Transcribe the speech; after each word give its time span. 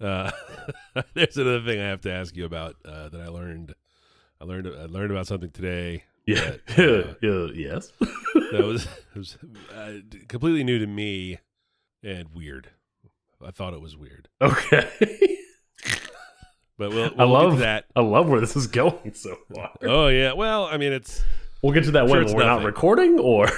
Uh, 0.00 0.30
there's 1.14 1.36
another 1.36 1.62
thing 1.62 1.80
I 1.80 1.88
have 1.88 2.00
to 2.02 2.12
ask 2.12 2.36
you 2.36 2.44
about 2.44 2.76
uh, 2.84 3.08
that 3.10 3.20
I 3.20 3.28
learned. 3.28 3.74
I 4.40 4.44
learned 4.44 4.66
I 4.68 4.86
learned 4.86 5.10
about 5.10 5.26
something 5.26 5.50
today. 5.50 6.04
Yeah. 6.26 6.52
that, 6.76 7.16
uh. 7.22 7.52
Yes. 7.54 7.92
that 7.98 8.62
was, 8.64 8.88
was 9.14 9.36
uh, 9.74 9.92
completely 10.28 10.64
new 10.64 10.78
to 10.78 10.86
me 10.86 11.38
and 12.02 12.28
weird. 12.34 12.70
I 13.44 13.50
thought 13.50 13.72
it 13.72 13.80
was 13.80 13.96
weird, 13.96 14.28
okay. 14.42 14.90
but 16.76 16.90
we'll, 16.90 17.10
I 17.16 17.24
we'll 17.24 17.28
to 17.28 17.32
love 17.32 17.58
that. 17.60 17.86
I 17.96 18.02
love 18.02 18.28
where 18.28 18.38
this 18.38 18.54
is 18.54 18.66
going 18.66 19.14
so 19.14 19.38
far. 19.54 19.70
Oh 19.82 20.08
yeah, 20.08 20.34
well, 20.34 20.66
I 20.66 20.76
mean, 20.76 20.92
it's. 20.92 21.22
We'll 21.62 21.72
get 21.72 21.84
to 21.84 21.90
that 21.92 22.06
Sure 22.06 22.16
when 22.16 22.22
it's 22.24 22.34
we're 22.34 22.44
not 22.44 22.64
recording, 22.64 23.18
or 23.18 23.48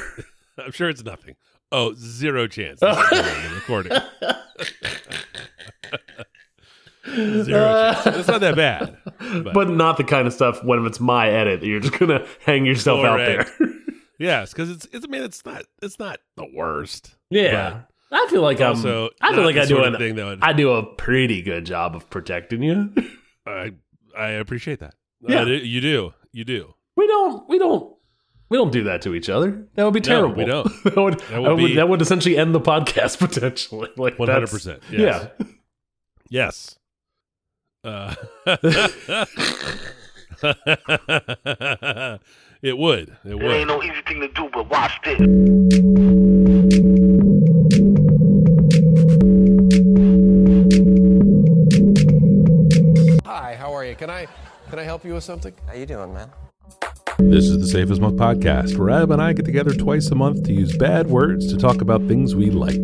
I'm 0.59 0.70
sure 0.70 0.88
it's 0.88 1.04
nothing. 1.04 1.34
Oh, 1.72 1.95
zero 1.95 2.46
chance. 2.46 2.79
this 2.79 2.96
is 2.96 3.11
going 3.11 3.24
on 3.24 3.43
the 3.43 3.54
recording. 3.56 3.93
Zero 7.14 7.92
chance. 7.94 8.06
It's 8.18 8.29
not 8.29 8.40
that 8.40 8.57
bad. 8.57 8.96
but, 9.53 9.68
not 9.70 9.96
the 9.96 10.04
kind 10.04 10.26
of 10.26 10.32
stuff 10.32 10.62
when 10.64 10.84
it's 10.86 11.00
my 11.00 11.29
edit 11.29 11.61
that 11.61 11.66
you're 11.66 11.80
just 11.80 11.98
gonna 11.98 12.26
hang 12.44 12.64
yourself 12.66 13.04
out 13.04 13.18
there. 13.18 13.46
Yes, 14.18 14.53
because 14.53 14.70
it's, 14.70 14.86
it's. 14.93 15.04
I 15.04 15.08
mean, 15.08 15.22
it's 15.25 15.44
not. 15.44 15.64
It's 15.82 15.98
not 15.98 16.20
the 16.36 16.46
worst. 16.54 17.17
yeah, 17.30 17.80
I 18.12 18.26
feel 18.30 18.43
like 18.43 18.61
I'm. 18.61 18.68
also, 18.76 19.08
I 19.20 19.34
feel 19.34 19.43
like 19.43 19.56
I 19.56 19.64
do 19.64 19.82
an, 19.82 19.96
thing 19.98 20.14
that 20.14 20.25
would, 20.25 20.39
I 20.43 20.53
do 20.53 20.70
a 20.75 20.84
pretty 20.94 21.43
good 21.43 21.64
job 21.67 21.96
of 21.96 22.08
protecting 22.08 22.62
you. 22.62 22.93
I 23.46 23.72
I 24.17 24.29
appreciate 24.32 24.79
that. 24.79 24.94
Yeah. 25.22 25.40
Uh, 25.42 25.46
you 25.46 25.81
do. 25.81 26.14
You 26.31 26.44
do. 26.44 26.72
We 26.94 27.08
don't. 27.08 27.48
We 27.48 27.58
don't. 27.58 27.96
We 28.48 28.58
don't 28.58 28.70
do 28.70 28.84
that 28.84 29.03
to 29.03 29.14
each 29.14 29.29
other. 29.29 29.67
That 29.75 29.84
would 29.84 29.94
be 29.94 30.00
No, 30.00 30.04
terrible. 30.04 30.36
we 30.36 30.44
don't. 30.44 30.84
that 30.84 30.96
would. 30.96 31.14
That 31.18 31.29
That 31.31 31.40
would 31.42 31.50
would, 31.61 31.67
be- 31.68 31.75
that 31.76 31.89
would 31.89 32.03
essentially 32.03 32.36
end 32.36 32.55
the 32.55 32.61
podcast 32.61 33.19
potentially. 33.19 33.89
Like 33.97 34.20
One 34.20 34.28
hundred 34.28 34.50
percent. 34.50 34.84
Yeah. 34.89 35.28
Yes. 36.28 36.78
Uh, 37.84 38.14
it 42.62 42.79
would. 42.79 43.09
It 43.25 43.31
It 43.31 43.34
would. 43.34 43.45
ain't 43.51 43.67
no 43.69 43.83
easy 43.83 44.01
thing 44.06 44.20
to 44.20 44.29
do, 44.29 44.48
but 44.53 44.70
watch 44.70 45.01
this. 45.05 45.19
Hi, 53.27 53.56
how 53.56 53.73
are 53.75 53.84
you? 53.84 53.97
Can 53.97 54.11
I 54.11 54.27
can 54.71 54.78
I 54.78 54.84
help 54.84 55.05
you 55.05 55.15
with 55.15 55.25
something? 55.25 55.53
How 55.67 55.75
you 55.75 55.87
doing, 55.87 56.15
man? 56.15 56.31
This 57.19 57.45
is 57.47 57.59
the 57.59 57.67
Safe 57.67 57.91
as 57.91 57.99
Milk 57.99 58.15
podcast, 58.15 58.77
where 58.78 58.91
Ab 58.91 59.11
and 59.11 59.21
I 59.21 59.33
get 59.33 59.45
together 59.45 59.73
twice 59.73 60.09
a 60.11 60.15
month 60.15 60.45
to 60.45 60.53
use 60.53 60.77
bad 60.77 61.09
words 61.09 61.53
to 61.53 61.59
talk 61.59 61.81
about 61.81 62.06
things 62.06 62.34
we 62.37 62.51
like. 62.51 62.78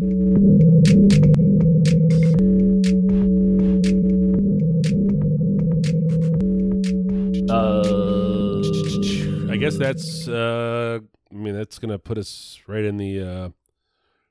That's. 9.78 10.28
Uh, 10.28 11.00
I 11.30 11.34
mean, 11.34 11.54
that's 11.54 11.78
gonna 11.78 11.98
put 11.98 12.18
us 12.18 12.60
right 12.66 12.84
in 12.84 12.96
the 12.96 13.20
uh, 13.22 13.48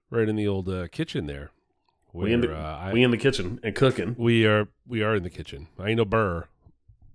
right 0.10 0.28
in 0.28 0.36
the 0.36 0.48
old 0.48 0.68
uh, 0.70 0.88
kitchen 0.90 1.26
there. 1.28 1.52
we 2.14 2.34
in 2.34 2.42
the 2.42 2.56
uh, 2.56 2.78
I- 2.82 2.94
we 2.94 3.04
in 3.04 3.12
the 3.12 3.18
kitchen 3.18 3.60
and 3.64 3.76
cooking. 3.76 4.16
we 4.18 4.46
are 4.46 4.68
we 4.88 5.02
are 5.04 5.16
in 5.16 5.24
the 5.24 5.30
kitchen. 5.30 5.68
I 5.80 5.90
ain't 5.90 5.98
no 5.98 6.06
burr. 6.06 6.46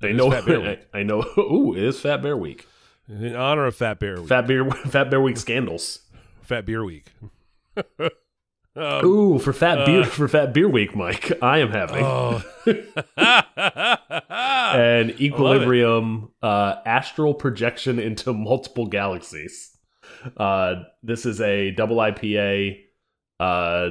Is 0.02 0.16
know. 0.16 0.30
Fat 0.30 0.46
Bear 0.46 0.60
Week. 0.68 0.80
I, 0.92 0.98
I 0.98 1.02
know. 1.04 1.24
Ooh, 1.38 1.74
it 1.76 1.82
is 1.82 2.00
Fat 2.00 2.22
Bear 2.22 2.36
Week. 2.36 2.66
In 3.08 3.34
honor 3.36 3.66
of 3.66 3.76
Fat 3.76 3.98
Bear 4.00 4.16
Week. 4.20 4.28
Fat 4.28 4.46
Bear. 4.46 4.68
Fat 4.70 5.10
Bear 5.10 5.20
Week 5.20 5.36
scandals. 5.36 6.00
Fat 6.42 6.64
Beer 6.66 6.84
Week. 6.84 7.06
Um, 8.76 9.04
Ooh, 9.04 9.38
for 9.38 9.52
Fat 9.52 9.78
uh, 9.78 9.86
Beer 9.86 10.04
for 10.04 10.28
Fat 10.28 10.52
Beer 10.52 10.68
Week, 10.68 10.96
Mike. 10.96 11.32
I 11.42 11.58
am 11.58 11.70
having 11.70 12.04
oh. 12.04 12.42
an 14.74 15.10
equilibrium 15.20 16.30
uh, 16.42 16.76
astral 16.86 17.34
projection 17.34 17.98
into 17.98 18.32
multiple 18.32 18.86
galaxies. 18.86 19.76
Uh, 20.36 20.84
this 21.02 21.26
is 21.26 21.40
a 21.40 21.72
double 21.72 21.96
IPA 21.96 22.78
uh, 23.40 23.90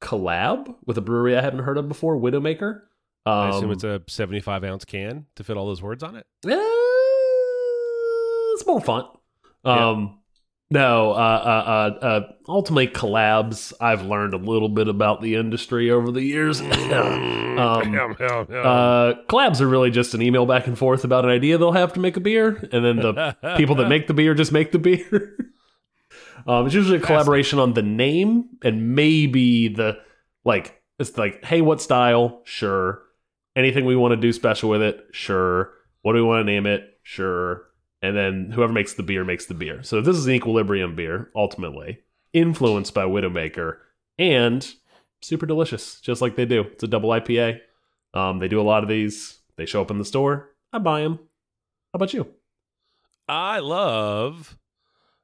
collab 0.00 0.74
with 0.84 0.98
a 0.98 1.02
brewery 1.02 1.36
I 1.36 1.40
haven't 1.40 1.60
heard 1.60 1.78
of 1.78 1.88
before, 1.88 2.16
Widowmaker. 2.16 2.82
Um, 3.24 3.32
I 3.32 3.48
assume 3.50 3.70
it's 3.70 3.84
a 3.84 4.02
75 4.08 4.64
ounce 4.64 4.84
can 4.84 5.26
to 5.36 5.44
fit 5.44 5.56
all 5.56 5.66
those 5.66 5.80
words 5.80 6.02
on 6.02 6.16
it. 6.16 6.26
eh, 6.46 6.58
small 8.58 8.80
font. 8.80 9.06
Yeah. 9.64 10.08
Um, 10.74 10.80
no, 10.80 11.12
uh, 11.12 11.14
uh, 11.14 11.18
uh, 12.02 12.04
uh, 12.04 12.32
ultimately 12.48 12.88
collabs. 12.88 13.72
I've 13.80 14.02
learned 14.02 14.34
a 14.34 14.38
little 14.38 14.68
bit 14.68 14.88
about 14.88 15.20
the 15.20 15.34
industry 15.34 15.90
over 15.90 16.10
the 16.10 16.22
years. 16.22 16.60
um, 16.60 16.68
yum, 17.92 18.16
yum. 18.18 18.46
uh, 18.50 19.14
collabs 19.28 19.60
are 19.60 19.68
really 19.68 19.90
just 19.90 20.14
an 20.14 20.22
email 20.22 20.46
back 20.46 20.66
and 20.66 20.78
forth 20.78 21.04
about 21.04 21.24
an 21.24 21.30
idea 21.30 21.58
they'll 21.58 21.72
have 21.72 21.92
to 21.94 22.00
make 22.00 22.16
a 22.16 22.20
beer, 22.20 22.68
and 22.72 22.84
then 22.84 22.96
the 22.96 23.36
people 23.56 23.74
that 23.76 23.88
make 23.88 24.06
the 24.06 24.14
beer 24.14 24.34
just 24.34 24.52
make 24.52 24.72
the 24.72 24.78
beer. 24.78 25.36
um, 26.46 26.66
it's 26.66 26.74
usually 26.74 26.98
a 26.98 27.00
collaboration 27.00 27.58
on 27.58 27.74
the 27.74 27.82
name 27.82 28.48
and 28.62 28.94
maybe 28.94 29.68
the 29.68 29.98
like. 30.44 30.78
It's 30.98 31.18
like, 31.18 31.44
hey, 31.44 31.62
what 31.62 31.80
style? 31.80 32.42
Sure. 32.44 33.02
Anything 33.56 33.86
we 33.86 33.96
want 33.96 34.12
to 34.12 34.16
do 34.16 34.32
special 34.32 34.70
with 34.70 34.82
it? 34.82 35.04
Sure. 35.10 35.72
What 36.02 36.12
do 36.12 36.18
we 36.18 36.22
want 36.22 36.46
to 36.46 36.52
name 36.52 36.64
it? 36.64 36.98
Sure. 37.02 37.66
And 38.02 38.16
then 38.16 38.50
whoever 38.52 38.72
makes 38.72 38.94
the 38.94 39.02
beer 39.04 39.24
makes 39.24 39.46
the 39.46 39.54
beer. 39.54 39.82
So 39.82 40.00
this 40.00 40.16
is 40.16 40.26
an 40.26 40.34
equilibrium 40.34 40.96
beer, 40.96 41.30
ultimately 41.36 42.00
influenced 42.32 42.94
by 42.94 43.04
Widowmaker 43.04 43.76
and 44.18 44.74
super 45.20 45.46
delicious, 45.46 46.00
just 46.00 46.20
like 46.20 46.36
they 46.36 46.44
do. 46.44 46.62
It's 46.62 46.82
a 46.82 46.88
double 46.88 47.10
IPA. 47.10 47.60
Um, 48.14 48.38
they 48.38 48.48
do 48.48 48.60
a 48.60 48.62
lot 48.62 48.82
of 48.82 48.88
these. 48.88 49.38
They 49.56 49.66
show 49.66 49.80
up 49.82 49.90
in 49.90 49.98
the 49.98 50.04
store. 50.04 50.50
I 50.72 50.78
buy 50.78 51.02
them. 51.02 51.18
How 51.92 51.96
about 51.96 52.14
you? 52.14 52.26
I 53.28 53.60
love 53.60 54.58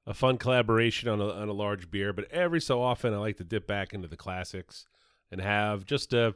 a 0.07 0.15
fun 0.15 0.39
collaboration 0.39 1.09
on 1.09 1.21
a, 1.21 1.29
on 1.29 1.49
a 1.49 1.53
large 1.53 1.91
beer, 1.91 2.13
but 2.13 2.31
every 2.31 2.61
so 2.61 2.81
often 2.81 3.13
I 3.13 3.19
like 3.19 3.37
to 3.39 3.45
dip 3.45 3.67
back 3.67 3.93
into 3.93 4.09
the 4.09 4.17
classics 4.17 4.87
and 5.31 5.41
have 5.41 5.85
just 5.85 6.13
a 6.13 6.35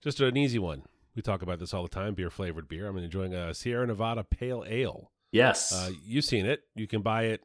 just 0.00 0.20
an 0.20 0.36
easy 0.36 0.58
one. 0.58 0.82
We 1.16 1.22
talk 1.22 1.42
about 1.42 1.58
this 1.58 1.74
all 1.74 1.82
the 1.82 1.88
time, 1.88 2.14
beer 2.14 2.30
flavored 2.30 2.68
beer. 2.68 2.86
I'm 2.86 2.96
enjoying 2.96 3.34
a 3.34 3.52
Sierra 3.54 3.86
Nevada 3.86 4.22
Pale 4.22 4.64
Ale. 4.68 5.10
Yes. 5.32 5.72
Uh, 5.72 5.90
you've 6.04 6.24
seen 6.24 6.46
it. 6.46 6.62
You 6.74 6.86
can 6.86 7.02
buy 7.02 7.24
it, 7.24 7.42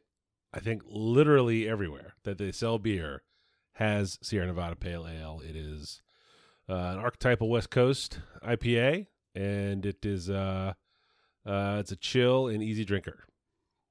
I 0.52 0.60
think, 0.60 0.82
literally 0.86 1.68
everywhere 1.68 2.14
that 2.24 2.38
they 2.38 2.50
sell 2.52 2.78
beer 2.78 3.22
has 3.74 4.18
Sierra 4.22 4.46
Nevada 4.46 4.76
Pale 4.76 5.06
Ale. 5.08 5.42
It 5.48 5.56
is 5.56 6.00
uh, 6.68 6.74
an 6.74 6.98
archetypal 6.98 7.48
West 7.48 7.70
Coast 7.70 8.20
IPA, 8.46 9.06
and 9.34 9.84
it 9.84 10.04
is 10.06 10.30
uh, 10.30 10.72
uh, 11.46 11.76
it's 11.80 11.92
a 11.92 11.96
chill 11.96 12.46
and 12.48 12.62
easy 12.62 12.84
drinker. 12.84 13.24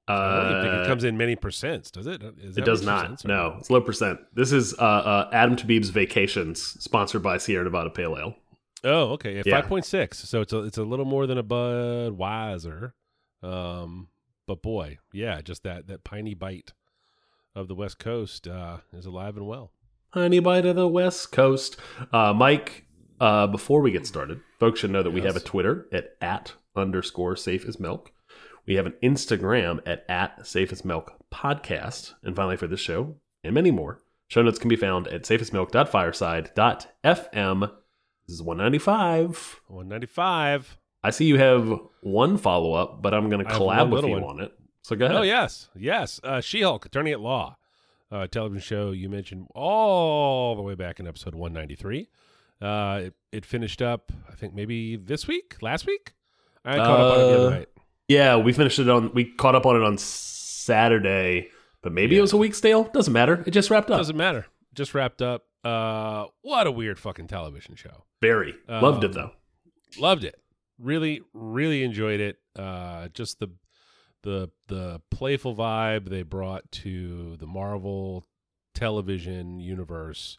I 0.06 0.50
don't 0.50 0.62
think 0.62 0.74
it 0.74 0.80
Uh, 0.80 0.86
comes 0.86 1.04
in 1.04 1.16
many 1.16 1.34
percents, 1.34 1.90
does 1.90 2.06
it? 2.06 2.20
Is 2.38 2.58
it 2.58 2.64
does 2.66 2.82
not. 2.84 3.24
No, 3.24 3.56
it's 3.58 3.70
low 3.70 3.80
percent. 3.80 4.20
This 4.34 4.52
is 4.52 4.74
uh, 4.78 4.82
uh, 4.82 5.30
Adam 5.32 5.56
Tabib's 5.56 5.88
Vacations, 5.88 6.60
sponsored 6.82 7.22
by 7.22 7.38
Sierra 7.38 7.64
Nevada 7.64 7.88
Pale 7.88 8.18
Ale. 8.18 8.34
Oh, 8.84 9.12
okay. 9.12 9.40
Yeah. 9.46 9.60
Five 9.60 9.66
point 9.68 9.86
six. 9.86 10.18
So 10.18 10.42
it's 10.42 10.52
a 10.52 10.58
it's 10.64 10.76
a 10.76 10.82
little 10.82 11.06
more 11.06 11.26
than 11.26 11.38
a 11.38 11.42
Budweiser. 11.44 12.92
Um, 13.44 14.08
but 14.46 14.62
boy, 14.62 14.98
yeah, 15.12 15.40
just 15.40 15.64
that 15.64 15.88
that 15.88 16.04
piney 16.04 16.34
bite 16.34 16.72
of 17.54 17.68
the 17.68 17.74
West 17.74 17.98
Coast 17.98 18.48
uh, 18.48 18.78
is 18.92 19.06
alive 19.06 19.36
and 19.36 19.46
well. 19.46 19.72
Honey 20.10 20.40
bite 20.40 20.66
of 20.66 20.76
the 20.76 20.88
West 20.88 21.32
Coast. 21.32 21.76
Uh, 22.12 22.32
Mike, 22.32 22.84
uh, 23.20 23.46
before 23.46 23.80
we 23.80 23.90
get 23.90 24.06
started, 24.06 24.40
folks 24.58 24.80
should 24.80 24.90
know 24.90 25.02
that 25.02 25.10
we 25.10 25.22
have 25.22 25.36
a 25.36 25.40
Twitter 25.40 25.86
at 25.92 26.16
at 26.20 26.52
underscore 26.76 27.36
safe 27.36 27.64
as 27.66 27.80
milk. 27.80 28.12
We 28.66 28.74
have 28.76 28.86
an 28.86 28.94
Instagram 29.02 29.80
at 29.86 30.04
at 30.08 30.46
safe 30.46 30.72
as 30.72 30.84
milk 30.84 31.12
podcast. 31.32 32.14
And 32.22 32.34
finally, 32.34 32.56
for 32.56 32.66
this 32.66 32.80
show 32.80 33.16
and 33.42 33.54
many 33.54 33.70
more, 33.70 34.00
show 34.28 34.42
notes 34.42 34.58
can 34.58 34.68
be 34.68 34.76
found 34.76 35.08
at 35.08 35.24
safeasmilk.fireside.fm. 35.24 37.60
This 38.26 38.34
is 38.34 38.42
195. 38.42 39.60
One 39.66 39.88
ninety 39.88 40.06
five. 40.06 40.78
I 41.04 41.10
see 41.10 41.26
you 41.26 41.38
have 41.38 41.78
one 42.00 42.38
follow 42.38 42.72
up, 42.72 43.02
but 43.02 43.12
I'm 43.14 43.28
going 43.30 43.44
to 43.44 43.50
collab 43.52 43.90
with 43.90 44.04
you 44.04 44.12
one. 44.12 44.24
on 44.24 44.40
it. 44.40 44.52
So 44.82 44.96
go 44.96 45.04
ahead. 45.04 45.16
Oh 45.16 45.22
yes, 45.22 45.68
yes. 45.76 46.20
Uh, 46.24 46.40
She 46.40 46.62
Hulk, 46.62 46.84
Attorney 46.86 47.12
at 47.12 47.20
Law, 47.20 47.56
uh, 48.10 48.26
television 48.26 48.60
show 48.62 48.90
you 48.90 49.08
mentioned 49.08 49.46
all 49.54 50.56
the 50.56 50.62
way 50.62 50.74
back 50.74 50.98
in 51.00 51.06
episode 51.06 51.34
one 51.34 51.52
ninety 51.52 51.74
three. 51.74 52.08
Uh, 52.60 53.00
it, 53.04 53.14
it 53.32 53.44
finished 53.46 53.82
up, 53.82 54.10
I 54.30 54.34
think 54.34 54.54
maybe 54.54 54.96
this 54.96 55.26
week, 55.26 55.56
last 55.60 55.86
week. 55.86 56.12
I 56.64 56.76
caught 56.76 57.00
up 57.00 57.12
on 57.14 57.20
it 57.20 57.24
the 57.24 57.28
Uh, 57.34 57.36
other 57.46 57.50
night. 57.50 57.68
Yeah, 58.08 58.36
we 58.36 58.52
finished 58.52 58.78
it 58.78 58.88
on. 58.88 59.12
We 59.14 59.24
caught 59.24 59.54
up 59.54 59.66
on 59.66 59.76
it 59.76 59.82
on 59.82 59.98
Saturday, 59.98 61.50
but 61.82 61.92
maybe 61.92 62.16
it 62.16 62.20
was 62.20 62.32
a 62.32 62.36
week 62.36 62.54
stale. 62.54 62.84
Doesn't 62.84 63.12
matter. 63.12 63.42
It 63.46 63.50
just 63.50 63.70
wrapped 63.70 63.90
up. 63.90 63.98
Doesn't 63.98 64.16
matter. 64.16 64.46
Just 64.74 64.94
wrapped 64.94 65.22
up. 65.22 65.44
Uh, 65.62 66.26
what 66.42 66.66
a 66.66 66.70
weird 66.70 66.98
fucking 66.98 67.26
television 67.26 67.74
show. 67.74 68.04
Very 68.20 68.54
loved 68.68 69.04
it 69.04 69.08
Um, 69.08 69.12
though. 69.14 69.30
Loved 69.98 70.24
it. 70.24 70.38
Really, 70.78 71.20
really 71.32 71.82
enjoyed 71.82 72.20
it. 72.20 72.38
Uh, 72.56 73.08
just 73.08 73.38
the 73.40 73.48
the 74.22 74.50
the 74.68 75.00
playful 75.10 75.54
vibe 75.54 76.08
they 76.08 76.22
brought 76.22 76.70
to 76.72 77.36
the 77.36 77.46
Marvel 77.46 78.24
television 78.74 79.60
universe 79.60 80.38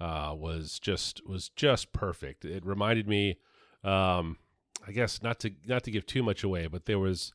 uh, 0.00 0.34
was 0.36 0.78
just 0.78 1.26
was 1.26 1.50
just 1.50 1.92
perfect. 1.92 2.44
It 2.44 2.64
reminded 2.64 3.08
me, 3.08 3.38
um, 3.84 4.38
I 4.86 4.92
guess 4.92 5.22
not 5.22 5.40
to 5.40 5.52
not 5.66 5.84
to 5.84 5.90
give 5.90 6.06
too 6.06 6.22
much 6.22 6.42
away, 6.42 6.66
but 6.66 6.86
there 6.86 6.98
was 6.98 7.32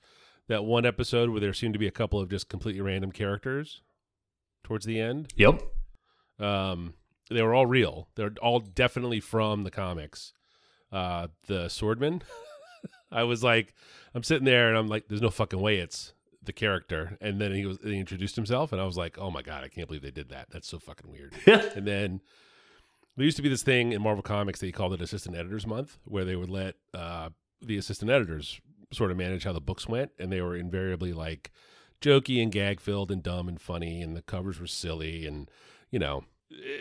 that 0.48 0.66
one 0.66 0.86
episode 0.86 1.30
where 1.30 1.40
there 1.40 1.54
seemed 1.54 1.74
to 1.74 1.80
be 1.80 1.88
a 1.88 1.92
couple 1.92 2.20
of 2.20 2.30
just 2.30 2.50
completely 2.50 2.82
random 2.82 3.12
characters 3.12 3.82
towards 4.64 4.86
the 4.86 5.00
end. 5.00 5.32
Yep. 5.36 5.62
Um, 6.40 6.96
they 7.30 7.42
were 7.42 7.54
all 7.54 7.66
real. 7.66 8.10
They're 8.16 8.34
all 8.42 8.60
definitely 8.60 9.20
from 9.20 9.64
the 9.64 9.72
comics. 9.72 10.34
Uh, 10.94 11.28
the 11.48 11.66
swordman. 11.66 12.22
I 13.12 13.24
was 13.24 13.44
like, 13.44 13.74
I'm 14.14 14.24
sitting 14.24 14.46
there 14.46 14.70
and 14.70 14.78
I'm 14.78 14.88
like, 14.88 15.08
there's 15.08 15.22
no 15.22 15.32
fucking 15.32 15.60
way 15.60 15.78
it's 15.78 16.14
the 16.44 16.54
character. 16.54 17.18
And 17.20 17.42
then 17.42 17.54
he 17.54 17.66
was 17.66 17.80
he 17.84 17.98
introduced 17.98 18.36
himself, 18.36 18.72
and 18.72 18.82
I 18.82 18.86
was 18.86 18.98
like, 18.98 19.18
oh 19.18 19.32
my 19.32 19.42
god, 19.42 19.64
I 19.64 19.70
can't 19.70 19.88
believe 19.88 20.04
they 20.04 20.12
did 20.12 20.30
that. 20.30 20.48
That's 20.52 20.68
so 20.68 20.80
fucking 20.80 21.12
weird. 21.12 21.34
and 21.76 21.88
then 21.88 22.22
there 23.16 23.26
used 23.26 23.38
to 23.38 23.44
be 23.44 23.50
this 23.50 23.64
thing 23.64 23.92
in 23.92 24.02
Marvel 24.02 24.24
Comics 24.24 24.60
that 24.60 24.68
they 24.68 24.72
called 24.72 24.94
it 24.94 25.02
Assistant 25.02 25.36
Editors 25.36 25.68
Month, 25.68 25.98
where 26.06 26.26
they 26.26 26.36
would 26.36 26.50
let 26.50 26.76
uh, 26.94 27.30
the 27.62 27.78
assistant 27.78 28.12
editors 28.12 28.60
sort 28.92 29.12
of 29.12 29.18
manage 29.18 29.44
how 29.44 29.54
the 29.54 29.62
books 29.62 29.88
went, 29.88 30.12
and 30.20 30.32
they 30.32 30.42
were 30.42 30.56
invariably 30.56 31.14
like 31.14 31.52
jokey 32.02 32.42
and 32.42 32.52
gag 32.52 32.80
filled 32.80 33.12
and 33.12 33.24
dumb 33.24 33.48
and 33.48 33.62
funny, 33.62 34.02
and 34.02 34.16
the 34.16 34.22
covers 34.22 34.60
were 34.60 34.68
silly, 34.68 35.26
and 35.26 35.50
you 35.92 36.00
know 36.00 36.24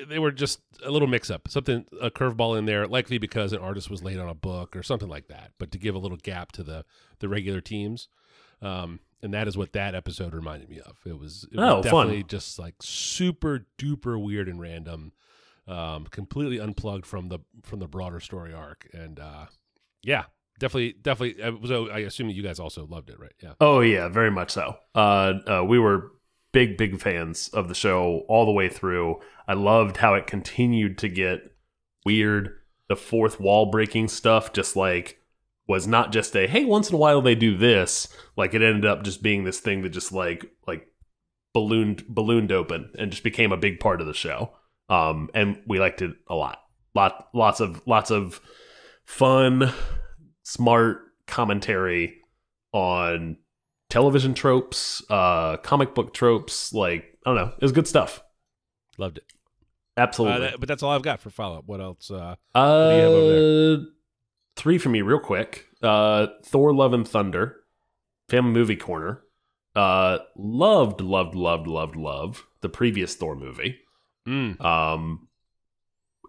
they 0.08 0.19
were 0.19 0.32
just 0.32 0.60
a 0.84 0.90
little 0.90 1.08
mix 1.08 1.30
up, 1.30 1.48
something 1.48 1.84
a 2.00 2.10
curveball 2.10 2.58
in 2.58 2.66
there, 2.66 2.86
likely 2.86 3.19
because 3.19 3.52
an 3.52 3.58
artist 3.60 3.90
was 3.90 4.02
late 4.02 4.19
on 4.19 4.28
a 4.28 4.34
book 4.34 4.76
or 4.76 4.82
something 4.82 5.08
like 5.08 5.28
that. 5.28 5.52
But 5.58 5.70
to 5.72 5.78
give 5.78 5.94
a 5.94 5.98
little 5.98 6.19
gap 6.19 6.52
to 6.52 6.62
the 6.62 6.84
the 7.20 7.28
regular 7.28 7.60
teams, 7.60 8.08
um, 8.60 9.00
and 9.22 9.32
that 9.34 9.46
is 9.48 9.56
what 9.56 9.72
that 9.72 9.94
episode 9.94 10.34
reminded 10.34 10.69
me 10.69 10.80
of. 10.80 10.96
It 11.06 11.19
was, 11.19 11.46
it 11.52 11.56
was 11.58 11.64
Oh, 11.64 11.74
fun. 11.76 11.82
definitely 12.06 12.24
just 12.24 12.58
like 12.58 12.74
super 12.80 13.66
duper 13.78 14.20
weird 14.22 14.48
and 14.48 14.60
random, 14.60 15.12
um, 15.69 16.06
completely 16.10 16.58
unplugged 16.58 17.06
from 17.06 17.28
the 17.28 17.38
from 17.62 17.78
the 17.78 17.86
broader 17.86 18.20
story 18.20 18.52
arc, 18.52 18.88
and 18.92 19.20
uh, 19.20 19.46
yeah, 20.02 20.24
definitely 20.58 20.94
definitely. 21.00 21.42
I 21.42 21.50
was 21.50 21.70
I 21.70 22.00
assume 22.00 22.28
you 22.30 22.42
guys 22.42 22.58
also 22.58 22.86
loved 22.86 23.10
it, 23.10 23.19
right? 23.20 23.34
Yeah. 23.42 23.52
Oh 23.60 23.80
yeah, 23.80 24.08
very 24.08 24.30
much 24.30 24.50
so. 24.50 24.76
Uh, 24.94 25.34
uh, 25.48 25.64
we 25.64 25.78
were 25.78 26.10
big, 26.52 26.76
big 26.76 27.00
fans 27.00 27.49
of 27.49 27.69
the 27.69 27.75
show 27.75 28.25
all 28.28 28.44
the 28.44 28.52
way 28.52 28.69
through. 28.69 29.20
I 29.49 29.54
loved 29.54 29.99
how 29.99 30.14
it 30.14 30.26
continued 30.26 30.99
to 30.99 31.08
get 31.08 31.52
weird. 32.04 32.58
The 32.88 32.96
fourth 32.96 33.40
wall 33.40 33.66
breaking 33.66 34.08
stuff 34.08 34.52
just 34.52 34.76
like 34.76 35.19
was 35.66 35.87
not 35.87 36.12
just 36.12 36.37
a 36.37 36.46
hey, 36.46 36.64
once 36.64 36.90
in 36.90 36.94
a 36.94 36.99
while 36.99 37.22
they 37.22 37.34
do 37.34 37.56
this. 37.56 38.08
Like 38.37 38.54
it 38.54 38.62
ended 38.62 38.84
up 38.84 39.02
just 39.02 39.22
being 39.22 39.44
this 39.44 39.60
thing 39.60 39.82
that 39.82 39.90
just 39.90 40.12
like 40.12 40.44
like 40.66 40.88
ballooned 41.54 42.06
ballooned 42.08 42.52
open 42.52 42.90
and 42.98 43.10
just 43.10 43.25
became 43.25 43.52
a 43.52 43.56
big 43.56 43.81
part 43.81 44.00
of 44.00 44.06
the 44.06 44.14
show. 44.14 44.52
Um, 44.88 45.31
and 45.34 45.62
we 45.66 45.81
liked 45.81 46.02
it 46.02 46.12
a 46.28 46.34
lot. 46.34 46.58
Lot 46.94 47.28
lots 47.32 47.60
of 47.60 47.82
lots 47.87 48.10
of 48.10 48.40
fun, 49.05 49.72
smart 50.43 51.00
commentary 51.26 52.19
on 52.72 53.38
television 53.92 54.32
tropes, 54.34 55.02
uh, 55.10 55.58
comic 55.58 55.94
book 55.94 56.14
tropes. 56.14 56.72
Like 56.72 57.18
I 57.26 57.30
don't 57.30 57.36
know, 57.36 57.52
it 57.54 57.62
was 57.62 57.72
good 57.72 57.86
stuff. 57.86 58.22
Loved 58.98 59.18
it. 59.18 59.24
Absolutely. 59.96 60.36
Uh, 60.36 60.50
that- 60.50 60.60
but 60.60 60.68
that's 60.68 60.82
all 60.82 60.90
I've 60.92 61.02
got 61.02 61.20
for 61.20 61.30
follow 61.30 61.58
up. 61.58 61.64
What 61.66 61.80
else? 61.80 62.10
Uh, 62.10 62.36
Uh, 62.54 62.90
do 62.90 62.96
you 62.96 63.02
have 63.02 63.12
over 63.12 63.86
three 64.56 64.78
for 64.78 64.88
me, 64.88 65.02
real 65.02 65.20
quick. 65.20 65.66
Uh, 65.82 66.26
Thor: 66.44 66.72
Love 66.74 66.92
and 66.94 67.06
Thunder, 67.06 67.56
Family 68.28 68.52
Movie 68.52 68.76
Corner. 68.76 69.22
Uh, 69.74 70.18
loved, 70.36 71.00
loved, 71.00 71.34
loved, 71.34 71.66
loved, 71.66 71.96
loved 71.96 72.42
the 72.60 72.68
previous 72.68 73.14
Thor 73.14 73.34
movie. 73.34 73.78
mm, 74.28 74.60
Um, 74.64 75.28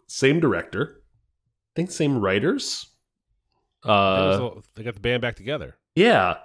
same 0.07 0.39
director, 0.39 1.01
I 1.01 1.71
think 1.75 1.91
same 1.91 2.17
writers. 2.17 2.89
Uh, 3.83 4.49
they 4.75 4.83
got 4.83 4.93
the 4.93 4.99
band 5.01 5.21
back 5.21 5.35
together. 5.35 5.75
yeah, 5.95 6.35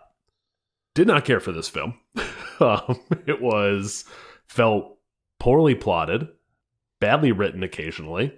did 0.99 1.07
not 1.07 1.25
care 1.25 1.39
for 1.39 1.53
this 1.53 1.69
film. 1.69 1.95
um, 2.61 2.99
it 3.25 3.41
was 3.41 4.05
felt 4.49 4.99
poorly 5.39 5.77
plotted, 5.77 6.27
badly 7.01 7.31
written 7.31 7.63
occasionally. 7.63 8.35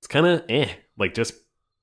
It's 0.00 0.06
kind 0.06 0.26
of 0.26 0.42
eh, 0.48 0.70
like 0.96 1.12
just 1.12 1.34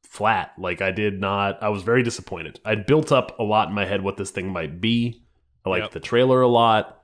flat. 0.03 0.53
Like 0.57 0.81
I 0.81 0.89
did 0.89 1.21
not. 1.21 1.61
I 1.61 1.69
was 1.69 1.83
very 1.83 2.01
disappointed. 2.01 2.59
I'd 2.65 2.87
built 2.87 3.11
up 3.11 3.37
a 3.37 3.43
lot 3.43 3.67
in 3.69 3.75
my 3.75 3.85
head 3.85 4.01
what 4.01 4.17
this 4.17 4.31
thing 4.31 4.49
might 4.49 4.81
be. 4.81 5.23
I 5.63 5.69
liked 5.69 5.83
Yep. 5.83 5.91
the 5.91 5.99
trailer 5.99 6.41
a 6.41 6.47
lot. 6.47 7.03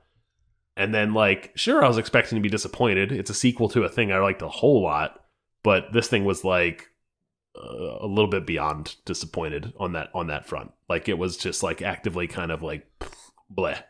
And 0.76 0.92
then, 0.92 1.14
like, 1.14 1.52
sure, 1.54 1.84
I 1.84 1.88
was 1.88 1.98
expecting 1.98 2.36
to 2.36 2.42
be 2.42 2.48
disappointed. 2.48 3.12
It's 3.12 3.30
a 3.30 3.34
sequel 3.34 3.68
to 3.68 3.84
a 3.84 3.88
thing 3.88 4.10
I 4.10 4.18
liked 4.18 4.42
a 4.42 4.48
whole 4.48 4.82
lot, 4.82 5.22
but 5.62 5.92
this 5.92 6.08
thing 6.08 6.24
was 6.24 6.42
like 6.44 6.88
uh, 7.56 7.98
a 8.00 8.06
little 8.06 8.30
bit 8.30 8.46
beyond 8.46 8.96
disappointed 9.04 9.72
on 9.78 9.92
that 9.92 10.10
on 10.14 10.28
that 10.28 10.46
front. 10.46 10.72
Like, 10.88 11.08
it 11.08 11.18
was 11.18 11.36
just 11.36 11.62
like 11.62 11.82
actively 11.82 12.26
kind 12.26 12.50
of 12.50 12.62
like 12.62 12.86
bleh. 13.54 13.82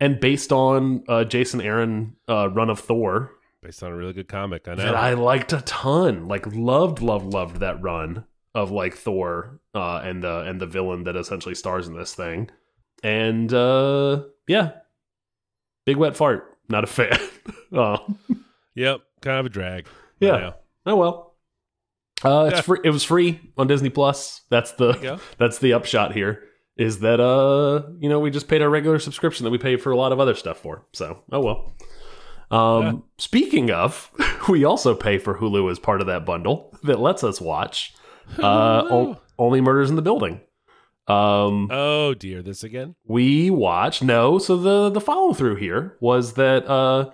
And 0.00 0.18
based 0.18 0.52
on 0.52 1.04
uh, 1.08 1.24
Jason 1.24 1.60
Aaron 1.60 2.16
uh, 2.28 2.48
run 2.50 2.70
of 2.70 2.80
Thor, 2.80 3.32
Based 3.62 3.80
on 3.84 3.92
a 3.92 3.96
really 3.96 4.12
good 4.12 4.26
comic. 4.26 4.66
I 4.66 4.74
know. 4.74 4.82
that 4.82 4.96
I 4.96 5.14
liked 5.14 5.52
a 5.52 5.60
ton. 5.60 6.26
Like 6.26 6.44
loved, 6.52 7.00
loved, 7.00 7.32
loved 7.32 7.60
that 7.60 7.80
run 7.80 8.24
of 8.56 8.72
like 8.72 8.94
Thor 8.94 9.60
uh, 9.72 9.98
and 10.04 10.22
the 10.24 10.40
and 10.40 10.60
the 10.60 10.66
villain 10.66 11.04
that 11.04 11.14
essentially 11.14 11.54
stars 11.54 11.86
in 11.86 11.96
this 11.96 12.12
thing. 12.12 12.50
And 13.04 13.52
uh, 13.54 14.24
yeah, 14.48 14.72
big 15.86 15.96
wet 15.96 16.16
fart. 16.16 16.58
Not 16.68 16.82
a 16.82 16.88
fan. 16.88 17.16
oh, 17.72 17.98
Yep, 18.74 19.02
kind 19.20 19.38
of 19.38 19.46
a 19.46 19.50
drag. 19.50 19.86
Yeah. 20.18 20.52
Oh 20.84 20.96
well. 20.96 21.31
Uh, 22.24 22.50
it's 22.52 22.60
free. 22.66 22.78
It 22.84 22.90
was 22.90 23.04
free 23.04 23.40
on 23.58 23.66
Disney 23.66 23.90
Plus. 23.90 24.42
That's 24.50 24.72
the 24.72 24.92
There 24.92 24.96
you 24.96 25.02
go. 25.16 25.20
that's 25.38 25.58
the 25.58 25.72
upshot 25.72 26.12
here. 26.14 26.44
Is 26.76 27.00
that 27.00 27.20
uh 27.20 27.82
you 27.98 28.08
know 28.08 28.18
we 28.20 28.30
just 28.30 28.48
paid 28.48 28.62
our 28.62 28.70
regular 28.70 28.98
subscription 28.98 29.44
that 29.44 29.50
we 29.50 29.58
pay 29.58 29.76
for 29.76 29.90
a 29.92 29.96
lot 29.96 30.12
of 30.12 30.20
other 30.20 30.34
stuff 30.34 30.58
for. 30.58 30.86
So 30.92 31.22
oh 31.32 31.40
well. 31.40 31.72
Um, 32.50 32.82
Yeah. 32.82 32.92
Speaking 33.18 33.70
of, 33.70 34.10
we 34.48 34.64
also 34.64 34.94
pay 34.94 35.18
for 35.18 35.36
Hulu 35.38 35.70
as 35.70 35.78
part 35.78 36.00
of 36.00 36.06
that 36.08 36.24
bundle 36.26 36.76
that 36.82 36.98
lets 37.00 37.24
us 37.24 37.40
watch 37.40 37.94
uh, 38.38 39.14
only 39.38 39.60
murders 39.60 39.90
in 39.90 39.96
the 39.96 40.02
building. 40.02 40.40
Um, 41.08 41.68
Oh 41.70 42.14
dear, 42.14 42.42
this 42.42 42.62
again. 42.62 42.94
we 43.04 43.50
watched 43.50 44.02
no. 44.02 44.38
So 44.38 44.56
the 44.56 44.88
the 44.90 45.00
follow 45.00 45.34
through 45.34 45.56
here 45.56 45.96
was 46.00 46.34
that 46.34 46.66
uh 46.68 47.10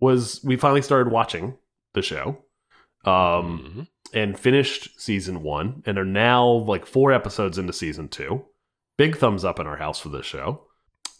was 0.00 0.40
we 0.44 0.56
finally 0.56 0.82
started 0.82 1.12
watching 1.12 1.56
the 1.94 2.02
show. 2.02 2.38
Um, 3.04 3.76
Mhm. 3.76 3.88
And 4.12 4.38
finished 4.38 5.00
season 5.00 5.42
one 5.42 5.82
and 5.86 5.98
are 5.98 6.04
now 6.04 6.46
like 6.46 6.86
four 6.86 7.12
episodes 7.12 7.58
into 7.58 7.72
season 7.72 8.08
two. 8.08 8.44
Big 8.96 9.16
thumbs 9.16 9.44
up 9.44 9.60
in 9.60 9.66
our 9.66 9.76
house 9.76 9.98
for 9.98 10.08
this 10.08 10.26
show. 10.26 10.62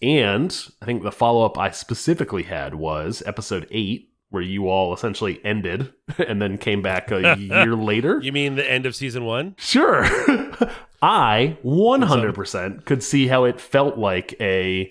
And 0.02 0.56
I 0.82 0.84
think 0.84 1.02
the 1.02 1.12
follow 1.12 1.44
up 1.44 1.58
I 1.58 1.70
specifically 1.70 2.44
had 2.44 2.74
was 2.74 3.22
episode 3.26 3.66
eight, 3.70 4.10
where 4.30 4.42
you 4.42 4.68
all 4.68 4.92
essentially 4.92 5.40
ended 5.44 5.92
and 6.18 6.40
then 6.40 6.58
came 6.58 6.82
back 6.82 7.10
a 7.10 7.36
year 7.38 7.74
later. 7.74 8.20
You 8.22 8.32
mean 8.32 8.56
the 8.56 8.70
end 8.70 8.86
of 8.86 8.94
season 8.94 9.24
one? 9.24 9.54
Sure. 9.58 10.04
I 11.02 11.58
100% 11.64 12.84
could 12.84 13.02
see 13.02 13.26
how 13.28 13.44
it 13.44 13.60
felt 13.60 13.98
like 13.98 14.34
a 14.40 14.90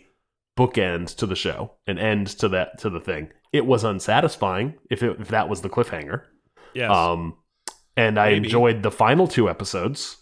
bookend 0.58 1.16
to 1.18 1.26
the 1.26 1.36
show, 1.36 1.74
an 1.88 1.98
end 1.98 2.28
to 2.28 2.48
that 2.50 2.80
to 2.80 2.90
the 2.90 3.00
thing. 3.00 3.30
It 3.52 3.66
was 3.66 3.84
unsatisfying 3.84 4.76
if 4.90 5.04
it, 5.04 5.20
if 5.20 5.30
that 5.30 5.50
was 5.50 5.62
the 5.62 5.70
cliffhanger. 5.70 6.24
Yes. 6.74 6.92
Um, 6.92 7.38
and 7.98 8.20
I 8.20 8.30
enjoyed 8.30 8.84
the 8.84 8.92
final 8.92 9.28
two 9.28 9.50
episodes 9.50 10.18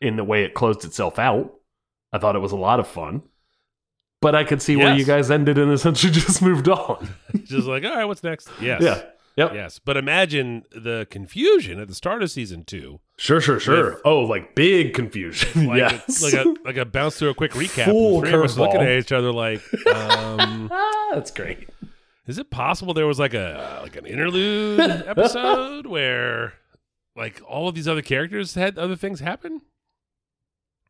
in 0.00 0.16
the 0.16 0.24
way 0.24 0.44
it 0.44 0.54
closed 0.54 0.84
itself 0.84 1.18
out. 1.18 1.54
I 2.12 2.18
thought 2.18 2.36
it 2.36 2.40
was 2.40 2.52
a 2.52 2.56
lot 2.56 2.80
of 2.80 2.86
fun. 2.86 3.22
But 4.22 4.34
I 4.34 4.44
could 4.44 4.62
see 4.62 4.76
where 4.76 4.94
you 4.94 5.04
guys 5.04 5.30
ended 5.30 5.58
and 5.58 5.70
essentially 5.72 6.12
just 6.12 6.40
moved 6.40 6.68
on. 6.68 7.08
Just 7.44 7.66
like, 7.66 7.84
all 7.84 7.94
right, 7.94 8.06
what's 8.06 8.22
next? 8.22 8.48
Yes. 8.60 8.82
yeah. 8.82 9.02
Yep. 9.36 9.52
Yes. 9.54 9.78
But 9.78 9.98
imagine 9.98 10.64
the 10.72 11.06
confusion 11.10 11.78
at 11.78 11.88
the 11.88 11.94
start 11.94 12.22
of 12.22 12.30
season 12.30 12.64
two. 12.64 13.00
Sure, 13.18 13.40
sure, 13.42 13.60
sure. 13.60 13.90
With- 13.92 14.00
oh, 14.06 14.20
like 14.20 14.54
big 14.54 14.94
confusion. 14.94 15.66
Like, 15.68 15.78
yes. 15.78 16.22
a, 16.22 16.24
like 16.24 16.34
a 16.34 16.54
like 16.64 16.76
a 16.78 16.84
bounce 16.86 17.18
through 17.18 17.28
a 17.28 17.34
quick 17.34 17.52
recap. 17.52 17.84
Full 17.84 18.22
three 18.22 18.32
of 18.32 18.58
looking 18.58 18.80
at 18.80 18.90
each 18.98 19.12
other 19.12 19.30
like, 19.32 19.60
um, 19.86 20.70
ah, 20.72 21.10
that's 21.14 21.30
great. 21.30 21.68
is 22.26 22.38
it 22.38 22.50
possible 22.50 22.94
there 22.94 23.06
was 23.06 23.18
like 23.18 23.34
a 23.34 23.80
like 23.82 23.96
an 23.96 24.06
interlude 24.06 24.80
episode 24.80 25.86
where 25.86 26.54
like 27.16 27.40
all 27.48 27.68
of 27.68 27.74
these 27.74 27.88
other 27.88 28.02
characters 28.02 28.54
had 28.54 28.78
other 28.78 28.96
things 28.96 29.20
happen? 29.20 29.62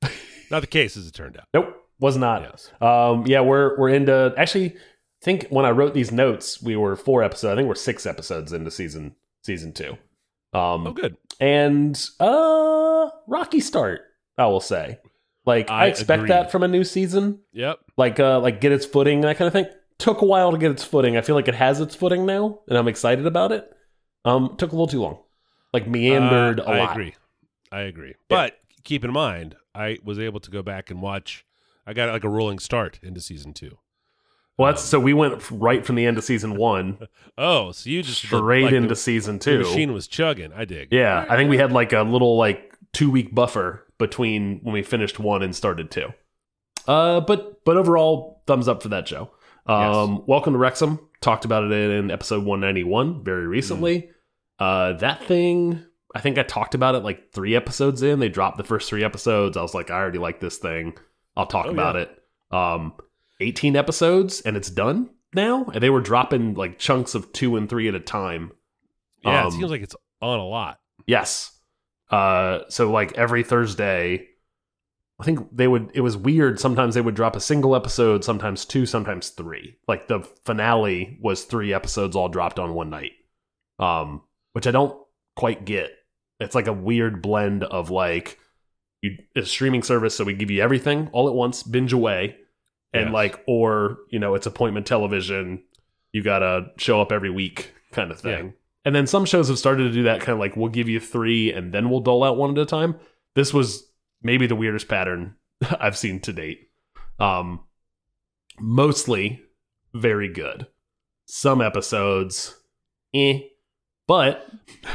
Not 0.50 0.60
the 0.60 0.66
case, 0.66 0.96
as 0.96 1.06
it 1.06 1.14
turned 1.14 1.36
out. 1.36 1.44
Nope, 1.54 1.74
was 1.98 2.16
not. 2.16 2.42
Yes. 2.42 2.70
Um, 2.80 3.26
yeah, 3.26 3.40
we're 3.40 3.78
we're 3.78 3.88
into 3.90 4.32
actually. 4.36 4.74
I 4.76 5.24
think 5.24 5.46
when 5.48 5.64
I 5.64 5.70
wrote 5.70 5.94
these 5.94 6.12
notes, 6.12 6.62
we 6.62 6.76
were 6.76 6.94
four 6.94 7.22
episodes. 7.22 7.52
I 7.52 7.56
think 7.56 7.68
we're 7.68 7.74
six 7.74 8.06
episodes 8.06 8.52
into 8.52 8.70
season 8.70 9.16
season 9.42 9.72
two. 9.72 9.92
Um, 10.52 10.86
Oh, 10.86 10.92
good. 10.92 11.16
and 11.40 12.00
uh, 12.20 13.08
rocky 13.26 13.60
start. 13.60 14.02
I 14.38 14.46
will 14.46 14.60
say, 14.60 14.98
like 15.46 15.68
I, 15.70 15.84
I 15.84 15.86
expect 15.86 16.20
agree. 16.20 16.28
that 16.28 16.52
from 16.52 16.62
a 16.62 16.68
new 16.68 16.84
season. 16.84 17.40
Yep. 17.52 17.78
Like 17.96 18.20
uh, 18.20 18.38
like 18.40 18.60
get 18.60 18.70
its 18.72 18.86
footing, 18.86 19.22
that 19.22 19.36
kind 19.38 19.46
of 19.46 19.52
thing. 19.52 19.66
Took 19.98 20.20
a 20.20 20.26
while 20.26 20.52
to 20.52 20.58
get 20.58 20.70
its 20.70 20.84
footing. 20.84 21.16
I 21.16 21.22
feel 21.22 21.34
like 21.34 21.48
it 21.48 21.54
has 21.54 21.80
its 21.80 21.94
footing 21.96 22.26
now, 22.26 22.60
and 22.68 22.76
I'm 22.78 22.86
excited 22.86 23.26
about 23.26 23.50
it. 23.50 23.68
Um, 24.26 24.54
took 24.58 24.70
a 24.70 24.74
little 24.74 24.86
too 24.86 25.00
long. 25.00 25.18
Like 25.76 25.86
meandered 25.86 26.58
Uh, 26.60 26.64
a 26.64 26.70
lot. 26.70 26.88
I 26.88 26.92
agree. 26.92 27.14
I 27.70 27.80
agree. 27.82 28.14
But 28.30 28.58
keep 28.82 29.04
in 29.04 29.12
mind, 29.12 29.56
I 29.74 29.98
was 30.02 30.18
able 30.18 30.40
to 30.40 30.50
go 30.50 30.62
back 30.62 30.90
and 30.90 31.02
watch. 31.02 31.44
I 31.86 31.92
got 31.92 32.08
like 32.10 32.24
a 32.24 32.30
rolling 32.30 32.58
start 32.60 32.98
into 33.02 33.20
season 33.20 33.52
two. 33.52 33.76
Well, 34.56 34.72
that's 34.72 34.82
so 34.82 34.98
we 34.98 35.12
went 35.12 35.50
right 35.50 35.84
from 35.84 35.96
the 35.96 36.06
end 36.06 36.16
of 36.16 36.24
season 36.24 36.56
one 36.56 37.06
Oh, 37.38 37.72
so 37.72 37.90
you 37.90 38.02
just 38.02 38.22
straight 38.22 38.64
like, 38.64 38.72
into 38.72 38.88
the, 38.88 38.96
season 38.96 39.34
the 39.36 39.44
two. 39.44 39.58
machine 39.58 39.92
was 39.92 40.08
chugging. 40.08 40.50
I 40.54 40.64
dig. 40.64 40.88
Yeah, 40.92 41.26
I 41.28 41.36
think 41.36 41.50
we 41.50 41.58
had 41.58 41.72
like 41.72 41.92
a 41.92 42.00
little 42.02 42.38
like 42.38 42.72
two 42.94 43.10
week 43.10 43.34
buffer 43.34 43.86
between 43.98 44.60
when 44.62 44.72
we 44.72 44.82
finished 44.82 45.18
one 45.18 45.42
and 45.42 45.54
started 45.54 45.90
two. 45.90 46.08
Uh, 46.88 47.20
but 47.20 47.62
but 47.66 47.76
overall, 47.76 48.42
thumbs 48.46 48.66
up 48.66 48.82
for 48.82 48.88
that 48.88 49.06
show. 49.06 49.30
Um, 49.66 50.24
Welcome 50.26 50.54
to 50.54 50.58
Wrexham. 50.58 51.00
Talked 51.20 51.44
about 51.44 51.64
it 51.64 51.72
in 51.72 52.10
episode 52.10 52.44
one 52.44 52.60
ninety 52.60 52.84
one 52.84 53.22
very 53.22 53.46
recently. 53.46 54.08
Uh, 54.58 54.94
that 54.94 55.22
thing, 55.24 55.84
I 56.14 56.20
think 56.20 56.38
I 56.38 56.42
talked 56.42 56.74
about 56.74 56.94
it 56.94 57.00
like 57.04 57.32
three 57.32 57.54
episodes 57.54 58.02
in. 58.02 58.18
They 58.20 58.28
dropped 58.28 58.56
the 58.56 58.64
first 58.64 58.88
three 58.88 59.04
episodes. 59.04 59.56
I 59.56 59.62
was 59.62 59.74
like, 59.74 59.90
I 59.90 59.94
already 59.96 60.18
like 60.18 60.40
this 60.40 60.58
thing. 60.58 60.96
I'll 61.36 61.46
talk 61.46 61.66
Oh, 61.66 61.70
about 61.70 61.94
yeah. 61.96 62.02
it. 62.02 62.22
Um, 62.50 62.92
eighteen 63.40 63.76
episodes 63.76 64.40
and 64.40 64.56
it's 64.56 64.70
done 64.70 65.10
now. 65.34 65.64
And 65.74 65.82
they 65.82 65.90
were 65.90 66.00
dropping 66.00 66.54
like 66.54 66.78
chunks 66.78 67.14
of 67.14 67.32
two 67.32 67.56
and 67.56 67.68
three 67.68 67.88
at 67.88 67.94
a 67.94 68.00
time. 68.00 68.52
Yeah, 69.22 69.42
Um, 69.42 69.48
it 69.48 69.50
seems 69.52 69.70
like 69.70 69.82
it's 69.82 69.96
on 70.22 70.38
a 70.38 70.44
lot. 70.46 70.78
Yes. 71.06 71.52
Uh, 72.10 72.60
so 72.68 72.90
like 72.90 73.12
every 73.18 73.42
Thursday, 73.42 74.28
I 75.20 75.24
think 75.24 75.54
they 75.54 75.66
would. 75.66 75.90
It 75.94 76.02
was 76.02 76.16
weird. 76.16 76.60
Sometimes 76.60 76.94
they 76.94 77.00
would 77.00 77.14
drop 77.16 77.36
a 77.36 77.40
single 77.40 77.74
episode, 77.74 78.22
sometimes 78.24 78.64
two, 78.64 78.86
sometimes 78.86 79.30
three. 79.30 79.76
Like 79.88 80.08
the 80.08 80.20
finale 80.44 81.18
was 81.20 81.44
three 81.44 81.74
episodes 81.74 82.14
all 82.16 82.28
dropped 82.28 82.58
on 82.58 82.74
one 82.74 82.90
night, 82.90 83.12
um, 83.78 84.22
which 84.56 84.66
I 84.66 84.70
don't 84.70 84.98
quite 85.36 85.66
get. 85.66 85.90
It's 86.40 86.54
like 86.54 86.66
a 86.66 86.72
weird 86.72 87.20
blend 87.20 87.62
of 87.62 87.90
like 87.90 88.38
you 89.02 89.18
a 89.36 89.44
streaming 89.44 89.82
service, 89.82 90.16
so 90.16 90.24
we 90.24 90.32
give 90.32 90.50
you 90.50 90.62
everything 90.62 91.10
all 91.12 91.28
at 91.28 91.34
once, 91.34 91.62
binge 91.62 91.92
away, 91.92 92.36
and 92.94 93.08
Yes. 93.08 93.12
like 93.12 93.44
or 93.46 93.98
you 94.08 94.18
know 94.18 94.34
it's 94.34 94.46
appointment 94.46 94.86
television. 94.86 95.62
You 96.12 96.22
gotta 96.22 96.68
show 96.78 97.02
up 97.02 97.12
every 97.12 97.28
week, 97.28 97.74
kind 97.92 98.10
of 98.10 98.18
thing. 98.18 98.46
Yeah. 98.46 98.52
And 98.86 98.94
then 98.94 99.06
some 99.06 99.26
shows 99.26 99.48
have 99.48 99.58
started 99.58 99.82
to 99.84 99.92
do 99.92 100.04
that 100.04 100.20
kind 100.20 100.32
of 100.32 100.38
like 100.38 100.56
we'll 100.56 100.70
give 100.70 100.88
you 100.88 101.00
three 101.00 101.52
and 101.52 101.74
then 101.74 101.90
we'll 101.90 102.00
dole 102.00 102.24
out 102.24 102.38
one 102.38 102.52
at 102.52 102.58
a 102.58 102.64
time. 102.64 102.94
This 103.34 103.52
was 103.52 103.84
maybe 104.22 104.46
the 104.46 104.56
weirdest 104.56 104.88
pattern 104.88 105.34
I've 105.80 105.98
seen 105.98 106.18
to 106.20 106.32
date. 106.32 106.70
Um, 107.18 107.60
mostly 108.58 109.42
very 109.92 110.32
good. 110.32 110.66
Some 111.26 111.60
episodes, 111.60 112.56
eh. 113.14 113.40
But 114.08 114.46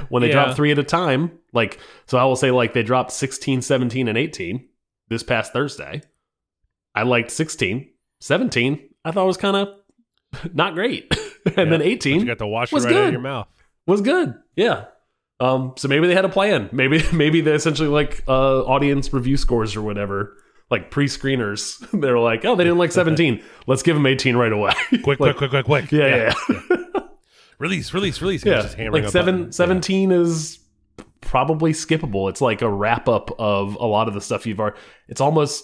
when 0.09 0.21
they 0.21 0.27
Yeah. 0.29 0.33
drop 0.45 0.55
three 0.55 0.71
at 0.71 0.79
a 0.79 0.83
time, 0.83 1.31
like, 1.53 1.79
so 2.07 2.17
I 2.17 2.23
will 2.23 2.35
say, 2.37 2.51
like, 2.51 2.73
they 2.73 2.83
dropped 2.83 3.11
16, 3.11 3.61
17, 3.61 4.07
and 4.07 4.17
18 4.17 4.67
this 5.09 5.21
past 5.23 5.51
Thursday. 5.53 6.01
I 6.95 7.03
liked 7.03 7.31
16. 7.31 7.89
17, 8.21 8.79
I 9.03 9.11
thought 9.11 9.25
was 9.25 9.37
kind 9.37 9.57
of 9.57 9.69
not 10.53 10.73
great. 10.75 11.07
and 11.45 11.55
Yeah, 11.57 11.63
then 11.65 11.69
but 11.79 11.81
18 11.81 12.19
You 12.21 12.25
got 12.25 12.37
the 12.37 12.47
washer 12.47 12.75
was 12.75 12.85
right 12.85 12.93
out 12.93 12.99
of 12.99 13.05
good. 13.07 13.11
your 13.13 13.21
mouth. 13.21 13.47
was 13.87 14.01
good. 14.01 14.35
Yeah. 14.55 14.85
Um, 15.39 15.73
so 15.75 15.87
maybe 15.87 16.05
they 16.07 16.13
had 16.13 16.23
a 16.25 16.29
plan. 16.29 16.69
Maybe 16.71 17.03
maybe 17.13 17.41
they 17.41 17.53
essentially 17.53 17.89
like 17.89 18.23
uh, 18.27 18.61
audience 18.61 19.11
review 19.11 19.37
scores 19.37 19.75
or 19.75 19.81
whatever, 19.81 20.37
like 20.69 20.91
pre-screeners. 20.91 21.79
They're 21.99 22.19
like, 22.19 22.45
oh, 22.45 22.55
they 22.55 22.63
didn't 22.63 22.77
like 22.77 22.91
17. 22.91 23.43
Let's 23.65 23.81
give 23.81 23.95
them 23.95 24.05
18 24.05 24.35
right 24.37 24.51
away. 24.53 24.73
Quick, 25.03 25.19
Like, 25.19 25.35
quick, 25.35 25.49
quick, 25.49 25.49
quick, 25.49 25.65
quick. 25.65 25.91
Yeah, 25.91 26.05
yeah, 26.05 26.33
yeah. 26.59 26.77
Release, 27.61 27.93
release, 27.93 28.21
release. 28.21 28.43
He 28.43 28.49
was 28.49 28.57
yeah. 28.57 28.61
just 28.63 28.75
hammering 28.75 29.03
Like 29.03 29.09
a 29.09 29.11
seven, 29.11 29.37
button. 29.37 29.51
17 29.51 30.11
is 30.11 30.59
probably 31.21 31.73
skippable. 31.73 32.29
It's 32.29 32.41
like 32.41 32.61
a 32.61 32.69
wrap 32.69 33.07
up 33.07 33.29
of 33.39 33.75
a 33.75 33.85
lot 33.85 34.07
of 34.07 34.13
the 34.13 34.21
stuff 34.21 34.45
you've 34.45 34.59
already. 34.59 34.77
It's 35.07 35.21
almost, 35.21 35.63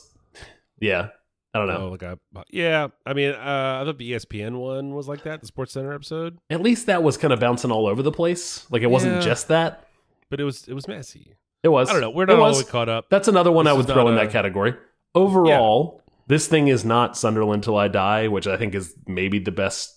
yeah. 0.79 1.09
I 1.53 1.59
don't 1.59 1.67
know. 1.67 1.87
Oh, 1.87 1.89
like 1.89 2.03
a, 2.03 2.19
yeah. 2.51 2.89
I 3.05 3.13
mean, 3.13 3.31
uh, 3.31 3.79
I 3.81 3.83
thought 3.83 3.97
the 3.97 4.11
ESPN 4.11 4.59
one 4.59 4.93
was 4.93 5.07
like 5.07 5.23
that, 5.23 5.41
the 5.41 5.47
Sports 5.47 5.73
Center 5.73 5.91
episode, 5.91 6.37
At 6.51 6.61
least 6.61 6.85
that 6.85 7.01
was 7.01 7.17
kind 7.17 7.33
of 7.33 7.39
bouncing 7.39 7.71
all 7.71 7.87
over 7.87 8.03
the 8.03 8.11
place. 8.11 8.69
Like 8.69 8.83
it 8.83 8.91
wasn't 8.91 9.15
Yeah. 9.15 9.21
just 9.21 9.47
that. 9.47 9.87
but 10.29 10.39
it 10.39 10.43
was 10.43 10.67
it 10.67 10.73
was 10.73 10.87
messy. 10.87 11.35
It 11.63 11.69
was. 11.69 11.89
I 11.89 11.93
don't 11.93 12.01
know. 12.01 12.11
We're 12.11 12.25
not 12.25 12.37
all 12.37 12.51
the 12.53 12.59
way 12.59 12.63
caught 12.63 12.89
up. 12.89 13.09
That's 13.09 13.27
another 13.27 13.51
one 13.51 13.65
This 13.65 13.71
I 13.73 13.77
would 13.77 13.87
throw 13.87 14.07
in 14.09 14.13
a- 14.13 14.17
that 14.17 14.31
category. 14.31 14.75
Overall, 15.15 16.03
this 16.27 16.47
thing 16.47 16.67
is 16.67 16.85
not 16.85 17.17
Sunderland 17.17 17.63
Till 17.63 17.75
I 17.77 17.87
Die, 17.87 18.27
which 18.27 18.45
I 18.45 18.55
think 18.57 18.75
is 18.75 18.93
maybe 19.07 19.39
the 19.39 19.51
best 19.51 19.89
s- 19.89 19.96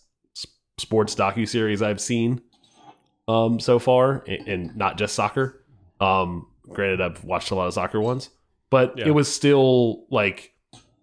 sports 0.80 1.14
docu 1.14 1.46
series 1.48 1.82
I've 1.82 2.00
seen 2.00 2.40
um, 3.28 3.60
so 3.60 3.78
far, 3.78 4.24
and, 4.26 4.48
and 4.48 4.76
not 4.76 4.98
just 4.98 5.14
soccer. 5.14 5.62
Um, 6.00 6.46
granted, 6.68 7.00
I've 7.00 7.22
watched 7.24 7.50
a 7.50 7.54
lot 7.54 7.66
of 7.68 7.74
soccer 7.74 8.00
ones, 8.00 8.30
but 8.70 8.96
Yeah. 8.98 9.08
it 9.08 9.10
was 9.10 9.32
still 9.32 10.06
like 10.10 10.52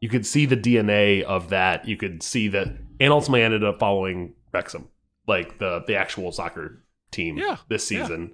you 0.02 0.10
could 0.10 0.26
see 0.26 0.46
the 0.46 0.58
DNA 0.58 1.24
of 1.24 1.50
that. 1.50 1.88
You 1.88 1.98
could 1.98 2.22
see 2.24 2.48
that, 2.50 2.68
and 3.00 3.14
ultimately 3.14 3.44
ended 3.44 3.64
up 3.64 3.80
following 3.80 4.34
Wrexham, 4.54 4.90
like 5.28 5.60
the 5.60 5.84
the 5.88 5.96
actual 5.96 6.32
soccer 6.32 6.84
team 7.12 7.38
Yeah, 7.38 7.58
this 7.70 7.90
yeah. 7.92 8.04
season. 8.04 8.34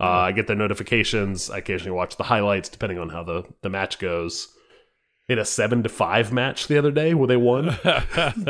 Uh, 0.00 0.04
I 0.04 0.32
get 0.32 0.48
the 0.48 0.56
notifications. 0.56 1.50
I 1.50 1.58
occasionally 1.58 1.96
watch 1.96 2.16
the 2.16 2.24
highlights, 2.24 2.68
depending 2.68 2.98
on 2.98 3.10
how 3.10 3.22
the, 3.22 3.44
the 3.62 3.68
match 3.70 3.98
goes. 4.00 4.48
In 5.28 5.38
a 5.38 5.44
seven 5.44 5.82
to 5.84 5.88
five 5.88 6.32
match 6.32 6.66
the 6.66 6.76
other 6.76 6.90
day, 6.90 7.14
where 7.14 7.26
they 7.28 7.36
won 7.38 7.66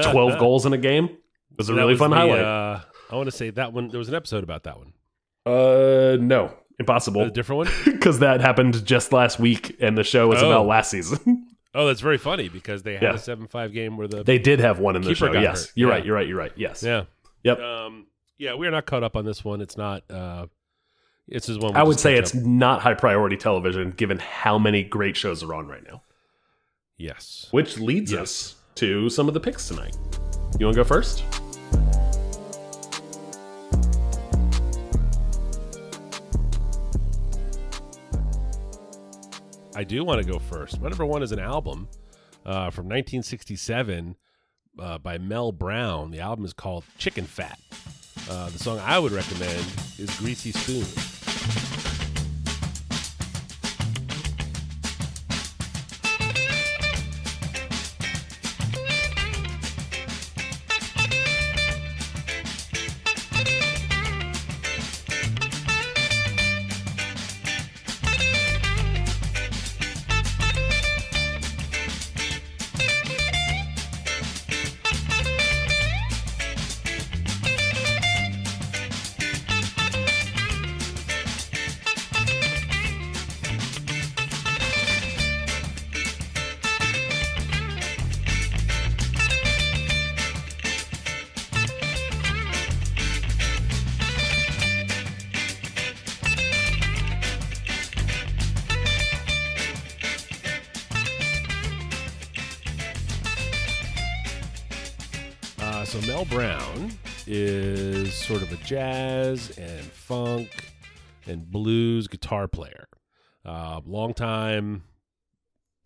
twelve 0.02 0.38
goals 0.40 0.66
in 0.66 0.72
a 0.72 0.78
game, 0.78 1.16
was 1.56 1.68
a 1.68 1.74
really 1.74 1.92
was 1.92 1.98
fun 1.98 2.10
the, 2.10 2.16
highlight. 2.16 2.40
Uh, 2.42 2.80
I 3.10 3.16
want 3.16 3.26
to 3.30 3.36
say 3.36 3.50
that 3.50 3.72
one. 3.72 3.88
There 3.88 3.98
was 3.98 4.08
an 4.08 4.14
episode 4.14 4.44
about 4.44 4.64
that 4.64 4.78
one. 4.78 4.92
Uh, 5.46 6.16
no, 6.20 6.52
impossible. 6.78 7.22
A 7.22 7.30
different 7.30 7.58
one. 7.66 7.68
because 7.84 8.20
that 8.20 8.40
happened 8.40 8.84
just 8.86 9.12
last 9.12 9.38
week, 9.38 9.76
and 9.80 9.96
the 9.98 10.04
show 10.04 10.28
was 10.28 10.42
Oh. 10.42 10.50
about 10.50 10.66
last 10.66 10.90
season. 10.90 11.48
Oh, 11.76 11.88
that's 11.88 12.00
very 12.00 12.18
funny 12.18 12.48
because 12.48 12.84
they 12.84 12.92
had 12.92 13.02
Yeah. 13.02 13.14
a 13.14 13.18
seven-five 13.18 13.72
game 13.72 13.96
where 13.96 14.06
the 14.06 14.22
they 14.22 14.38
did 14.38 14.60
have 14.60 14.78
one 14.78 14.94
in 14.94 15.02
the 15.02 15.12
show. 15.16 15.32
Yes, 15.32 15.64
hurt. 15.66 15.72
you're 15.74 15.88
Yeah. 15.88 15.94
right. 15.96 16.04
You're 16.06 16.14
right. 16.14 16.28
You're 16.28 16.38
right. 16.38 16.52
Yes. 16.54 16.84
yeah 16.84 17.02
Yep. 17.42 17.58
um 17.58 18.06
yeah 18.38 18.54
we 18.54 18.68
are 18.68 18.70
not 18.70 18.86
caught 18.86 19.02
up 19.02 19.16
on 19.16 19.24
this 19.24 19.44
one. 19.44 19.60
It's 19.60 19.76
not. 19.76 20.08
uh 20.08 20.46
It's 21.26 21.48
just 21.48 21.60
one. 21.60 21.74
I 21.74 21.82
would 21.82 21.98
say 21.98 22.14
it's 22.14 22.32
up. 22.32 22.44
not 22.44 22.80
high 22.82 22.94
priority 22.94 23.36
television, 23.36 23.90
given 23.90 24.20
how 24.20 24.56
many 24.56 24.84
great 24.84 25.16
shows 25.16 25.42
are 25.42 25.52
on 25.52 25.66
right 25.66 25.82
now. 25.84 26.02
yes. 26.96 27.48
Which 27.50 27.76
leads 27.80 28.12
Yes. 28.12 28.20
us 28.22 28.54
to 28.76 29.08
some 29.08 29.26
of 29.26 29.34
the 29.34 29.40
picks 29.40 29.66
tonight. 29.66 29.96
You 30.60 30.66
want 30.66 30.76
to 30.76 30.80
go 30.80 30.84
first? 30.84 31.24
I 39.76 39.82
do 39.82 40.04
want 40.04 40.24
to 40.24 40.30
go 40.30 40.38
first. 40.38 40.80
My 40.80 40.88
number 40.88 41.04
one 41.04 41.22
is 41.22 41.32
an 41.32 41.40
album 41.40 41.88
uh, 42.46 42.70
from 42.70 42.84
1967 42.84 44.16
uh, 44.78 44.98
by 44.98 45.18
Mel 45.18 45.50
Brown. 45.50 46.12
The 46.12 46.20
album 46.20 46.44
is 46.44 46.52
called 46.52 46.84
Chicken 46.96 47.24
Fat. 47.24 47.58
Uh, 48.30 48.50
the 48.50 48.58
song 48.58 48.78
I 48.78 48.98
would 48.98 49.12
recommend 49.12 49.66
is 49.98 50.16
Greasy 50.18 50.52
Spoon. 50.52 51.93
Uh, 105.84 105.86
so 105.86 106.06
Mel 106.06 106.24
Brown 106.24 106.92
is 107.26 108.14
sort 108.14 108.40
of 108.40 108.50
a 108.50 108.56
jazz 108.64 109.50
and 109.58 109.82
funk 109.82 110.72
and 111.26 111.50
blues 111.50 112.08
guitar 112.08 112.48
player. 112.48 112.88
Uh, 113.44 113.82
longtime 113.84 114.84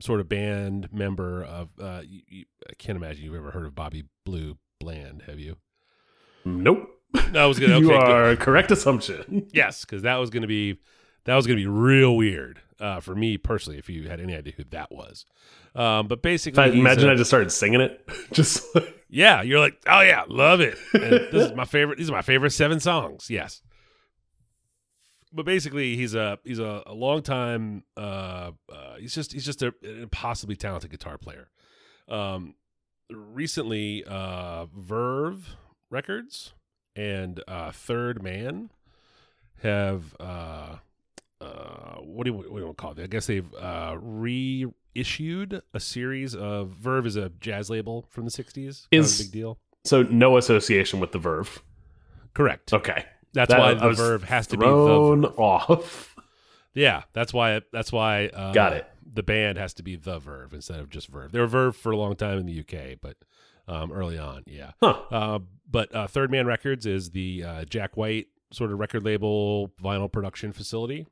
sort 0.01 0.21
of 0.21 0.29
band 0.29 0.89
member 0.93 1.43
of. 1.43 1.71
Uh, 1.81 2.03
you, 2.07 2.21
you, 2.29 2.45
I 2.71 2.75
can't 2.75 2.95
imagine 2.95 3.25
you've 3.25 3.35
ever 3.35 3.51
heard 3.51 3.67
of 3.67 3.75
Bobby 3.75 4.05
Blue 4.25 4.57
Bland, 4.79 5.23
have 5.27 5.41
you? 5.41 5.57
Nope. 6.45 6.89
That 7.33 7.47
was 7.47 7.59
gonna. 7.59 7.75
Okay, 7.79 7.85
you 7.87 7.89
good. 7.91 8.01
are 8.01 8.37
correct 8.37 8.71
assumption. 8.71 9.49
Yes, 9.53 9.85
because 9.85 10.03
that 10.03 10.15
was 10.17 10.31
gonna 10.31 10.47
be 10.47 10.79
that 11.25 11.35
was 11.35 11.45
gonna 11.49 11.57
be 11.57 11.67
real 11.67 12.17
weird 12.17 12.61
uh, 12.81 13.01
for 13.01 13.15
me 13.15 13.37
personally. 13.39 13.79
If 13.79 13.89
you 13.89 14.09
had 14.09 14.21
any 14.21 14.35
idea 14.35 14.53
who 14.57 14.65
that 14.71 14.91
was, 14.91 15.25
um, 15.75 16.09
but 16.09 16.23
basically, 16.23 16.63
I 16.63 16.67
imagine 16.69 17.09
a- 17.09 17.13
I 17.13 17.17
just 17.17 17.31
started 17.31 17.51
singing 17.51 17.81
it. 17.81 18.09
just 18.33 18.63
like, 18.75 18.95
yeah, 19.09 19.43
you're 19.43 19.61
like, 19.61 19.75
oh 19.87 20.01
yeah, 20.01 20.25
love 20.29 20.61
it. 20.61 20.77
And 20.95 21.03
this 21.33 21.47
is 21.51 21.53
my 21.55 21.65
favorite. 21.65 21.99
These 21.99 22.11
are 22.11 22.15
my 22.15 22.23
favorite 22.23 22.51
seven 22.51 22.81
songs. 22.81 23.31
Yes, 23.31 23.63
but 25.33 25.45
basically, 25.45 25.97
he's 25.97 26.15
a 26.15 26.39
he's 26.45 26.59
a, 26.59 26.83
a 26.87 26.95
long 26.95 27.23
time. 27.23 27.85
Uh, 27.97 28.53
uh, 28.73 28.97
he's 28.99 29.15
just 29.15 29.33
he's 29.33 29.45
just 29.45 29.63
a, 29.63 29.69
an 29.83 30.03
impossibly 30.03 30.57
talented 30.57 30.91
guitar 30.91 31.19
player. 31.19 31.51
Um, 32.09 32.55
recently, 33.11 34.05
uh, 34.07 34.67
Verve 34.75 35.57
Records 35.91 36.55
and 36.97 37.43
uh, 37.47 37.71
Third 37.73 38.23
Man 38.23 38.71
have 39.63 40.15
uh, 40.21 40.77
uh, 41.41 41.97
what 42.01 42.25
do 42.25 42.31
you 42.33 42.37
what 42.37 42.61
do 42.61 42.67
you 42.67 42.75
call 42.75 42.93
it? 42.93 42.99
I 43.01 43.07
guess 43.07 43.27
they've 43.27 43.53
uh, 43.55 43.97
reissued 44.95 45.63
a 45.75 45.81
series 45.81 46.35
of 46.35 46.69
Verve 46.71 47.07
is 47.07 47.17
a 47.17 47.31
jazz 47.41 47.71
label 47.71 48.07
from 48.11 48.25
the 48.25 48.31
'60s. 48.31 48.55
Kind 48.91 49.01
Is- 49.05 49.21
a 49.21 49.25
big 49.25 49.33
deal. 49.33 49.59
so 49.85 50.03
no 50.03 50.37
association 50.37 51.01
with 51.01 51.13
the 51.13 51.19
Verve. 51.19 51.63
Correct. 52.35 52.73
Okay, 52.73 53.05
That's 53.33 53.51
That- 53.51 53.59
why 53.61 53.75
the 53.75 53.91
Verve 53.93 54.25
has 54.25 54.47
to 54.49 54.57
be 54.57 54.65
the 54.67 54.71
thrown 54.73 55.25
off. 55.25 56.15
Yeah, 56.75 57.03
that's 57.13 57.33
why. 57.33 57.61
That's 57.73 57.91
why. 57.93 58.29
Uh, 58.29 58.53
Got 58.53 58.73
it. 58.75 58.87
The 59.11 59.23
band 59.23 59.59
has 59.59 59.75
to 59.75 59.83
be 59.83 59.97
the 59.97 60.19
Verve 60.19 60.53
instead 60.53 60.79
of 60.81 60.91
just 60.91 61.09
Verve. 61.09 61.33
They 61.33 61.41
were 61.41 61.47
Verve 61.47 61.75
for 61.75 61.91
a 61.93 61.97
long 61.97 62.15
time 62.15 62.39
in 62.39 62.47
the 62.47 62.61
UK, 62.61 62.99
but 63.01 63.17
um, 63.67 63.91
early 63.91 64.19
on, 64.19 64.45
yeah. 64.47 64.73
Huh. 64.81 65.01
Uh, 65.11 65.39
but 65.69 65.93
uh, 65.95 66.07
Third 66.07 66.31
Man 66.31 66.47
Records 66.47 66.87
is 66.87 67.11
the 67.11 67.43
uh, 67.45 67.65
Jack 67.65 67.97
White 67.97 68.27
sort 68.53 68.71
of 68.71 68.79
record 68.79 69.03
label 69.05 69.73
vinyl 69.83 70.13
production 70.13 70.53
facility, 70.53 71.07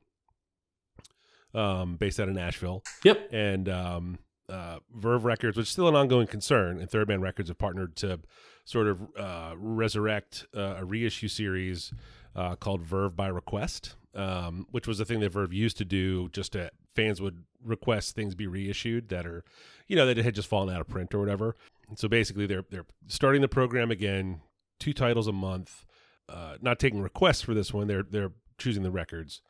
um, 1.57 1.95
based 1.95 2.19
out 2.19 2.29
of 2.29 2.35
Nashville. 2.35 2.83
Yep. 3.03 3.33
And 3.33 3.67
um, 3.67 4.19
uh, 4.47 4.79
Verve 4.95 5.25
Records, 5.25 5.57
which 5.57 5.65
is 5.65 5.71
still 5.71 5.87
an 5.87 5.95
ongoing 5.95 6.27
concern, 6.27 6.79
and 6.79 6.89
Third 6.89 7.07
Man 7.07 7.21
Records 7.21 7.49
have 7.49 7.57
partnered 7.57 7.95
to 7.97 8.19
sort 8.65 8.87
of 8.87 9.01
uh, 9.17 9.53
resurrect 9.57 10.45
uh, 10.55 10.75
a 10.77 10.85
reissue 10.85 11.27
series 11.27 11.91
uh, 12.35 12.55
called 12.55 12.81
Verve 12.81 13.15
by 13.15 13.27
Request, 13.27 13.95
um, 14.13 14.67
which 14.71 14.87
was 14.87 14.99
a 14.99 15.05
thing 15.05 15.19
that 15.21 15.29
Verve 15.29 15.53
used 15.53 15.77
to 15.77 15.85
do. 15.85 16.29
Just 16.29 16.53
to, 16.53 16.69
fans 16.93 17.21
would 17.21 17.43
request 17.63 18.15
things 18.15 18.35
be 18.35 18.47
reissued 18.47 19.09
that 19.09 19.25
are, 19.25 19.43
you 19.87 19.95
know, 19.95 20.05
that 20.05 20.17
had 20.17 20.35
just 20.35 20.47
fallen 20.47 20.73
out 20.73 20.81
of 20.81 20.87
print 20.87 21.13
or 21.13 21.19
whatever. 21.19 21.55
And 21.89 21.97
so 21.97 22.07
basically, 22.07 22.45
they're 22.45 22.65
they're 22.69 22.85
starting 23.07 23.41
the 23.41 23.47
program 23.47 23.91
again, 23.91 24.41
two 24.79 24.93
titles 24.93 25.27
a 25.27 25.33
month. 25.33 25.85
Uh, 26.29 26.57
not 26.61 26.77
taking 26.77 27.01
requests 27.01 27.41
for 27.41 27.53
this 27.53 27.73
one. 27.73 27.87
They're 27.87 28.03
they're 28.03 28.33
choosing 28.57 28.83
the 28.83 28.91
records, 28.91 29.41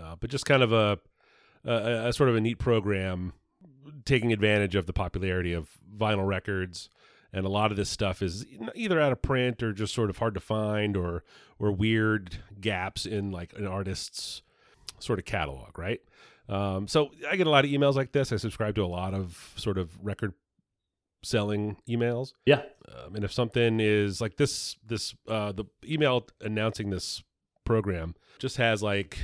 uh, 0.00 0.14
but 0.20 0.30
just 0.30 0.46
kind 0.46 0.62
of 0.62 0.72
a, 0.72 0.98
a 1.64 2.08
a 2.08 2.12
sort 2.12 2.28
of 2.28 2.36
a 2.36 2.40
neat 2.40 2.58
program, 2.58 3.32
taking 4.04 4.32
advantage 4.32 4.74
of 4.74 4.86
the 4.86 4.92
popularity 4.92 5.52
of 5.52 5.68
vinyl 5.96 6.26
records. 6.26 6.90
And 7.32 7.46
a 7.46 7.48
lot 7.48 7.70
of 7.70 7.76
this 7.76 7.88
stuff 7.88 8.22
is 8.22 8.44
either 8.74 9.00
out 9.00 9.12
of 9.12 9.22
print 9.22 9.62
or 9.62 9.72
just 9.72 9.94
sort 9.94 10.10
of 10.10 10.18
hard 10.18 10.34
to 10.34 10.40
find 10.40 10.96
or 10.96 11.22
or 11.58 11.70
weird 11.70 12.38
gaps 12.60 13.06
in 13.06 13.30
like 13.30 13.52
an 13.56 13.66
artist's 13.66 14.42
sort 14.98 15.18
of 15.18 15.24
catalog 15.24 15.78
right? 15.78 16.00
Um, 16.48 16.88
so 16.88 17.10
i 17.30 17.36
get 17.36 17.46
a 17.46 17.50
lot 17.50 17.64
of 17.64 17.70
emails 17.70 17.94
like 17.94 18.10
this. 18.10 18.32
I 18.32 18.36
subscribe 18.36 18.74
to 18.74 18.84
a 18.84 18.86
lot 18.86 19.14
of 19.14 19.54
sort 19.56 19.78
of 19.78 19.96
record 20.04 20.34
selling 21.22 21.76
emails. 21.88 22.32
Yeah. 22.46 22.62
um, 22.88 23.14
and 23.14 23.24
if 23.24 23.32
something 23.32 23.78
is 23.78 24.20
like 24.20 24.36
this 24.36 24.76
this 24.84 25.14
uh, 25.28 25.52
the 25.52 25.64
email 25.84 26.26
announcing 26.40 26.90
this 26.90 27.22
program 27.64 28.14
just 28.40 28.56
has 28.56 28.82
like 28.82 29.18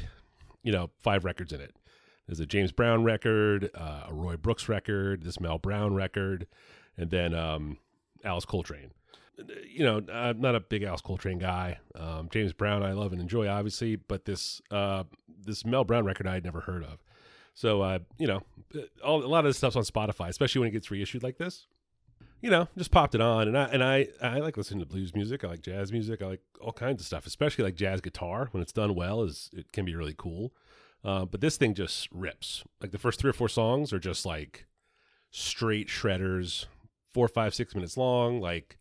you 0.63 0.71
know 0.71 0.91
five 1.01 1.25
records 1.25 1.53
in 1.53 1.61
it 1.61 1.75
there's 2.27 2.41
a 2.41 2.47
james 2.47 2.73
brown 2.73 3.05
record 3.05 3.71
uh, 3.75 4.05
a 4.09 4.15
roy 4.15 4.37
brooks 4.37 4.69
record 4.69 5.23
this 5.23 5.41
mel 5.41 5.59
brown 5.59 5.95
record 5.95 6.47
and 6.97 7.11
then 7.11 7.35
um, 7.35 7.79
alice 8.25 8.45
coltrane 8.45 8.91
you 9.67 9.85
know 9.85 10.01
i'm 10.13 10.41
not 10.41 10.55
a 10.55 10.61
big 10.61 10.83
alice 10.83 11.01
coltrane 11.01 11.39
guy 11.39 11.79
um, 11.95 12.29
james 12.31 12.53
brown 12.53 12.83
i 12.83 12.93
love 12.93 13.13
and 13.13 13.21
enjoy 13.21 13.49
obviously 13.49 13.97
but 13.97 14.25
this 14.25 14.61
uh, 14.71 15.05
this 15.45 15.65
mel 15.65 15.85
brown 15.85 16.05
record 16.05 16.27
i 16.27 16.35
had 16.35 16.45
never 16.45 16.61
heard 16.61 16.83
of 16.83 17.03
so 17.55 17.83
uh, 17.83 17.99
you 18.19 18.27
know 18.27 18.43
all, 19.05 19.25
a 19.25 19.27
lot 19.27 19.45
of 19.45 19.51
this 19.51 19.57
stuff's 19.57 19.77
on 19.77 19.83
spotify 19.83 20.29
especially 20.29 20.61
when 20.61 20.69
it 20.69 20.73
gets 20.73 20.91
reissued 20.91 21.23
like 21.23 21.39
this 21.39 21.67
you 22.43 22.51
know, 22.51 22.69
just 22.77 22.91
popped 22.91 23.15
it 23.15 23.21
on, 23.21 23.49
and 23.49 23.57
I 23.57 23.65
and 23.65 23.83
I 23.83 24.09
I 24.23 24.39
like 24.39 24.57
listening 24.57 24.81
to 24.81 24.87
blues 24.87 25.15
music. 25.15 25.43
I 25.43 25.49
like 25.49 25.63
jazz 25.63 25.91
music. 25.91 26.23
I 26.23 26.27
like 26.27 26.43
all 26.61 26.73
kinds 26.73 27.01
of 27.01 27.07
stuff, 27.07 27.27
especially 27.27 27.65
like 27.65 27.75
jazz 27.75 28.01
guitar 28.01 28.49
when 28.53 28.63
it's 28.63 28.73
done 28.73 28.95
well. 28.95 29.23
is 29.23 29.51
It 29.53 29.73
can 29.73 29.85
be 29.85 29.95
really 29.95 30.15
cool. 30.17 30.53
Uh, 31.07 31.25
but 31.25 31.41
this 31.41 31.57
thing 31.57 31.73
just 31.73 32.09
rips. 32.11 32.65
Like 32.83 32.91
the 32.91 32.99
first 32.99 33.21
three 33.21 33.31
or 33.31 33.33
four 33.33 33.49
songs 33.49 33.93
are 33.93 34.01
just 34.01 34.27
like 34.27 34.67
straight 35.31 35.87
shredders, 35.87 36.67
four, 37.13 37.29
five, 37.29 37.55
six 37.55 37.77
minutes 37.77 37.97
long. 37.97 38.41
Like 38.41 38.77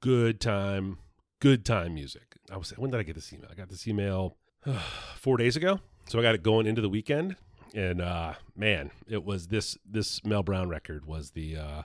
good 0.00 0.40
time, 0.40 0.98
good 1.40 1.64
time 1.64 1.94
music. 1.94 2.36
I 2.52 2.56
was 2.56 2.70
when 2.70 2.92
did 2.92 3.00
I 3.00 3.02
get 3.02 3.16
this 3.16 3.32
email? 3.32 3.48
I 3.50 3.56
got 3.56 3.68
this 3.68 3.88
email 3.88 4.36
four 5.16 5.36
days 5.36 5.56
ago, 5.56 5.80
so 6.08 6.20
I 6.20 6.22
got 6.22 6.36
it 6.36 6.44
going 6.44 6.68
into 6.68 6.80
the 6.80 6.88
weekend. 6.88 7.34
And 7.74 8.00
uh, 8.00 8.34
man, 8.54 8.92
it 9.08 9.24
was 9.24 9.48
this 9.48 9.76
this 9.84 10.24
Mel 10.24 10.44
Brown 10.44 10.68
record 10.68 11.04
was 11.04 11.32
the 11.32 11.56
uh, 11.56 11.82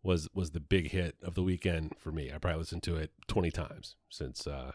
was 0.00 0.28
was 0.32 0.52
the 0.52 0.60
big 0.60 0.92
hit 0.92 1.16
of 1.24 1.34
the 1.34 1.42
weekend 1.42 1.96
for 1.98 2.12
me. 2.12 2.30
I 2.32 2.38
probably 2.38 2.60
listened 2.60 2.84
to 2.84 2.94
it 2.94 3.10
twenty 3.26 3.50
times 3.50 3.96
since 4.08 4.46
uh, 4.46 4.72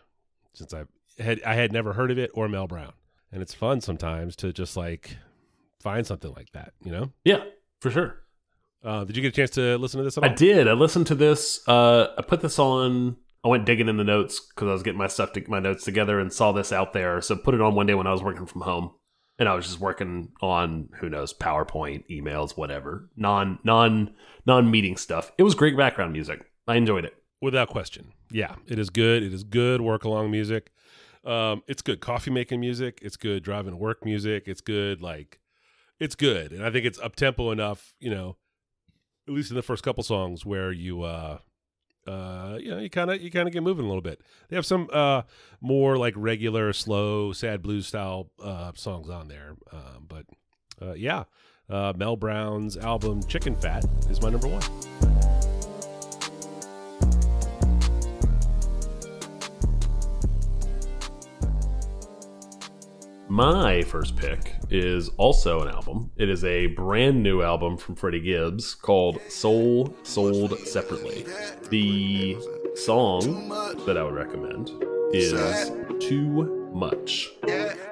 since 0.54 0.74
I 0.74 0.84
had 1.18 1.42
I 1.44 1.54
had 1.54 1.72
never 1.72 1.94
heard 1.94 2.12
of 2.12 2.18
it 2.18 2.32
or 2.34 2.50
Mel 2.50 2.68
Brown, 2.68 2.92
and 3.34 3.42
it's 3.42 3.54
fun 3.54 3.82
sometimes 3.82 4.36
to 4.38 4.54
just 4.54 4.78
like 4.78 5.18
find 5.82 6.08
something 6.08 6.32
like 6.34 6.52
that. 6.54 6.72
You 6.84 6.92
know, 6.94 7.12
Yeah, 7.26 7.44
for 7.82 7.92
sure. 7.92 8.22
uh, 8.86 9.04
did 9.04 9.16
you 9.18 9.22
get 9.22 9.30
a 9.30 9.36
chance 9.36 9.50
to 9.52 9.78
listen 9.78 9.98
to 9.98 10.04
this 10.06 10.18
at 10.18 10.24
I 10.24 10.30
did. 10.30 10.68
I 10.70 10.74
listened 10.74 11.08
to 11.08 11.16
this. 11.16 11.68
Uh, 11.68 12.08
I 12.18 12.22
put 12.22 12.40
this 12.42 12.60
on. 12.60 13.18
I 13.44 13.50
went 13.50 13.66
digging 13.66 13.90
in 13.90 13.98
the 13.98 14.06
notes 14.06 14.40
because 14.40 14.70
I 14.70 14.72
was 14.72 14.84
getting 14.84 14.98
my 15.00 15.08
stuff, 15.08 15.34
to, 15.34 15.44
my 15.50 15.60
notes 15.60 15.84
together, 15.84 16.18
and 16.20 16.32
saw 16.32 16.54
this 16.54 16.72
out 16.72 16.94
there. 16.94 17.20
So 17.20 17.36
put 17.36 17.54
it 17.54 17.60
on 17.60 17.76
one 17.76 17.86
day 17.88 17.94
when 17.94 18.08
I 18.08 18.14
was 18.14 18.24
working 18.24 18.46
from 18.46 18.62
home, 18.62 18.92
and 19.38 19.50
I 19.50 19.56
was 19.56 19.66
just 19.66 19.82
working 19.82 20.30
on 20.42 20.88
who 21.00 21.10
knows 21.10 21.34
PowerPoint, 21.34 22.06
emails, 22.10 22.56
whatever, 22.56 23.10
non 23.18 23.60
non 23.66 24.14
non 24.46 24.72
meeting 24.72 24.96
stuff. 24.96 25.34
It 25.38 25.44
was 25.44 25.56
great 25.56 25.76
background 25.76 26.14
music. 26.14 26.46
I 26.68 26.76
enjoyed 26.78 27.04
it. 27.04 27.16
Without 27.42 27.68
question. 27.68 28.14
Yeah, 28.32 28.56
it 28.68 28.80
is 28.80 28.90
good. 28.90 29.22
It 29.24 29.34
is 29.34 29.44
good 29.44 29.82
work 29.82 30.06
along 30.06 30.32
music. 30.32 30.72
Um, 31.26 31.64
it's 31.68 31.82
good 31.82 32.02
coffee 32.02 32.32
making 32.32 32.60
music. 32.60 33.00
It's 33.02 33.18
good 33.18 33.44
driving 33.44 33.72
to 33.72 33.78
work 33.78 34.04
music. 34.04 34.44
It's 34.48 34.62
good 34.62 35.02
like 35.02 35.40
it's 36.00 36.16
good. 36.16 36.52
And 36.52 36.66
I 36.66 36.70
think 36.72 36.86
it's 36.86 37.00
up 37.00 37.16
tempo 37.16 37.52
enough, 37.52 37.96
you 38.00 38.10
know, 38.12 38.38
at 39.28 39.34
least 39.34 39.52
in 39.52 39.56
the 39.56 39.62
first 39.62 39.84
couple 39.84 40.04
songs 40.04 40.46
where 40.46 40.72
you 40.72 41.04
uh 41.04 41.40
uh 42.06 42.58
you 42.60 42.72
know, 42.72 42.80
you 42.80 42.90
kind 42.90 43.10
of 43.10 43.22
you 43.22 43.32
kind 43.32 43.48
of 43.48 43.54
get 43.54 43.64
moving 43.64 43.86
a 43.86 43.88
little 43.88 44.02
bit. 44.02 44.22
They 44.50 44.56
have 44.56 44.66
some 44.66 44.90
uh 44.92 45.22
more 45.62 45.98
like 45.98 46.14
regular 46.18 46.74
slow 46.74 47.32
sad 47.32 47.62
blues 47.62 47.88
style 47.88 48.30
uh 48.44 48.72
songs 48.76 49.10
on 49.10 49.30
there. 49.30 49.56
Um 49.72 50.08
but 50.08 50.26
uh 50.82 50.94
yeah. 50.94 51.24
Uh 51.70 51.94
Mel 51.96 52.18
Brown's 52.18 52.76
album 52.76 53.24
Chicken 53.24 53.56
Fat 53.56 53.86
is 54.10 54.22
my 54.22 54.30
number 54.30 54.48
1. 54.48 55.43
My 63.34 63.82
first 63.82 64.16
pick 64.16 64.58
is 64.70 65.10
also 65.18 65.64
an 65.64 65.68
album. 65.68 66.12
It 66.18 66.30
is 66.30 66.44
a 66.44 66.68
brand 66.68 67.24
new 67.24 67.42
album 67.42 67.78
from 67.78 67.96
Freddie 67.96 68.20
Gibbs 68.20 68.76
called 68.76 69.20
Soul 69.28 69.96
Sold 70.04 70.60
Separately. 70.60 71.26
The 71.72 72.38
song 72.76 73.50
that 73.88 73.98
I 73.98 74.04
would 74.04 74.14
recommend 74.14 74.70
is 75.14 75.32
Too 76.00 76.70
Much. 76.76 77.32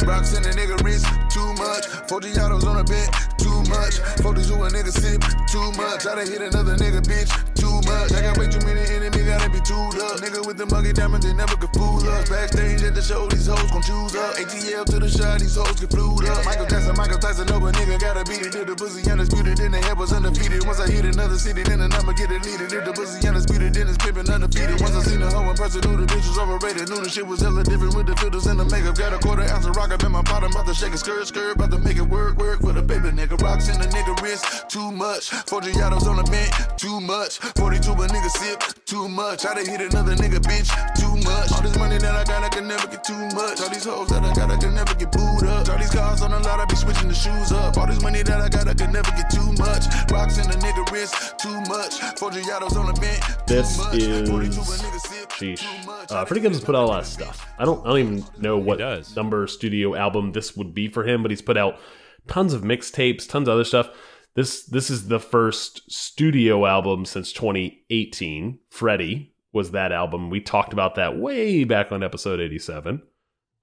Rocks 0.04 0.38
in 0.38 0.44
a 0.44 0.50
nigga 0.50 0.80
wrist, 0.84 1.08
too 1.32 1.54
much. 1.54 1.88
40 2.08 2.40
autos 2.40 2.66
on 2.66 2.78
a 2.78 2.84
bed, 2.84 3.10
too 3.42 3.60
much. 3.74 3.98
40 4.22 4.46
to 4.46 4.56
a 4.62 4.68
nigga 4.70 4.94
sip, 4.94 5.22
too 5.50 5.68
much. 5.74 6.06
I 6.06 6.16
done 6.16 6.30
hit 6.30 6.42
another 6.42 6.78
nigga, 6.78 7.02
bitch, 7.02 7.30
too 7.58 7.74
much. 7.90 8.14
I 8.14 8.22
got 8.22 8.38
way 8.38 8.48
too 8.48 8.62
many 8.66 8.86
enemies, 8.94 9.26
gotta 9.26 9.50
be 9.50 9.60
too 9.66 9.92
up. 10.02 10.22
Nigga 10.22 10.46
with 10.46 10.58
the 10.58 10.66
muggy 10.66 10.94
diamonds, 10.94 11.26
they 11.26 11.34
never 11.34 11.58
could 11.58 11.74
fool 11.74 12.02
us. 12.08 12.30
Backstage 12.30 12.84
at 12.84 12.94
the 12.94 13.02
show, 13.02 13.28
these 13.28 13.48
hoes 13.48 13.70
gon' 13.72 13.82
choose 13.82 14.16
up. 14.16 14.38
ATL 14.38 14.86
to 14.86 14.98
the 15.00 15.10
shot, 15.10 15.40
these 15.40 15.56
hoes 15.56 15.74
get 15.80 15.90
flued 15.90 16.26
up. 16.30 16.46
Michael 16.46 16.68
Jackson, 16.68 16.96
Michael 16.96 17.18
Tyson, 17.18 17.48
no, 17.48 17.60
but 17.60 17.74
nigga 17.76 18.00
gotta 18.00 18.24
beat 18.26 18.46
it. 18.46 18.54
If 18.54 18.68
the 18.68 18.76
pussy 18.76 19.02
undisputed, 19.10 19.58
then 19.58 19.72
the 19.72 19.82
head 19.82 19.98
was 19.98 20.14
undefeated. 20.14 20.66
Once 20.66 20.80
I 20.80 20.88
hit 20.90 21.06
another 21.06 21.38
city, 21.38 21.64
then 21.64 21.80
the 21.80 21.88
number 21.88 22.14
get 22.14 22.30
deleted. 22.30 22.72
If 22.72 22.86
the 22.86 22.94
pussy 22.94 23.26
undisputed, 23.28 23.74
then 23.74 23.88
it's 23.90 23.98
pimpin' 23.98 24.30
undefeated. 24.30 24.80
Once 24.82 24.96
I 24.96 25.02
seen 25.02 25.20
the 25.20 25.30
hoe 25.30 25.50
in 25.50 25.56
person, 25.56 25.82
knew 25.82 25.98
the 25.98 26.06
bitch 26.06 26.28
was 26.28 26.38
overrated. 26.38 26.90
Knew 26.90 27.02
the 27.02 27.10
shit 27.10 27.26
was 27.26 27.42
hella 27.42 27.64
different 27.64 27.96
with 27.96 28.08
the 28.08 28.16
filters 28.16 28.46
and 28.48 28.60
the 28.60 28.66
makeup. 28.66 28.96
Got 28.98 29.14
a 29.14 29.20
quarter 29.20 29.44
ounce 29.50 29.66
of 29.66 29.76
rock 29.76 29.92
up 29.92 30.04
in 30.04 30.12
my 30.12 30.22
bottom, 30.22 30.52
about 30.52 30.68
to 30.68 30.74
shake 30.74 30.94
a 30.94 30.98
skirt, 30.98 31.26
skirt, 31.28 31.56
about 31.56 31.72
to 31.72 31.80
make 31.80 31.98
it 31.98 32.08
work, 32.08 32.38
work 32.38 32.60
for 32.62 32.74
the 32.74 32.82
baby 32.82 33.10
nigga. 33.10 33.31
Rocks 33.38 33.70
in 33.70 33.80
the 33.80 33.88
nigga 33.88 34.20
wrist, 34.22 34.70
too 34.70 34.91
much. 34.91 35.30
40 35.30 35.72
autos 35.82 36.08
on 36.08 36.17
the 36.17 36.24
bench, 36.24 36.52
too 36.78 37.00
much. 37.02 37.38
42 37.58 37.91
a 37.91 38.08
nigga 38.08 38.30
sip, 38.30 38.63
too 38.86 39.08
much. 39.08 39.46
I 39.46 39.54
done 39.56 39.65
hit 39.65 39.82
another 39.82 40.15
nigga 40.15 40.39
bitch, 40.39 40.70
too 41.00 41.15
much. 41.28 41.52
All 41.52 41.62
this 41.62 41.78
money 41.78 41.98
that 41.98 42.15
I 42.15 42.24
got, 42.24 42.44
I 42.44 42.50
can 42.50 42.67
never 42.67 42.88
get 42.88 43.04
too 43.04 43.17
much. 43.36 43.62
All 43.62 43.70
these 43.70 43.86
hoes 43.86 44.10
that 44.10 44.24
I 44.24 44.34
got, 44.34 44.52
I 44.52 44.58
can 44.58 44.74
never 44.76 44.94
get 44.96 45.12
booed 45.12 45.44
up. 45.44 45.70
All 45.70 45.78
these 45.78 45.89
cars 45.91 46.22
on 46.22 46.32
the 46.32 46.39
lot, 46.39 46.60
I 46.60 46.65
be 46.65 46.76
switching 46.76 47.08
the 47.08 47.13
shoes 47.15 47.52
up. 47.52 47.78
All 47.78 47.88
this 47.88 48.02
money 48.02 48.24
that 48.24 48.41
I 48.41 48.50
got, 48.50 48.67
I 48.67 48.74
can 48.74 48.91
never 48.91 49.12
get 49.12 49.30
too 49.30 49.52
much. 49.60 49.86
Rocks 50.12 50.38
in 50.38 50.48
the 50.50 50.58
nigga 50.58 50.89
wrist, 50.91 51.38
too 51.39 51.60
much. 51.70 51.96
40 52.20 52.41
autos 52.52 52.76
on 52.78 52.88
the 52.88 52.94
bench, 53.00 53.24
too 53.48 53.56
This 53.56 53.78
much. 53.78 53.96
is 53.96 54.30
42 54.30 54.60
a 54.60 54.63
nigga 54.63 55.00
sip, 55.00 55.30
Sheesh. 55.32 56.12
Uh, 56.12 56.26
Freddie 56.26 56.41
Gibbs 56.41 56.58
has 56.58 56.65
put 56.65 56.76
out 56.76 56.84
a 56.84 56.88
lot 56.88 57.00
of 57.00 57.08
stuff. 57.08 57.48
I 57.58 57.65
don't, 57.65 57.86
I 57.86 57.89
don't 57.89 58.00
even 58.00 58.26
know 58.39 58.58
what 58.58 58.80
does. 58.80 59.15
number 59.15 59.48
studio 59.48 59.96
album 59.96 60.32
this 60.32 60.56
would 60.58 60.74
be 60.74 60.88
for 60.88 61.04
him, 61.08 61.22
but 61.22 61.32
he's 61.32 61.41
put 61.41 61.58
out 61.58 61.80
tons 62.28 62.54
of 62.54 62.62
mixtapes, 62.62 63.28
tons 63.28 63.48
of 63.48 63.54
other 63.54 63.64
stuff. 63.64 63.90
This 64.34 64.64
this 64.64 64.90
is 64.90 65.08
the 65.08 65.20
first 65.20 65.92
studio 65.92 66.66
album 66.66 67.06
since 67.06 67.34
2018. 67.34 68.60
Freddie 68.70 69.34
was 69.52 69.72
that 69.72 69.92
album. 69.92 70.30
We 70.30 70.40
talked 70.40 70.74
about 70.74 70.96
that 70.96 71.18
way 71.18 71.64
back 71.64 71.92
on 71.92 72.04
episode 72.04 72.40
87. 72.40 73.02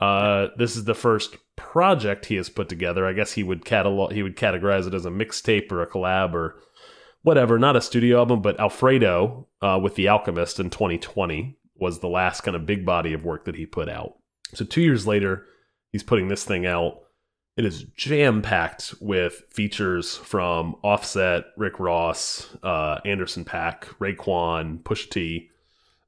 Uh, 0.00 0.48
this 0.56 0.76
is 0.76 0.84
the 0.84 0.94
first 0.94 1.36
project 1.56 2.26
he 2.26 2.36
has 2.36 2.48
put 2.48 2.68
together. 2.68 3.06
I 3.06 3.14
guess 3.14 3.32
he 3.32 3.42
would 3.42 3.64
catalog 3.64 4.12
he 4.12 4.22
would 4.22 4.36
categorize 4.36 4.86
it 4.86 4.94
as 4.94 5.06
a 5.06 5.10
mixtape 5.10 5.72
or 5.72 5.82
a 5.82 5.86
collab 5.86 6.34
or 6.34 6.60
whatever, 7.22 7.58
not 7.58 7.76
a 7.76 7.80
studio 7.80 8.18
album, 8.18 8.40
but 8.40 8.58
Alfredo 8.60 9.46
uh, 9.60 9.78
with 9.82 9.96
The 9.96 10.08
Alchemist 10.08 10.60
in 10.60 10.70
2020 10.70 11.56
was 11.76 11.98
the 11.98 12.08
last 12.08 12.42
kind 12.42 12.56
of 12.56 12.66
big 12.66 12.84
body 12.84 13.12
of 13.12 13.24
work 13.24 13.44
that 13.44 13.56
he 13.56 13.66
put 13.66 13.88
out. 13.88 14.14
So 14.54 14.64
two 14.64 14.82
years 14.82 15.06
later, 15.06 15.46
he's 15.90 16.02
putting 16.02 16.28
this 16.28 16.44
thing 16.44 16.66
out. 16.66 17.00
It 17.58 17.64
is 17.64 17.82
jam 17.96 18.40
packed 18.40 18.94
with 19.00 19.42
features 19.50 20.16
from 20.16 20.76
Offset, 20.84 21.46
Rick 21.56 21.80
Ross, 21.80 22.46
uh, 22.62 23.00
Anderson 23.04 23.44
.Paak, 23.44 23.80
Raekwon, 23.98 24.80
Pusha 24.84 25.10
T, 25.10 25.50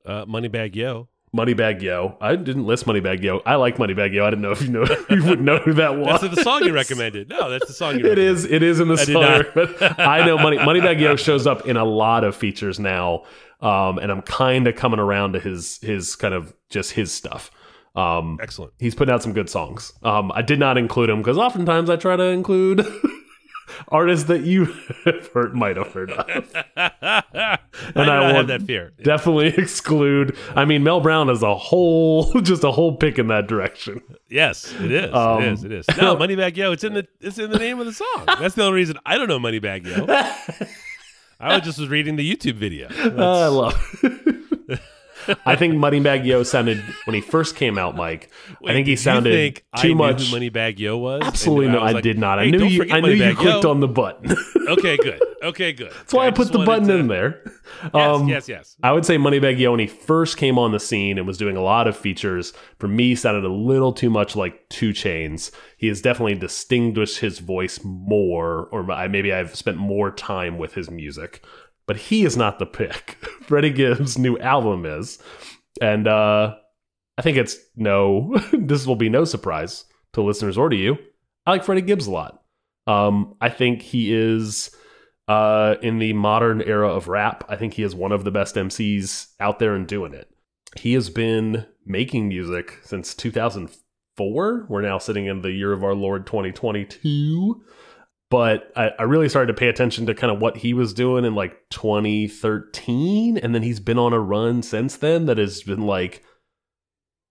Uh, 0.07 0.25
Moneybag 0.27 0.77
Yo. 0.77 1.09
Moneybag 1.37 1.83
Yo. 1.83 2.17
I 2.21 2.37
didn't 2.37 2.67
list 2.67 2.87
Moneybag 2.87 3.25
Yo. 3.25 3.43
I 3.45 3.57
like 3.57 3.79
Moneybag 3.79 4.13
Yo. 4.13 4.25
I 4.25 4.31
didn't 4.31 4.43
know 4.43 4.53
if 4.53 4.63
you 4.63 4.69
know 4.69 4.85
you 5.11 5.25
would 5.25 5.41
know 5.41 5.59
who 5.59 5.73
that 5.73 5.97
was. 5.97 6.21
That's 6.21 6.37
the 6.37 6.43
song 6.45 6.63
you 6.63 6.73
recommended. 6.73 7.29
No, 7.29 7.51
that's 7.51 7.67
the 7.67 7.73
song 7.73 7.99
you 7.99 8.07
It 8.07 8.19
is. 8.19 8.45
It 8.45 8.63
is 8.63 8.79
in 8.79 8.87
the 8.87 8.95
I 8.95 9.05
song. 9.05 9.95
I 9.99 10.25
know 10.25 10.39
Money 10.39 10.57
Moneybag 10.57 11.01
Yo 11.01 11.17
shows 11.17 11.49
up 11.49 11.67
in 11.67 11.77
a 11.77 11.85
lot 11.85 12.23
of 12.23 12.37
features 12.37 12.79
now, 12.79 13.25
um, 13.61 13.99
and 13.99 14.13
I'm 14.13 14.23
kind 14.23 14.69
of 14.69 14.77
coming 14.77 15.01
around 15.01 15.33
to 15.33 15.41
his 15.41 15.79
his 15.83 16.15
kind 16.15 16.33
of 16.33 16.55
just 16.69 16.93
his 16.93 17.11
stuff. 17.11 17.51
Um, 17.95 18.39
Excellent. 18.41 18.73
he's 18.79 18.95
putting 18.95 19.13
out 19.13 19.23
some 19.23 19.33
good 19.33 19.51
songs. 19.51 19.93
Um, 20.03 20.31
I 20.33 20.43
did 20.43 20.59
not 20.59 20.79
include 20.79 21.11
him 21.11 21.19
because 21.19 21.39
oftentimes 21.39 21.91
I 21.91 21.97
try 21.97 22.17
to 22.17 22.25
include 22.25 22.87
artists 23.89 24.27
that 24.27 24.43
you 24.43 24.65
have 25.05 25.27
heard, 25.29 25.55
might 25.55 25.77
have 25.77 25.93
heard 25.93 26.13
of. 26.13 26.29
and 26.77 28.11
I, 28.11 28.31
I 28.31 28.33
have 28.33 28.47
that 28.49 28.63
fear. 28.63 28.93
Definitely 29.03 29.49
exclude. 29.49 30.37
I 30.55 30.65
mean, 30.65 30.83
Mel 30.85 31.01
Brown 31.01 31.29
is 31.31 31.43
a 31.43 31.55
whole, 31.55 32.33
just 32.41 32.65
a 32.65 32.71
whole 32.71 32.97
pick 32.97 33.19
in 33.19 33.27
that 33.29 33.47
direction. 33.49 34.01
Yes, 34.29 34.73
it 34.81 34.93
is. 34.93 35.13
Um, 35.15 35.43
it 35.43 35.53
is. 35.53 35.65
It 35.65 35.73
is. 35.73 35.87
No, 36.01 36.17
Moneybag 36.17 36.57
Yo. 36.57 36.73
It's 36.73 36.85
in 36.85 36.95
the. 36.95 37.07
It's 37.21 37.39
in 37.39 37.51
the 37.51 37.59
name 37.59 37.81
of 37.81 37.87
the 37.87 37.93
song. 37.93 38.25
That's 38.27 38.55
the 38.55 38.63
only 38.63 38.77
reason 38.77 38.99
I 39.05 39.19
don't 39.19 39.29
know 39.29 39.39
Moneybag 39.41 39.87
Yo. 39.87 40.07
I 41.41 41.55
was 41.57 41.65
just 41.65 41.79
was 41.79 41.89
reading 41.89 42.17
the 42.17 42.37
YouTube 42.37 42.57
video. 42.57 42.89
I 42.91 43.47
love. 43.49 43.75
I 45.47 45.57
think 45.57 45.75
Moneybag 45.75 46.25
Yo 46.25 46.43
sounded 46.43 46.83
when 47.05 47.15
he 47.15 47.21
first 47.21 47.57
came 47.57 47.79
out, 47.79 47.97
Mike. 47.97 48.31
I 48.67 48.73
think 48.73 48.87
he 48.87 48.97
sounded 48.97 49.33
think 49.33 49.65
too 49.81 49.93
I 49.93 49.95
much. 49.95 50.29
who 50.29 50.37
Moneybag 50.37 50.79
Yo 50.79 50.97
was. 50.99 51.23
Absolutely 51.25 51.69
no, 51.69 51.79
I 51.79 51.93
like, 51.93 52.03
did 52.03 52.19
not. 52.19 52.39
I 52.39 52.51
knew 52.51 52.65
you. 52.65 52.87
I 52.91 53.01
knew 53.01 53.11
you 53.11 53.35
clicked 53.35 53.65
Yo. 53.65 53.71
on 53.71 53.81
the 53.81 53.89
button. 53.89 54.37
Okay, 54.71 54.97
good. 54.99 55.21
Okay, 55.43 55.73
good. 55.73 55.91
That's 55.91 56.15
why 56.15 56.29
I 56.29 56.31
put 56.31 56.53
the 56.53 56.61
button 56.61 56.89
in 56.91 57.09
there. 57.09 57.43
Um, 57.95 58.29
yes, 58.29 58.49
yes. 58.49 58.77
I 58.83 58.93
would 58.93 59.07
say 59.07 59.17
Moneybag 59.17 59.59
Yo 59.59 59.71
when 59.71 59.81
he 59.81 59.87
first 59.87 60.37
came 60.37 60.59
on 60.59 60.73
the 60.73 60.81
scene 60.81 61.17
and 61.17 61.27
was 61.27 61.39
doing 61.39 61.57
a 61.57 61.63
lot 61.63 61.87
of 61.89 61.97
features, 61.97 62.53
for 62.79 62.89
me 62.89 63.15
sounded 63.15 63.45
a 63.45 63.53
little 63.53 63.93
too 63.93 64.11
much 64.11 64.37
like 64.37 64.69
2 64.69 64.91
Chainz. 64.91 65.51
He 65.79 65.87
has 65.87 66.03
definitely 66.03 66.35
distinguished 66.35 67.21
his 67.21 67.39
voice 67.39 67.81
more, 67.83 68.67
or 68.71 68.83
maybe 69.09 69.33
I've 69.33 69.55
spent 69.55 69.79
more 69.79 70.11
time 70.11 70.59
with 70.59 70.75
his 70.75 70.91
music. 70.91 71.43
But 71.91 71.97
he 71.97 72.25
is 72.25 72.37
not 72.37 72.61
the 72.61 72.67
pick. 72.67 73.17
Freddie 73.49 73.71
Gibbs' 73.71 74.17
new 74.17 74.39
album 74.39 74.87
is. 74.87 75.19
And 75.83 76.07
uh, 76.07 76.55
I 77.19 77.23
think 77.23 77.37
it's 77.37 77.57
no, 77.75 78.41
this 78.53 78.87
will 78.87 78.95
be 78.95 79.09
no 79.09 79.25
surprise 79.25 79.87
to 80.13 80.23
listeners 80.23 80.57
or 80.57 80.69
to 80.69 80.77
you. 80.77 80.99
I 81.47 81.51
like 81.51 81.65
Freddie 81.65 81.81
Gibbs 81.81 82.07
a 82.07 82.13
lot. 82.13 82.45
Um, 82.87 83.35
I 83.41 83.49
think 83.49 83.83
he 83.83 84.15
is 84.15 84.71
uh, 85.27 85.75
in 85.83 85.99
the 85.99 86.13
modern 86.13 86.63
era 86.63 86.95
of 86.95 87.09
rap. 87.09 87.43
I 87.49 87.57
think 87.57 87.75
he 87.75 87.83
is 87.83 87.93
one 87.93 88.13
of 88.13 88.23
the 88.23 88.31
best 88.31 88.55
MCs 88.55 89.33
out 89.41 89.59
there 89.59 89.75
and 89.75 89.85
doing 89.85 90.15
it. 90.15 90.31
He 90.77 90.93
has 90.93 91.11
been 91.11 91.67
making 91.85 92.29
music 92.29 92.79
since 92.85 93.17
2004. 93.17 94.67
We're 94.69 94.81
now 94.81 94.99
sitting 94.99 95.27
in 95.27 95.43
the 95.43 95.51
year 95.51 95.73
of 95.73 95.83
our 95.83 95.97
Lord 95.97 96.25
2022. 96.25 97.65
But 98.31 98.71
I, 98.77 98.91
I 98.99 99.03
really 99.03 99.29
started 99.29 99.49
to 99.49 99.59
pay 99.59 99.69
attention 99.69 100.07
to 100.07 100.15
kind 100.15 100.33
of 100.33 100.41
what 100.41 100.57
he 100.57 100.73
was 100.73 100.95
doing 100.95 101.25
in 101.25 101.35
like 101.35 101.69
2013. 101.71 103.39
And 103.39 103.55
then 103.55 103.63
he's 103.63 103.81
been 103.81 103.99
on 103.99 104.13
a 104.13 104.21
run 104.21 104.63
since 104.63 104.97
then 104.97 105.27
that 105.27 105.39
has 105.39 105.63
been 105.63 105.83
like 105.83 106.23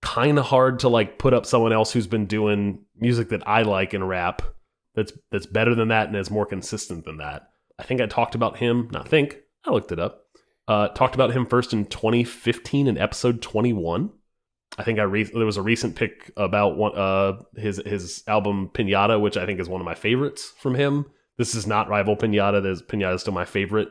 kind 0.01 0.37
of 0.37 0.45
hard 0.45 0.79
to 0.79 0.89
like 0.89 1.17
put 1.17 1.33
up 1.33 1.45
someone 1.45 1.73
else 1.73 1.91
who's 1.91 2.07
been 2.07 2.25
doing 2.25 2.83
music 2.97 3.29
that 3.29 3.47
I 3.47 3.61
like 3.61 3.93
in 3.93 4.03
rap 4.03 4.41
that's 4.95 5.13
that's 5.31 5.45
better 5.45 5.75
than 5.75 5.89
that 5.89 6.07
and 6.07 6.17
is 6.17 6.31
more 6.31 6.45
consistent 6.45 7.05
than 7.05 7.17
that. 7.17 7.49
I 7.77 7.83
think 7.83 8.01
I 8.01 8.05
talked 8.05 8.35
about 8.35 8.57
him. 8.57 8.89
Not 8.91 9.07
think. 9.07 9.37
I 9.65 9.71
looked 9.71 9.91
it 9.91 9.99
up. 9.99 10.25
Uh, 10.67 10.89
talked 10.89 11.15
about 11.15 11.31
him 11.31 11.45
first 11.45 11.73
in 11.73 11.85
2015 11.85 12.87
in 12.87 12.97
episode 12.97 13.41
21. 13.41 14.11
I 14.77 14.83
think 14.83 14.99
I 14.99 15.03
re- 15.03 15.23
there 15.23 15.45
was 15.45 15.57
a 15.57 15.61
recent 15.61 15.95
pick 15.95 16.31
about 16.37 16.77
one 16.77 16.95
uh 16.95 17.41
his 17.55 17.81
his 17.85 18.23
album 18.27 18.69
Pinata, 18.73 19.19
which 19.19 19.37
I 19.37 19.45
think 19.45 19.59
is 19.59 19.69
one 19.69 19.81
of 19.81 19.85
my 19.85 19.95
favorites 19.95 20.53
from 20.59 20.75
him. 20.75 21.05
This 21.37 21.55
is 21.55 21.67
not 21.67 21.89
rival 21.89 22.15
Pinata. 22.15 22.61
There's 22.61 22.81
Pinata 22.81 23.15
is 23.15 23.21
still 23.21 23.33
my 23.33 23.45
favorite 23.45 23.89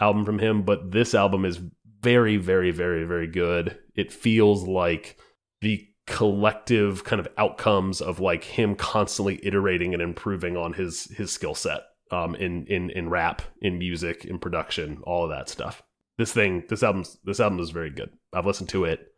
album 0.00 0.24
from 0.24 0.38
him, 0.38 0.62
but 0.62 0.92
this 0.92 1.14
album 1.14 1.44
is 1.44 1.60
very, 2.00 2.36
very, 2.36 2.70
very, 2.70 3.04
very 3.04 3.26
good. 3.26 3.78
It 3.96 4.12
feels 4.12 4.64
like 4.64 5.16
the 5.60 5.88
collective 6.06 7.04
kind 7.04 7.20
of 7.20 7.28
outcomes 7.36 8.00
of 8.00 8.18
like 8.18 8.42
him 8.42 8.74
constantly 8.74 9.38
iterating 9.42 9.92
and 9.92 10.02
improving 10.02 10.56
on 10.56 10.72
his 10.72 11.04
his 11.16 11.30
skill 11.30 11.54
set 11.54 11.82
um 12.10 12.34
in 12.36 12.64
in 12.66 12.88
in 12.90 13.10
rap 13.10 13.42
in 13.60 13.78
music 13.78 14.24
in 14.24 14.38
production 14.38 15.00
all 15.02 15.24
of 15.24 15.28
that 15.28 15.50
stuff 15.50 15.82
this 16.16 16.32
thing 16.32 16.64
this 16.70 16.82
album 16.82 17.04
this 17.24 17.40
album 17.40 17.60
is 17.60 17.68
very 17.68 17.90
good 17.90 18.08
i've 18.32 18.46
listened 18.46 18.70
to 18.70 18.84
it 18.84 19.12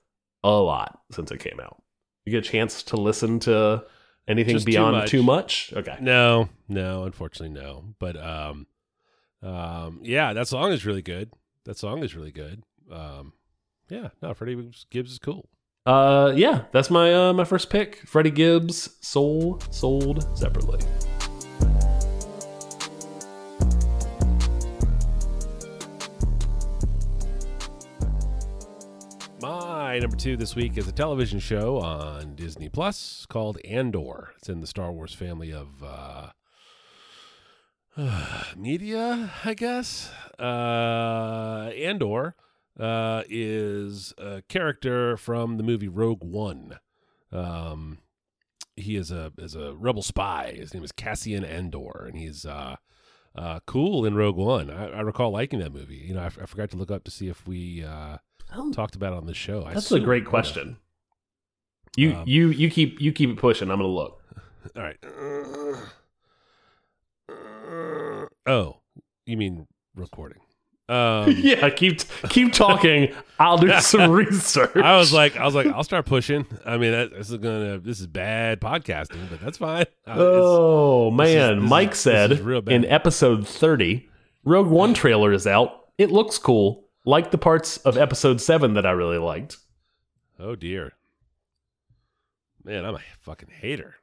a 0.45 0.51
lot 0.51 1.01
since 1.11 1.31
it 1.31 1.39
came 1.41 1.61
out 1.61 1.83
you 2.25 2.33
get 2.33 2.47
a 2.47 2.51
chance 2.51 2.83
to 2.85 2.97
listen 2.97 3.39
to 3.41 3.85
anything 4.29 4.55
Just 4.55 4.67
too 4.67 4.73
beyond 4.73 4.97
much. 4.97 5.11
too 5.11 5.23
much 5.23 5.73
okay 5.77 5.97
No, 6.01 6.49
no, 6.69 7.05
unfortunately, 7.05 7.55
no. 7.59 7.95
But 7.99 8.17
um, 8.17 8.67
um, 9.43 10.01
yeah, 10.03 10.33
that 10.35 10.47
song 10.47 10.71
is 10.73 10.85
really 10.87 11.03
good. 11.03 11.33
That 11.65 11.79
song 11.79 12.03
is 12.05 12.15
really 12.15 12.31
good. 12.31 12.63
Um, 12.93 13.33
yeah, 13.89 14.09
no, 14.23 14.35
Freddie 14.35 14.71
Gibbs 14.91 15.11
is 15.13 15.19
cool. 15.19 15.49
uh 15.87 16.33
yeah 16.37 16.65
that's 16.73 16.91
my 16.91 17.13
uh 17.13 17.33
my 17.33 17.45
first 17.45 17.71
pick 17.71 17.97
freddie 18.07 18.31
gibbs 18.31 18.99
soul 19.01 19.59
sold 19.71 20.29
separately 20.37 20.79
My 29.91 29.99
number 29.99 30.17
two 30.17 30.37
this 30.37 30.55
week 30.55 30.79
is 30.79 30.87
a 30.87 30.93
television 30.93 31.41
show 31.41 31.81
on 31.81 32.37
Disney 32.37 32.69
Plus 32.69 33.27
called 33.29 33.59
Andor. 33.65 34.33
It's 34.37 34.49
in 34.49 34.61
the 34.61 34.69
Star 34.69 34.93
Wars 34.93 35.13
family 35.13 35.53
of 35.53 35.83
uh, 35.83 36.31
media, 38.57 39.33
I 39.45 39.55
guess. 39.55 40.13
Uh, 40.39 41.73
Andor 41.77 42.37
uh, 42.79 43.25
is 43.29 44.15
a 44.17 44.43
character 44.43 45.17
from 45.17 45.57
the 45.57 45.65
movie 45.65 45.89
Rogue 45.89 46.23
One. 46.23 46.79
Um, 47.33 47.99
he 48.77 48.95
is 48.95 49.11
a 49.11 49.33
is 49.39 49.57
a 49.57 49.75
rebel 49.75 50.03
spy. 50.03 50.55
His 50.57 50.73
name 50.73 50.85
is 50.85 50.93
Cassian 50.93 51.45
Andor, 51.45 52.05
and 52.07 52.17
he's 52.17 52.47
uh, 52.47 52.77
uh, 53.35 53.59
cool 53.67 54.07
in 54.07 54.15
Rogue 54.15 54.37
One. 54.37 54.71
I, 54.71 54.91
I 54.91 55.01
recall 55.01 55.33
liking 55.33 55.59
that 55.59 55.73
movie. 55.73 56.05
You 56.07 56.15
know, 56.15 56.23
I, 56.23 56.27
f- 56.27 56.39
I 56.41 56.47
forgot 56.47 56.71
to 56.71 56.77
look 56.77 56.93
up 56.93 57.03
to 57.03 57.11
see 57.11 57.27
if 57.27 57.45
we. 57.49 57.85
Uh, 58.53 58.73
talked 58.73 58.95
about 58.97 59.13
on 59.13 59.27
the 59.27 59.35
show. 59.35 59.63
I 59.65 59.75
that's 59.75 59.91
a 59.91 59.95
assume 59.97 60.05
great 60.05 60.23
we 60.25 60.31
would've. 60.31 60.31
question 60.31 60.77
you 61.97 62.13
Um, 62.15 62.25
you 62.27 62.49
you 62.49 62.71
keep 62.71 63.01
you 63.01 63.13
keep 63.13 63.31
it 63.31 63.37
pushing 63.37 63.71
i'm 63.71 63.79
gonna 63.79 63.89
look 63.89 64.23
All 64.77 64.83
right. 64.83 64.97
Oh, 68.47 68.77
you 69.27 69.37
mean 69.37 69.67
recording? 69.95 70.39
Um, 70.91 71.31
yeah, 71.39 71.71
keep 71.71 72.01
keep 72.31 72.53
talking. 72.53 73.15
I'll 73.39 73.57
do 73.59 73.71
some 73.81 74.11
research. 74.11 74.75
I 74.75 74.97
was 74.97 75.13
like, 75.13 75.37
I 75.37 75.45
was 75.45 75.55
like, 75.55 75.69
I'll 75.69 75.85
start 75.85 76.05
pushing. 76.05 76.45
I 76.67 76.79
mean, 76.79 76.91
that, 76.91 77.13
this 77.13 77.31
is 77.31 77.37
gonna, 77.39 77.79
this 77.79 78.01
is 78.01 78.09
bad 78.09 78.61
podcasting, 78.61 79.31
but 79.31 79.41
that's 79.41 79.59
fine. 79.59 79.85
Uh, 80.05 80.11
it's- 80.11 80.19
Oh 80.19 81.13
man, 81.13 81.59
this 81.59 81.63
is- 81.65 81.71
Mike 81.71 81.91
this 81.91 81.99
is 81.99 82.03
said 82.03 82.41
real 82.41 82.61
bad. 82.61 82.75
in 82.75 82.85
episode 82.87 83.47
30, 83.47 84.09
Rogue 84.45 84.67
One 84.67 84.93
trailer 84.93 85.33
is 85.33 85.47
out. 85.47 85.71
It 85.97 86.11
looks 86.11 86.39
cool, 86.39 86.89
like 87.11 87.33
the 87.33 87.39
parts 87.39 87.77
of 87.79 87.97
episode 87.97 88.41
7 88.41 88.75
that 88.75 88.87
I 88.87 88.93
really 88.93 89.19
liked. 89.19 89.57
oh 90.39 90.55
dear, 90.55 90.93
man, 92.65 92.85
I'm 92.87 92.95
a 92.95 93.01
fucking 93.19 93.51
hater. 93.51 93.97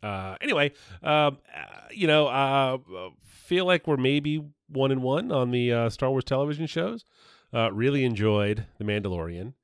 Uh, 0.00 0.36
anyway, 0.40 0.72
um, 1.02 1.38
uh, 1.54 1.88
you 1.90 2.06
know, 2.06 2.28
uh, 2.28 2.78
feel 3.20 3.66
like 3.66 3.86
we're 3.86 3.96
maybe 3.96 4.40
one 4.68 4.92
and 4.92 5.02
one 5.02 5.32
on 5.32 5.50
the 5.50 5.72
uh, 5.72 5.90
Star 5.90 6.10
Wars 6.10 6.24
television 6.24 6.66
shows. 6.66 7.04
Uh, 7.52 7.70
really 7.72 8.04
enjoyed 8.04 8.66
The 8.78 8.84
Mandalorian. 8.84 9.54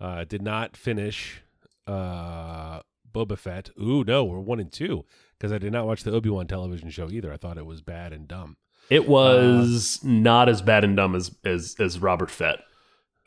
Uh, 0.00 0.24
did 0.24 0.40
not 0.40 0.76
finish 0.76 1.42
uh, 1.86 2.80
Boba 3.12 3.36
Fett. 3.36 3.70
Ooh, 3.80 4.04
no, 4.04 4.24
we're 4.24 4.38
one 4.38 4.60
and 4.60 4.72
two 4.72 5.04
because 5.38 5.52
I 5.52 5.58
did 5.58 5.72
not 5.72 5.86
watch 5.86 6.04
the 6.04 6.12
Obi 6.12 6.30
Wan 6.30 6.46
television 6.46 6.90
show 6.90 7.10
either. 7.10 7.32
I 7.32 7.36
thought 7.36 7.58
it 7.58 7.66
was 7.66 7.82
bad 7.82 8.12
and 8.12 8.26
dumb. 8.28 8.56
It 8.90 9.08
was 9.08 10.00
not 10.02 10.48
as 10.48 10.62
bad 10.62 10.84
and 10.84 10.96
dumb 10.96 11.14
as 11.14 11.34
as, 11.44 11.76
as 11.78 11.98
Robert 11.98 12.30
Fett. 12.30 12.60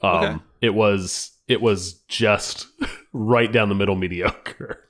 Um, 0.02 0.24
Okay. 0.24 0.38
It 0.62 0.74
was 0.74 1.32
it 1.48 1.62
was 1.62 1.93
just 2.08 2.67
right 3.13 3.52
down 3.52 3.70
the 3.70 3.76
middle 3.76 3.96
mediocre. 3.96 4.84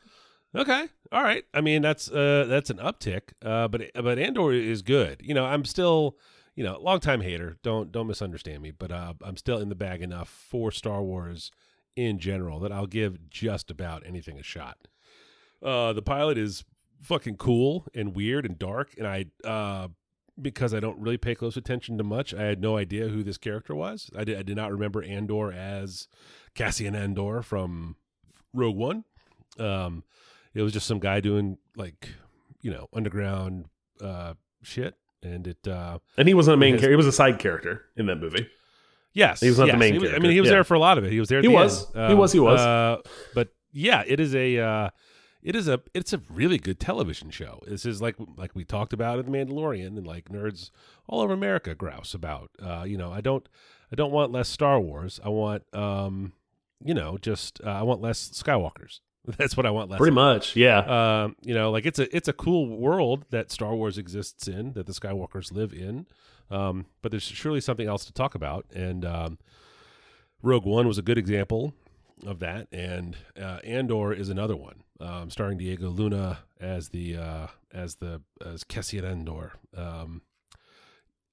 Okay, 0.56 0.88
all 1.12 1.22
right. 1.24 1.44
I 1.54 1.62
mean, 1.62 1.82
that's 1.82 2.10
uh, 2.10 2.46
that's 2.48 2.70
an 2.70 2.78
uptick. 2.78 3.34
Uh, 3.44 3.68
but 3.68 3.92
but 3.94 4.18
Andor 4.18 4.54
is 4.54 4.82
good. 4.82 5.22
You 5.24 5.34
know, 5.34 5.46
I'm 5.46 5.66
still 5.66 6.18
you 6.56 6.64
know 6.64 6.80
long 6.80 7.00
time 7.00 7.22
hater. 7.22 7.58
Don't 7.64 7.92
don't 7.92 8.08
misunderstand 8.08 8.62
me. 8.64 8.72
But 8.72 8.92
uh, 8.92 9.14
I'm 9.24 9.38
still 9.38 9.60
in 9.60 9.70
the 9.70 9.76
bag 9.76 10.02
enough 10.02 10.30
for 10.30 10.72
Star 10.72 11.04
Wars 11.04 11.52
in 11.96 12.18
general 12.20 12.60
that 12.62 12.72
I'll 12.72 12.88
give 12.88 13.30
just 13.30 13.70
about 13.70 14.04
anything 14.06 14.40
a 14.40 14.44
shot. 14.44 14.88
Uh, 15.62 15.94
the 15.94 16.02
pilot 16.02 16.38
is 16.38 16.64
fucking 17.02 17.36
cool 17.38 17.86
and 17.94 18.16
weird 18.16 18.46
and 18.46 18.58
dark, 18.58 18.94
and 18.98 19.06
I 19.08 19.26
uh, 19.44 19.90
because 20.42 20.74
I 20.74 20.80
don't 20.80 21.00
really 21.00 21.18
pay 21.18 21.36
close 21.36 21.58
attention 21.58 21.98
to 21.98 22.04
much, 22.04 22.34
I 22.34 22.44
had 22.44 22.62
no 22.62 22.78
idea 22.78 23.08
who 23.08 23.24
this 23.24 23.38
character 23.38 23.74
was. 23.76 24.10
I 24.16 24.24
did, 24.24 24.38
I 24.38 24.44
did 24.44 24.56
not 24.56 24.72
remember 24.72 25.04
Andor 25.04 25.52
as 25.52 26.08
Cassian 26.56 26.96
Andor 26.96 27.42
from 27.42 27.96
Rogue 28.54 28.76
One. 28.78 29.04
Um, 29.60 30.04
it 30.54 30.62
was 30.62 30.74
just 30.74 30.88
some 30.88 31.00
guy 31.00 31.20
doing 31.20 31.58
like 31.76 32.10
you 32.62 32.72
know 32.72 32.88
underground 32.94 33.66
uh, 34.02 34.34
shit, 34.64 34.96
and 35.24 35.48
it. 35.48 35.68
Uh, 35.68 36.00
And 36.18 36.28
he 36.28 36.34
wasn't 36.34 36.56
a 36.56 36.58
main 36.58 36.74
character. 36.74 36.90
He 36.90 36.96
was 36.96 37.08
a 37.08 37.12
side 37.12 37.40
character 37.40 37.86
in 37.96 38.06
that 38.08 38.18
movie. 38.18 38.48
Yes, 39.14 39.40
He 39.40 39.50
was 39.50 39.58
not 39.58 39.72
the 39.72 39.78
main 39.78 40.00
was- 40.00 40.14
I 40.14 40.20
mean, 40.20 40.32
he 40.32 40.40
was 40.40 40.48
yeah. 40.48 40.56
there 40.56 40.64
for 40.64 40.76
a 40.76 40.80
lot 40.80 41.00
of 41.00 41.04
it. 41.04 41.12
He 41.12 41.20
was 41.20 41.28
there. 41.30 41.40
At 41.40 41.44
He 41.44 41.48
the 41.48 41.54
was. 41.56 41.96
end. 41.96 42.10
He 42.10 42.14
was, 42.14 42.32
he 42.34 42.40
was. 42.40 42.60
Uh, 42.60 42.98
but 43.34 43.50
yeah, 43.72 44.04
it 44.06 44.20
is 44.20 44.36
a. 44.36 44.92
Uh, 45.46 45.50
it 45.50 45.56
is 45.56 45.68
a. 45.68 45.82
It's 45.94 46.14
a 46.14 46.22
really 46.30 46.58
good 46.58 46.80
television 46.80 47.30
show. 47.30 47.62
This 47.68 47.86
is 47.86 48.02
like 48.02 48.16
like 48.36 48.56
we 48.56 48.64
talked 48.64 48.94
about 48.94 49.20
in 49.20 49.32
the 49.32 49.38
Mandalorian, 49.38 49.98
and 49.98 50.06
like 50.08 50.30
nerds 50.30 50.72
all 51.08 51.22
over 51.22 51.34
America 51.34 51.76
grouse 51.76 52.14
about. 52.14 52.52
Uh, 52.62 52.84
you 52.86 52.98
know, 52.98 53.12
I 53.12 53.22
don't. 53.22 53.48
I 53.92 53.96
don't 53.96 54.12
want 54.12 54.32
less 54.32 54.50
Star 54.50 54.80
Wars. 54.80 55.20
I 55.24 55.30
want. 55.30 55.64
Um, 55.74 56.34
you 56.84 56.94
know, 56.94 57.18
just 57.18 57.60
uh, 57.66 57.70
I 57.70 57.84
want 57.84 58.02
less 58.02 58.30
Skywalkers. 58.30 59.00
That's 59.38 59.58
what 59.58 59.66
I 59.66 59.72
want 59.72 59.90
less. 59.90 59.98
Pretty 59.98 60.16
much, 60.16 60.56
yeah. 60.56 61.24
Um, 61.24 61.36
you 61.42 61.54
know, 61.54 61.72
like 61.72 61.86
it's 61.86 62.00
a 62.00 62.16
it's 62.16 62.28
a 62.28 62.34
cool 62.34 62.78
world 62.78 63.26
that 63.32 63.52
Star 63.52 63.76
Wars 63.76 63.98
exists 63.98 64.48
in, 64.48 64.74
that 64.74 64.86
the 64.86 64.94
Skywalkers 64.94 65.52
live 65.52 65.74
in. 65.74 66.08
Um, 66.50 66.86
but 67.02 67.12
there's 67.12 67.24
surely 67.24 67.60
something 67.60 67.88
else 67.88 68.06
to 68.06 68.14
talk 68.14 68.36
about, 68.36 68.66
and 68.74 69.04
um, 69.04 69.38
Rogue 70.42 70.66
One 70.66 70.88
was 70.88 70.98
a 70.98 71.02
good 71.02 71.18
example 71.18 71.74
of 72.26 72.40
that, 72.40 72.68
and 72.72 73.18
uh, 73.40 73.60
Andor 73.66 74.14
is 74.14 74.30
another 74.30 74.56
one, 74.56 74.84
um, 75.00 75.30
starring 75.30 75.58
Diego 75.58 75.90
Luna 75.90 76.40
as 76.60 76.90
the 76.90 77.18
uh, 77.18 77.48
as 77.74 77.96
the 77.96 78.22
as 78.46 78.64
Cassian 78.64 79.06
Andor. 79.06 79.54
Um, 79.76 80.22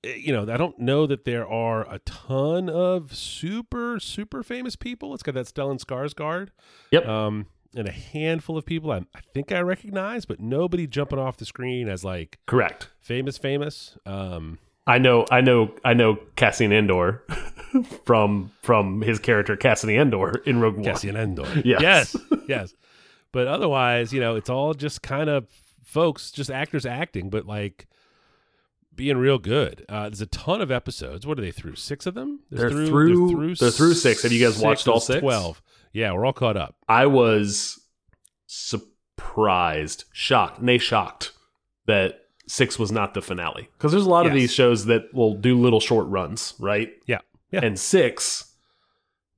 eh, 0.05 0.15
you 0.17 0.33
know, 0.33 0.43
I 0.53 0.57
don't 0.57 0.79
know 0.79 1.07
that 1.07 1.25
there 1.25 1.47
are 1.49 1.83
a 1.93 1.99
ton 2.01 2.69
of 2.69 3.15
super 3.15 3.99
super 4.01 4.43
famous 4.43 4.77
people. 4.77 5.15
It's 5.15 5.23
got 5.23 5.35
that 5.35 5.47
Stellan 5.47 5.79
Skarsgård 5.83 6.49
Yep. 6.91 7.07
um, 7.07 7.47
and 7.77 7.89
a 7.89 7.93
handful 7.93 8.57
of 8.57 8.65
people 8.67 8.91
I, 8.93 8.99
I 9.15 9.21
think 9.33 9.51
I 9.53 9.61
recognize, 9.61 10.27
but 10.27 10.41
nobody 10.41 10.87
jumping 10.87 11.19
off 11.19 11.37
the 11.37 11.45
screen 11.47 11.89
as 11.89 12.05
like 12.05 12.39
Correct. 12.47 12.91
famous, 13.01 13.39
famous. 13.39 13.97
Um, 14.07 14.59
I 14.87 14.99
know, 14.99 15.25
I 15.31 15.41
know, 15.41 15.73
I 15.83 15.95
know 15.95 16.19
Cassian 16.37 16.71
Andor 16.71 17.23
from 18.05 18.51
from 18.63 19.01
his 19.01 19.19
character 19.19 19.57
Cassian 19.57 19.89
Andor 19.91 20.43
in 20.45 20.61
Rogue 20.61 20.75
One. 20.77 20.85
Cassian 20.85 21.17
Endor. 21.17 21.47
Yes. 21.65 21.81
yes, 21.83 22.17
yes. 22.47 22.75
But 23.35 23.49
otherwise, 23.49 24.13
you 24.13 24.21
know, 24.21 24.37
it's 24.37 24.49
all 24.49 24.73
just 24.75 25.03
kind 25.03 25.29
of 25.29 25.49
folks, 25.83 26.31
just 26.31 26.51
actors 26.51 26.87
acting, 26.87 27.31
but 27.31 27.47
like 27.47 27.89
being 28.95 29.17
real 29.17 29.39
good. 29.39 29.85
Uh, 29.89 30.03
there's 30.05 30.21
a 30.21 30.27
ton 30.27 30.61
of 30.61 30.71
episodes. 30.71 31.27
What 31.27 31.37
are 31.39 31.43
they 31.43 31.51
through? 31.51 31.75
Six 31.75 32.07
of 32.07 32.15
them? 32.15 32.41
They're 32.51 32.71
through- 32.71 32.87
they're 33.57 33.71
through 33.73 33.95
six. 33.95 34.23
Have 34.23 34.31
you 34.31 34.45
guys 34.47 34.59
watched 34.61 34.87
all 34.87 35.01
six? 35.01 35.19
Twelve. 35.21 35.61
Yeah, 35.93 36.13
we're 36.13 36.25
all 36.25 36.33
caught 36.33 36.57
up. 36.57 36.77
I 36.89 37.07
was 37.07 37.81
surprised, 38.47 40.05
shocked, 40.13 40.63
nay, 40.63 40.79
shocked 40.79 41.33
that 41.87 42.21
six 42.47 42.79
was 42.79 42.93
not 42.93 43.15
the 43.15 43.23
finale 43.23 43.69
because 43.77 43.91
there's 43.93 44.07
a 44.07 44.09
lot 44.11 44.27
of 44.27 44.33
these 44.33 44.53
shows 44.53 44.87
that 44.87 45.13
will 45.13 45.35
do 45.35 45.59
little 45.61 45.81
short 45.81 46.07
runs, 46.07 46.55
right? 46.61 46.93
Yeah, 47.07 47.19
yeah. 47.51 47.61
And 47.65 47.79
six 47.79 48.54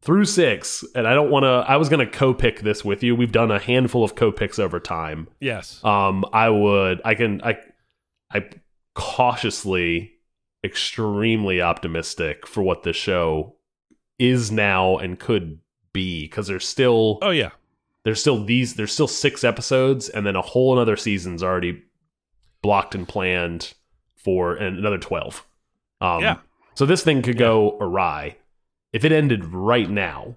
through 0.06 0.24
six, 0.24 0.82
and 0.94 1.06
I 1.06 1.12
don't 1.14 1.30
want 1.30 1.42
to. 1.42 1.48
I 1.70 1.76
was 1.76 1.88
going 1.90 2.04
to 2.06 2.10
co-pick 2.10 2.60
this 2.60 2.82
with 2.84 3.02
you. 3.02 3.14
We've 3.14 3.32
done 3.32 3.50
a 3.50 3.58
handful 3.58 4.02
of 4.04 4.14
co-picks 4.14 4.58
over 4.58 4.80
time. 4.80 5.28
Yes. 5.40 5.84
Um, 5.84 6.24
I 6.32 6.48
would. 6.48 7.02
I 7.04 7.14
can. 7.14 7.42
I. 7.42 7.58
I 8.32 8.48
cautiously, 8.94 10.12
extremely 10.64 11.60
optimistic 11.62 12.46
for 12.46 12.62
what 12.62 12.82
this 12.82 12.96
show 12.96 13.56
is 14.18 14.50
now 14.50 14.96
and 14.98 15.18
could 15.18 15.58
be 15.92 16.24
because 16.24 16.46
there's 16.46 16.66
still 16.66 17.18
oh 17.22 17.30
yeah. 17.30 17.50
there's 18.04 18.20
still 18.20 18.44
these 18.44 18.74
there's 18.74 18.92
still 18.92 19.06
six 19.08 19.44
episodes 19.44 20.08
and 20.10 20.26
then 20.26 20.36
a 20.36 20.42
whole 20.42 20.72
another 20.74 20.96
season's 20.96 21.42
already 21.42 21.82
blocked 22.62 22.94
and 22.94 23.06
planned 23.08 23.72
for 24.16 24.54
and 24.54 24.78
another 24.78 24.98
12 24.98 25.46
um 26.00 26.20
Yeah. 26.22 26.36
so 26.74 26.84
this 26.84 27.02
thing 27.02 27.22
could 27.22 27.38
go 27.38 27.78
awry 27.80 28.36
if 28.96 29.04
it 29.04 29.12
ended 29.12 29.44
right 29.44 29.90
now 29.90 30.36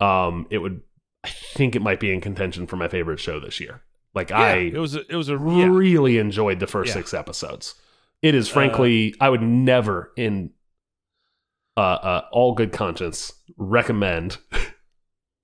um 0.00 0.46
it 0.50 0.58
would 0.58 0.80
i 1.24 1.28
think 1.28 1.74
it 1.74 1.82
might 1.82 1.98
be 2.00 2.12
in 2.12 2.20
contention 2.20 2.66
for 2.66 2.76
my 2.76 2.86
favorite 2.86 3.18
show 3.18 3.40
this 3.40 3.58
year 3.58 3.82
like 4.14 4.30
Yeah, 4.30 4.38
i 4.38 4.54
it 4.54 4.78
was 4.78 4.94
a, 4.94 5.00
it 5.10 5.16
was 5.16 5.28
a 5.28 5.32
yeah. 5.32 5.66
really 5.66 6.18
enjoyed 6.18 6.60
the 6.60 6.66
first 6.68 6.88
Yeah. 6.88 6.94
six 6.94 7.12
episodes 7.12 7.74
it 8.22 8.34
is 8.36 8.48
frankly 8.48 9.14
i 9.20 9.28
would 9.28 9.42
never 9.42 10.12
in 10.16 10.50
uh, 11.76 11.80
uh 11.80 12.24
all 12.30 12.54
good 12.54 12.72
conscience 12.72 13.32
recommend 13.56 14.38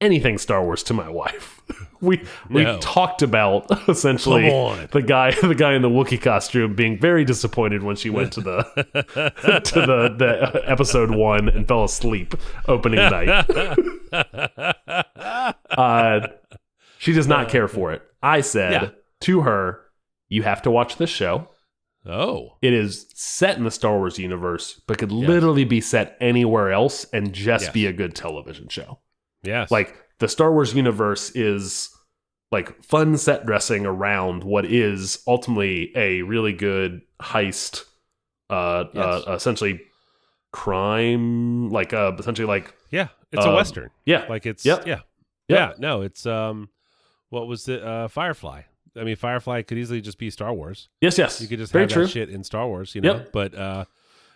anything 0.00 0.38
star 0.38 0.62
wars 0.62 0.82
to 0.84 0.94
my 0.94 1.08
wife 1.08 1.61
we 2.00 2.22
we 2.48 2.62
No. 2.62 2.78
talked 2.78 3.22
about 3.22 3.66
essentially 3.88 4.48
the 4.92 5.02
guy 5.02 5.30
the 5.42 5.54
guy 5.56 5.74
in 5.74 5.82
the 5.82 5.88
Wookiee 5.90 6.20
costume 6.22 6.74
being 6.74 6.98
very 6.98 7.24
disappointed 7.24 7.82
when 7.82 7.96
she 7.96 8.08
went 8.11 8.32
to 8.34 8.40
the 8.40 8.62
to 9.64 9.80
the, 9.80 10.14
the 10.16 10.62
episode 10.70 11.11
one 11.11 11.48
and 11.48 11.66
fell 11.66 11.82
asleep 11.84 12.34
opening 12.68 12.98
night 13.00 13.44
uh, 15.70 16.28
she 16.98 17.12
does 17.12 17.26
not 17.26 17.48
care 17.48 17.68
for 17.68 17.92
it 17.92 18.02
i 18.22 18.40
said 18.40 18.72
Yeah. 18.72 18.88
to 19.22 19.40
her 19.42 19.80
you 20.28 20.42
have 20.44 20.62
to 20.62 20.70
watch 20.70 20.96
this 20.96 21.11
show 21.11 21.48
oh. 22.06 22.56
it 22.62 22.72
is 22.72 23.06
set 23.14 23.56
in 23.58 23.64
the 23.64 23.70
Star 23.70 23.96
Wars 23.96 24.18
universe, 24.18 24.80
but 24.87 24.98
could 24.98 25.11
literally 25.11 25.64
be 25.64 25.80
set 25.80 26.16
anywhere 26.20 26.70
else 26.70 27.04
and 27.12 27.32
just 27.32 27.64
Yes. 27.64 27.72
be 27.72 27.87
a 27.87 27.92
good 27.92 28.14
television 28.14 28.68
show. 28.68 28.98
Yes. 29.48 29.70
Like 29.70 29.96
the 30.20 30.28
Star 30.28 30.52
Wars 30.52 30.74
universe 30.74 31.30
is 31.34 31.90
like 32.52 32.82
fun 32.82 33.16
set 33.18 33.44
dressing 33.46 33.84
around 33.87 34.44
what 34.44 34.64
is 34.64 35.22
ultimately 35.26 35.90
a 35.96 36.22
really 36.22 36.52
good 36.52 37.02
heist, 37.20 37.84
uh, 38.50 38.84
Yes. 38.94 39.24
uh 39.26 39.32
essentially 39.32 39.80
crime, 40.52 41.70
like 41.70 41.92
uh, 41.92 42.12
essentially 42.18 42.46
like 42.46 42.74
yeah, 42.90 43.08
it's 43.32 43.44
a 43.44 43.48
um, 43.48 43.54
western. 43.54 43.90
yeah, 44.06 44.24
Like 44.28 44.46
it's 44.46 44.64
Yep. 44.64 44.87
yeah. 44.87 45.00
Yep. 45.48 45.58
Yeah, 45.58 45.72
no, 45.78 46.02
it's 46.02 46.26
um 46.26 46.68
what 47.30 47.46
was 47.46 47.68
it? 47.68 47.82
Uh 47.82 48.08
Firefly. 48.08 48.62
I 48.96 49.04
mean 49.04 49.16
Firefly 49.16 49.62
could 49.62 49.78
easily 49.78 50.00
just 50.00 50.18
be 50.18 50.30
Star 50.30 50.52
Wars. 50.52 50.88
yes, 51.00 51.18
yes, 51.18 51.40
You 51.40 51.48
could 51.48 51.58
just 51.58 51.72
very 51.72 51.84
have 51.84 51.90
true. 51.92 52.02
that 52.04 52.11
shit 52.11 52.30
in 52.30 52.42
Star 52.44 52.66
Wars, 52.66 52.94
you 52.94 53.00
know. 53.00 53.14
Yep. 53.16 53.32
But 53.32 53.54
uh 53.54 53.84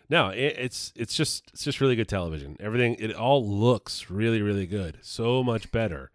no, 0.08 0.28
it, 0.28 0.56
it's 0.58 0.92
it's 0.96 1.14
just 1.14 1.50
it's 1.52 1.64
just 1.64 1.80
really 1.80 1.96
good 1.96 2.08
television. 2.08 2.56
Everything 2.60 2.96
it 2.98 3.14
all 3.14 3.46
looks 3.46 4.10
really 4.10 4.42
really 4.42 4.66
good. 4.66 4.98
So 5.02 5.42
much 5.42 5.70
better 5.72 6.10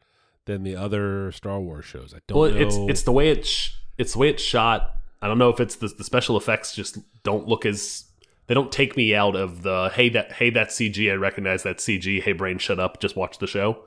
than 0.45 0.63
the 0.63 0.76
other 0.76 1.32
Star 1.32 1.60
Wars 1.60 1.86
shows. 1.86 2.13
I 2.15 2.19
don't 2.28 2.38
Well, 2.39 2.52
know. 2.52 2.58
it's 2.58 2.76
it's 2.89 3.04
the 3.04 3.12
way 3.12 3.30
it's 3.30 3.50
sh- 3.50 3.71
it's 3.97 4.13
the 4.13 4.19
way 4.19 4.30
it's 4.30 4.43
shot. 4.43 4.93
I 5.21 5.28
don't 5.28 5.39
know 5.39 5.50
if 5.50 5.60
it's 5.60 5.76
the, 5.78 5.88
the 5.88 6.04
special 6.04 6.38
effects 6.38 6.76
just 6.76 6.97
don't 7.23 7.47
look 7.47 7.65
as 7.65 8.06
they 8.45 8.54
don't 8.54 8.71
take 8.71 8.95
me 8.95 9.13
out 9.15 9.36
of 9.36 9.63
the 9.63 9.91
hey 9.93 10.10
that 10.10 10.34
hey 10.34 10.50
that 10.52 10.69
CG 10.69 11.12
I 11.12 11.15
recognize 11.15 11.63
that 11.63 11.78
CG 11.78 12.21
hey 12.21 12.32
brain 12.34 12.60
shut 12.60 12.80
up 12.80 13.00
just 13.02 13.15
watch 13.15 13.39
the 13.39 13.47
show 13.47 13.84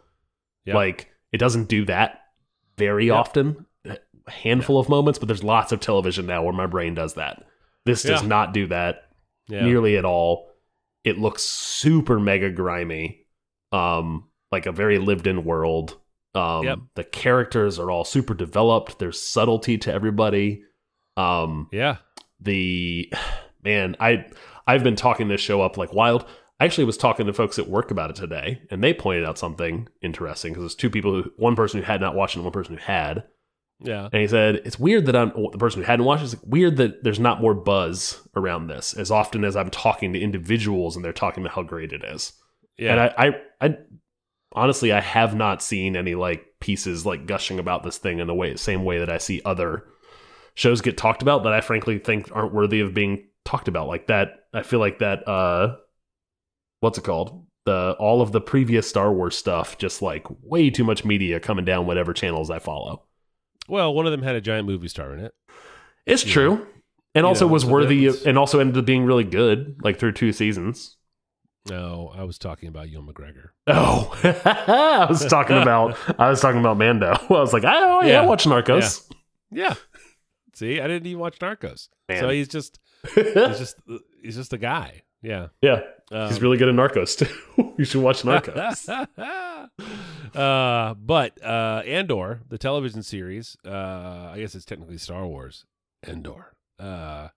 Yep. 0.66 0.74
like 0.74 1.08
it 1.32 1.38
doesn't 1.38 1.68
do 1.68 1.84
that 1.86 2.20
very 2.76 3.06
Yep. 3.06 3.16
often 3.16 3.66
a 3.86 3.98
handful 4.30 4.78
of 4.78 4.88
moments 4.90 5.18
but 5.18 5.28
there's 5.28 5.44
lots 5.44 5.72
of 5.72 5.80
television 5.80 6.26
now 6.26 6.42
where 6.42 6.52
my 6.52 6.66
brain 6.66 6.94
does 6.94 7.14
that 7.14 7.44
this 7.86 8.02
does 8.02 8.20
Yeah. 8.22 8.28
not 8.28 8.52
do 8.52 8.66
that 8.66 9.04
Yeah. 9.50 9.64
nearly 9.64 9.96
at 9.96 10.04
all 10.04 10.48
it 11.04 11.18
looks 11.18 11.42
super 11.42 12.18
mega 12.20 12.50
grimy 12.50 13.26
um 13.72 14.28
like 14.52 14.66
a 14.66 14.72
very 14.72 14.98
lived 14.98 15.26
in 15.26 15.44
world 15.44 15.98
um 16.34 16.64
Yep. 16.64 16.78
the 16.94 17.04
characters 17.04 17.78
are 17.78 17.90
all 17.90 18.04
super 18.04 18.34
developed 18.34 18.98
there's 18.98 19.20
subtlety 19.20 19.78
to 19.78 19.92
everybody 19.92 20.62
um 21.16 21.68
yeah. 21.72 21.96
the 22.40 23.12
man 23.64 23.96
i 24.00 24.24
i've 24.66 24.84
been 24.84 24.96
talking 24.96 25.28
this 25.28 25.40
show 25.40 25.60
up 25.60 25.76
like 25.76 25.92
wild 25.92 26.24
i 26.60 26.64
actually 26.64 26.84
was 26.84 26.96
talking 26.96 27.26
to 27.26 27.32
folks 27.32 27.58
at 27.58 27.68
work 27.68 27.90
about 27.90 28.10
it 28.10 28.16
today 28.16 28.60
and 28.70 28.82
they 28.82 28.94
pointed 28.94 29.24
out 29.24 29.38
something 29.38 29.88
interesting 30.02 30.52
because 30.52 30.62
there's 30.62 30.74
two 30.74 30.90
people 30.90 31.12
who 31.12 31.30
one 31.36 31.56
person 31.56 31.80
who 31.80 31.86
had 31.86 32.00
not 32.00 32.14
watched 32.14 32.36
and 32.36 32.44
one 32.44 32.52
person 32.52 32.76
who 32.76 32.82
had 32.82 33.24
Yeah. 33.82 34.08
and 34.12 34.20
he 34.20 34.28
said 34.28 34.56
it's 34.64 34.78
weird 34.78 35.06
that 35.06 35.16
i'm 35.16 35.32
the 35.52 35.58
person 35.58 35.80
who 35.82 35.86
hadn't 35.86 36.04
watched 36.04 36.22
it, 36.22 36.32
it's 36.34 36.42
weird 36.44 36.76
that 36.78 37.02
there's 37.02 37.18
not 37.20 37.40
more 37.40 37.54
buzz 37.54 38.20
around 38.36 38.66
this 38.66 38.94
as 38.94 39.10
often 39.10 39.44
as 39.44 39.56
i'm 39.56 39.70
talking 39.70 40.12
to 40.12 40.20
individuals 40.20 40.96
and 40.96 41.04
they're 41.04 41.12
talking 41.12 41.42
about 41.42 41.54
how 41.54 41.62
great 41.62 41.92
it 41.92 42.04
is 42.04 42.32
Yeah. 42.76 42.92
and 42.92 43.00
I, 43.00 43.14
I 43.18 43.66
i 43.68 43.76
honestly 44.52 44.92
i 44.92 45.00
have 45.00 45.34
not 45.34 45.62
seen 45.62 45.96
any 45.96 46.14
like 46.14 46.44
pieces 46.60 47.06
like 47.06 47.26
gushing 47.26 47.58
about 47.58 47.82
this 47.82 47.98
thing 47.98 48.18
in 48.18 48.26
the 48.26 48.34
way 48.34 48.54
same 48.56 48.84
way 48.84 48.98
that 48.98 49.10
i 49.10 49.18
see 49.18 49.40
other 49.44 49.84
shows 50.54 50.80
get 50.80 50.98
talked 50.98 51.22
about 51.22 51.44
that 51.44 51.52
i 51.52 51.60
frankly 51.60 51.98
think 51.98 52.28
aren't 52.34 52.52
worthy 52.52 52.80
of 52.80 52.92
being 52.92 53.26
talked 53.44 53.68
about 53.68 53.88
like 53.88 54.08
that 54.08 54.40
i 54.52 54.62
feel 54.62 54.80
like 54.80 54.98
that 54.98 55.26
uh 55.26 55.76
what's 56.80 56.98
it 56.98 57.04
called 57.04 57.46
the 57.66 57.94
all 57.98 58.20
of 58.22 58.32
the 58.32 58.40
previous 58.40 58.88
star 58.88 59.12
wars 59.12 59.36
stuff 59.36 59.78
just 59.78 60.02
like 60.02 60.26
way 60.42 60.68
too 60.70 60.84
much 60.84 61.04
media 61.04 61.38
coming 61.40 61.64
down 61.64 61.86
whatever 61.86 62.12
channels 62.12 62.50
i 62.50 62.58
follow 62.58 63.04
well, 63.70 63.94
one 63.94 64.06
of 64.06 64.12
them 64.12 64.22
had 64.22 64.35
a 64.37 64.40
giant 64.40 64.66
movie 64.66 64.88
star 64.88 65.12
in 65.14 65.20
it. 65.20 65.33
it's 66.06 66.24
Yeah. 66.26 66.33
true 66.33 66.66
and 67.14 67.24
You 67.24 67.28
also 67.28 67.46
know, 67.46 67.52
was 67.52 67.64
worthy 67.64 68.06
of, 68.06 68.24
and 68.26 68.37
also 68.38 68.61
ended 68.61 68.76
up 68.78 68.85
being 68.85 69.04
really 69.04 69.24
good 69.24 69.76
like 69.83 69.98
through 69.98 70.12
two 70.12 70.33
seasons 70.33 70.96
No, 71.68 72.12
I 72.16 72.24
was 72.24 72.38
talking 72.38 72.68
about 72.68 72.88
Ewan 72.88 73.06
McGregor. 73.06 73.50
Oh, 73.66 74.11
I 74.24 75.06
was 75.09 75.24
talking 75.26 75.56
about 75.62 75.96
I 76.18 76.28
was 76.30 76.40
talking 76.40 76.61
about 76.61 76.76
Mando. 76.78 77.12
I 77.20 77.26
was 77.28 77.52
like, 77.52 77.64
oh 77.66 78.00
yeah, 78.02 78.09
Yeah. 78.09 78.22
I 78.22 78.26
watch 78.26 78.44
Narcos. 78.44 79.11
Yeah. 79.50 79.74
See, 80.54 80.80
I 80.80 80.87
didn't 80.87 81.06
even 81.06 81.20
watch 81.20 81.38
Narcos. 81.38 81.88
Man. 82.09 82.20
So 82.20 82.28
he's 82.30 82.48
just 82.48 82.78
he's 83.14 83.35
just 83.35 83.76
he's 84.22 84.37
just 84.37 84.52
a 84.52 84.59
guy. 84.59 85.02
Yeah. 85.22 85.48
yeah, 85.61 85.80
Um, 86.12 86.28
he's 86.28 86.42
really 86.42 86.56
good 86.56 86.68
at 86.68 86.74
Narcos 86.74 87.16
too. 87.16 87.72
you 87.78 87.84
should 87.84 88.02
watch 88.02 88.22
Narcos. 88.22 88.88
uh, 90.34 90.94
but 90.94 91.44
uh, 91.44 91.82
Andor, 91.86 92.40
the 92.48 92.58
television 92.58 93.04
series, 93.04 93.56
uh, 93.64 94.30
I 94.32 94.38
guess 94.38 94.56
it's 94.56 94.64
technically 94.64 94.98
Star 94.98 95.24
Wars. 95.24 95.66
Andor 96.02 96.56
uh, 96.80 97.28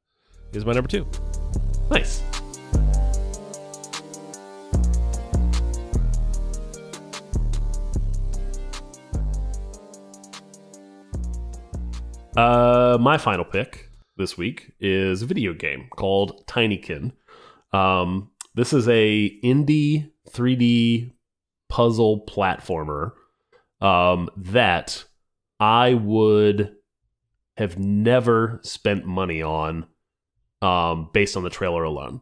is 0.54 0.66
my 0.66 0.74
number 0.74 0.88
two. 0.88 1.06
nice. 1.92 2.24
Uh, 12.36 12.98
my 13.00 13.20
final 13.20 13.46
pick 13.46 13.92
this 14.18 14.36
week 14.36 14.72
is 14.80 15.22
a 15.22 15.28
video 15.28 15.54
game 15.54 15.88
called 15.96 16.48
Tinykin. 16.48 17.12
Um, 17.72 18.32
this 18.56 18.74
is 18.74 18.88
a 18.88 19.40
indie 19.44 20.12
3D 20.30 21.12
puzzle 21.70 22.26
platformer 22.26 23.12
um, 23.82 24.30
that 24.38 25.04
I 25.60 25.94
would 25.94 26.76
have 27.58 27.78
never 27.78 28.60
spent 28.64 29.06
money 29.06 29.42
on 29.42 29.86
um, 30.62 31.10
based 31.14 31.38
on 31.38 31.44
the 31.44 31.50
trailer 31.50 31.84
alone. 31.84 32.22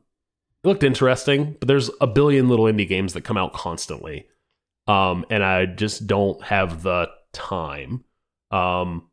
It 0.63 0.67
looked 0.67 0.84
interesting, 0.84 1.56
but 1.60 1.67
there's 1.67 1.89
a 2.02 2.08
billion 2.08 2.50
little 2.50 2.65
indie 2.65 2.88
games 2.88 3.13
that 3.13 3.24
come 3.24 3.38
out 3.38 3.54
constantly. 3.54 4.28
Um, 4.88 5.26
and 5.30 5.44
I 5.44 5.65
just 5.65 6.08
don't 6.08 6.41
have 6.44 6.84
the 6.84 7.10
time. 7.34 8.04
Um, 8.52 9.10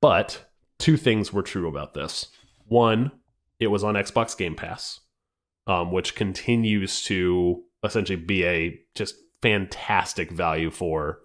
but 0.00 0.44
two 0.78 0.96
things 0.96 1.32
were 1.32 1.42
true 1.42 1.68
about 1.68 1.94
this. 1.94 2.26
One, 2.66 3.12
it 3.58 3.68
was 3.68 3.84
on 3.84 3.94
Xbox 3.94 4.36
Game 4.36 4.54
Pass, 4.54 5.00
um, 5.66 5.92
which 5.92 6.14
continues 6.14 7.02
to 7.04 7.62
essentially 7.84 8.16
be 8.16 8.44
a 8.44 8.78
just 8.94 9.14
fantastic 9.42 10.30
value 10.30 10.70
for 10.70 11.20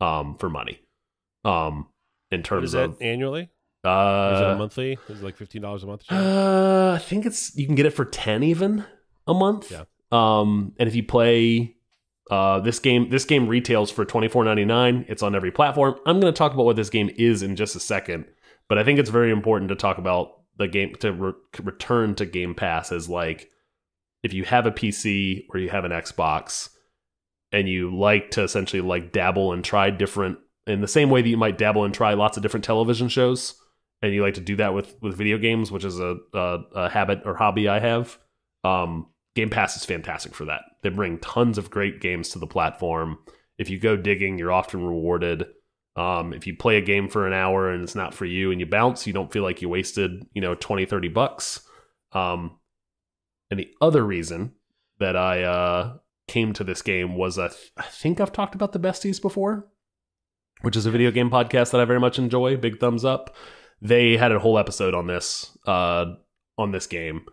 um, 0.00 0.36
for 0.38 0.48
money. 0.50 0.80
Um, 1.44 1.88
in 2.30 2.42
terms 2.42 2.74
of 2.74 3.00
annually? 3.00 3.50
uh, 3.84 4.32
Is 4.34 4.40
it 4.40 4.46
a 4.46 4.56
monthly? 4.56 4.98
Is 5.08 5.20
it 5.20 5.24
like 5.24 5.36
fifteen 5.36 5.62
dollars 5.62 5.84
a 5.84 5.86
month? 5.86 6.02
or 6.10 6.16
uh, 6.16 6.94
I 6.94 6.98
think 6.98 7.24
it's 7.26 7.56
you 7.56 7.66
can 7.66 7.74
get 7.74 7.86
it 7.86 7.90
for 7.90 8.04
ten 8.04 8.42
even 8.42 8.84
a 9.26 9.34
month. 9.34 9.70
Yeah. 9.70 9.84
Um, 10.12 10.72
and 10.78 10.88
if 10.88 10.94
you 10.94 11.02
play 11.04 11.74
uh 12.30 12.58
this 12.60 12.80
game, 12.80 13.08
this 13.10 13.24
game 13.24 13.46
retails 13.46 13.90
for 13.90 14.04
twenty 14.04 14.28
four 14.28 14.44
ninety 14.44 14.64
nine. 14.64 15.04
It's 15.08 15.22
on 15.22 15.34
every 15.34 15.52
platform. 15.52 15.94
I'm 16.06 16.20
going 16.20 16.32
to 16.32 16.36
talk 16.36 16.52
about 16.52 16.66
what 16.66 16.76
this 16.76 16.90
game 16.90 17.10
is 17.16 17.42
in 17.42 17.54
just 17.56 17.76
a 17.76 17.80
second, 17.80 18.24
but 18.68 18.78
I 18.78 18.84
think 18.84 18.98
it's 18.98 19.10
very 19.10 19.30
important 19.30 19.68
to 19.68 19.76
talk 19.76 19.98
about 19.98 20.32
the 20.58 20.66
game 20.68 20.94
to 21.00 21.12
re- 21.12 21.32
return 21.62 22.14
to 22.16 22.26
Game 22.26 22.54
Pass 22.54 22.90
as 22.90 23.08
like 23.08 23.50
if 24.22 24.32
you 24.32 24.44
have 24.44 24.66
a 24.66 24.70
PC 24.70 25.46
or 25.50 25.58
you 25.58 25.68
have 25.70 25.84
an 25.84 25.92
Xbox 25.92 26.70
and 27.52 27.68
you 27.68 27.96
like 27.96 28.32
to 28.32 28.42
essentially 28.42 28.82
like 28.82 29.12
dabble 29.12 29.52
and 29.52 29.64
try 29.64 29.90
different 29.90 30.38
in 30.66 30.80
the 30.80 30.88
same 30.88 31.10
way 31.10 31.22
that 31.22 31.28
you 31.28 31.36
might 31.36 31.58
dabble 31.58 31.84
and 31.84 31.94
try 31.94 32.14
lots 32.14 32.36
of 32.36 32.42
different 32.42 32.64
television 32.64 33.08
shows 33.08 33.54
and 34.02 34.12
you 34.12 34.22
like 34.22 34.34
to 34.34 34.40
do 34.40 34.56
that 34.56 34.74
with 34.74 34.96
with 35.00 35.16
video 35.16 35.38
games 35.38 35.70
which 35.70 35.84
is 35.84 36.00
a, 36.00 36.16
a, 36.34 36.58
a 36.74 36.88
habit 36.88 37.22
or 37.24 37.36
hobby 37.36 37.68
i 37.68 37.78
have 37.78 38.18
um, 38.64 39.06
game 39.36 39.50
pass 39.50 39.76
is 39.76 39.84
fantastic 39.84 40.34
for 40.34 40.46
that. 40.46 40.62
They 40.82 40.88
bring 40.88 41.18
tons 41.18 41.58
of 41.58 41.70
great 41.70 42.00
games 42.00 42.30
to 42.30 42.40
the 42.40 42.46
platform. 42.46 43.18
If 43.58 43.70
you 43.70 43.78
go 43.78 43.96
digging 43.96 44.38
you're 44.38 44.50
often 44.50 44.84
rewarded. 44.84 45.46
Um, 45.94 46.34
if 46.34 46.46
you 46.46 46.54
play 46.54 46.76
a 46.76 46.82
game 46.82 47.08
for 47.08 47.26
an 47.26 47.32
hour 47.32 47.70
and 47.70 47.82
it's 47.82 47.94
not 47.94 48.12
for 48.12 48.26
you 48.26 48.50
and 48.50 48.60
you 48.60 48.66
bounce 48.66 49.06
you 49.06 49.14
don't 49.14 49.32
feel 49.32 49.42
like 49.42 49.62
you 49.62 49.68
wasted 49.70 50.26
you 50.34 50.42
know 50.42 50.54
20 50.54 50.84
30 50.86 51.08
bucks. 51.08 51.60
Um, 52.12 52.58
and 53.50 53.60
the 53.60 53.68
other 53.80 54.04
reason 54.04 54.52
that 54.98 55.16
i 55.16 55.42
uh, 55.42 55.96
came 56.28 56.52
to 56.52 56.64
this 56.64 56.82
game 56.82 57.16
was 57.16 57.38
I, 57.38 57.48
th- 57.48 57.72
I 57.76 57.84
think 57.84 58.20
i've 58.20 58.32
talked 58.32 58.54
about 58.54 58.72
the 58.72 58.80
besties 58.80 59.20
before 59.20 59.68
which 60.62 60.76
is 60.76 60.86
a 60.86 60.90
video 60.90 61.10
game 61.10 61.30
podcast 61.30 61.72
that 61.72 61.80
i 61.80 61.84
very 61.84 62.00
much 62.00 62.18
enjoy 62.18 62.56
big 62.56 62.80
thumbs 62.80 63.04
up 63.04 63.34
they 63.80 64.16
had 64.16 64.32
a 64.32 64.38
whole 64.38 64.58
episode 64.58 64.94
on 64.94 65.06
this 65.06 65.56
uh 65.66 66.06
on 66.58 66.72
this 66.72 66.86
game 66.86 67.24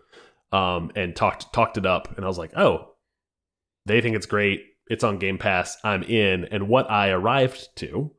um 0.51 0.91
and 0.95 1.15
talked 1.15 1.53
talked 1.53 1.77
it 1.77 1.85
up 1.85 2.15
and 2.15 2.25
I 2.25 2.27
was 2.27 2.37
like, 2.37 2.51
"Oh, 2.55 2.93
they 3.85 4.01
think 4.01 4.15
it's 4.15 4.25
great. 4.25 4.61
It's 4.87 5.03
on 5.03 5.17
Game 5.17 5.37
Pass. 5.37 5.77
I'm 5.83 6.03
in." 6.03 6.45
And 6.45 6.67
what 6.67 6.89
I 6.91 7.09
arrived 7.09 7.69
to 7.77 8.11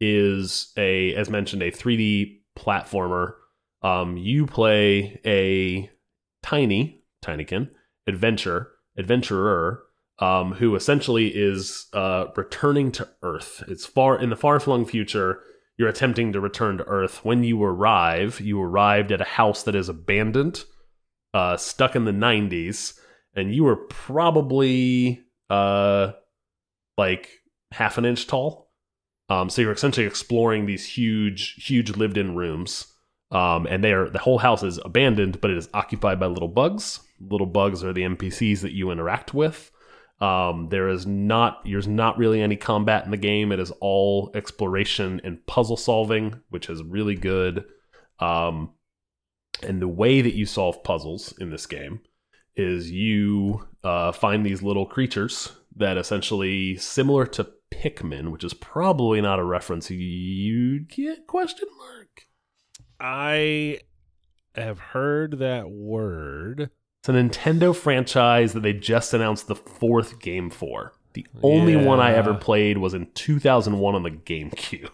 is 0.00 0.72
a 0.76 1.14
as 1.14 1.30
mentioned 1.30 1.62
a 1.62 1.70
3D 1.70 2.40
platformer. 2.58 3.34
Um 3.82 4.16
you 4.16 4.46
play 4.46 5.20
a 5.26 5.90
tiny 6.42 7.03
tinykin 7.24 7.70
adventure 8.06 8.70
adventurer 8.96 9.82
um, 10.18 10.52
who 10.52 10.76
essentially 10.76 11.28
is 11.28 11.86
uh, 11.92 12.26
returning 12.36 12.92
to 12.92 13.08
Earth. 13.22 13.64
It's 13.66 13.86
far 13.86 14.20
in 14.20 14.30
the 14.30 14.36
far 14.36 14.60
flung 14.60 14.86
future. 14.86 15.40
You're 15.76 15.88
attempting 15.88 16.32
to 16.32 16.40
return 16.40 16.78
to 16.78 16.84
Earth. 16.84 17.24
When 17.24 17.42
you 17.42 17.62
arrive, 17.62 18.40
you 18.40 18.60
arrived 18.62 19.10
at 19.10 19.20
a 19.20 19.24
house 19.24 19.64
that 19.64 19.74
is 19.74 19.88
abandoned, 19.88 20.64
uh, 21.32 21.56
stuck 21.56 21.96
in 21.96 22.04
the 22.04 22.12
90s, 22.12 22.96
and 23.34 23.52
you 23.52 23.64
were 23.64 23.76
probably 23.76 25.24
uh, 25.50 26.12
like 26.96 27.28
half 27.72 27.98
an 27.98 28.04
inch 28.04 28.28
tall. 28.28 28.70
Um, 29.28 29.50
so 29.50 29.62
you're 29.62 29.72
essentially 29.72 30.06
exploring 30.06 30.66
these 30.66 30.86
huge, 30.86 31.54
huge 31.54 31.96
lived-in 31.96 32.36
rooms. 32.36 32.86
Um, 33.32 33.66
and 33.66 33.82
they 33.82 33.92
are 33.92 34.08
the 34.08 34.20
whole 34.20 34.38
house 34.38 34.62
is 34.62 34.78
abandoned, 34.84 35.40
but 35.40 35.50
it 35.50 35.56
is 35.56 35.68
occupied 35.74 36.20
by 36.20 36.26
little 36.26 36.46
bugs. 36.46 37.00
Little 37.20 37.46
bugs 37.46 37.82
are 37.84 37.92
the 37.92 38.02
NPCs 38.02 38.60
that 38.60 38.72
you 38.72 38.90
interact 38.90 39.34
with. 39.34 39.70
Um, 40.20 40.68
there 40.70 40.88
is 40.88 41.06
not 41.06 41.64
there's 41.64 41.88
not 41.88 42.18
really 42.18 42.40
any 42.40 42.56
combat 42.56 43.04
in 43.04 43.10
the 43.10 43.16
game. 43.16 43.52
It 43.52 43.60
is 43.60 43.72
all 43.80 44.30
exploration 44.34 45.20
and 45.24 45.44
puzzle 45.46 45.76
solving, 45.76 46.40
which 46.50 46.70
is 46.70 46.82
really 46.82 47.16
good. 47.16 47.64
Um, 48.20 48.74
and 49.62 49.80
the 49.82 49.88
way 49.88 50.20
that 50.20 50.34
you 50.34 50.46
solve 50.46 50.84
puzzles 50.84 51.34
in 51.38 51.50
this 51.50 51.66
game 51.66 52.00
is 52.56 52.90
you 52.90 53.66
uh, 53.82 54.12
find 54.12 54.46
these 54.46 54.62
little 54.62 54.86
creatures 54.86 55.52
that 55.76 55.96
essentially 55.96 56.76
similar 56.76 57.26
to 57.26 57.48
Pikmin, 57.72 58.30
which 58.30 58.44
is 58.44 58.54
probably 58.54 59.20
not 59.20 59.40
a 59.40 59.44
reference 59.44 59.90
you'd 59.90 60.88
get 60.88 61.26
question 61.26 61.68
mark. 61.76 62.26
I 63.00 63.80
have 64.54 64.78
heard 64.78 65.38
that 65.40 65.70
word. 65.70 66.70
It's 67.04 67.08
a 67.10 67.12
Nintendo 67.12 67.76
franchise 67.76 68.54
that 68.54 68.60
they 68.60 68.72
just 68.72 69.12
announced 69.12 69.46
the 69.46 69.54
fourth 69.54 70.20
game 70.20 70.48
for. 70.48 70.94
The 71.12 71.26
only 71.42 71.76
one 71.76 72.00
I 72.00 72.14
ever 72.14 72.32
played 72.32 72.78
was 72.78 72.94
in 72.94 73.08
2001 73.12 73.94
on 73.94 74.02
the 74.02 74.10
GameCube. 74.10 74.88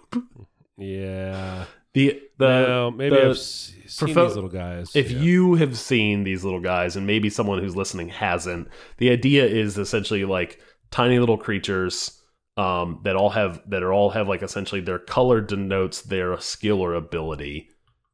Yeah. 0.76 1.66
The 1.92 2.20
the 2.38 2.46
well, 2.46 2.90
maybe 2.90 3.14
the- 3.14 3.28
I've 3.28 3.38
seen 3.38 4.06
these 4.06 4.16
little 4.16 4.48
guys. 4.48 4.96
if 4.96 5.11
yeah. 5.11 5.20
you 5.20 5.54
have 5.56 5.78
seen 5.78 6.24
these 6.24 6.42
little 6.42 6.58
guys 6.58 6.96
and 6.96 7.06
maybe 7.06 7.30
someone 7.30 7.61
who's 7.61 7.76
listening 7.76 8.08
hasn't 8.08 8.68
the 8.96 9.11
idea 9.11 9.44
is 9.46 9.76
essentially 9.76 10.24
like 10.24 10.61
tiny 10.90 11.18
little 11.18 11.36
creatures 11.36 12.22
um, 12.56 13.00
that 13.04 13.16
all 13.16 13.30
have 13.30 13.61
that 13.68 13.82
are 13.82 13.92
all 13.92 14.11
have 14.11 14.28
like 14.28 14.42
essentially 14.42 14.80
their 14.80 14.98
color 14.98 15.40
denotes 15.40 16.02
their 16.02 16.40
skill 16.40 16.80
or 16.80 16.94
ability 16.94 17.70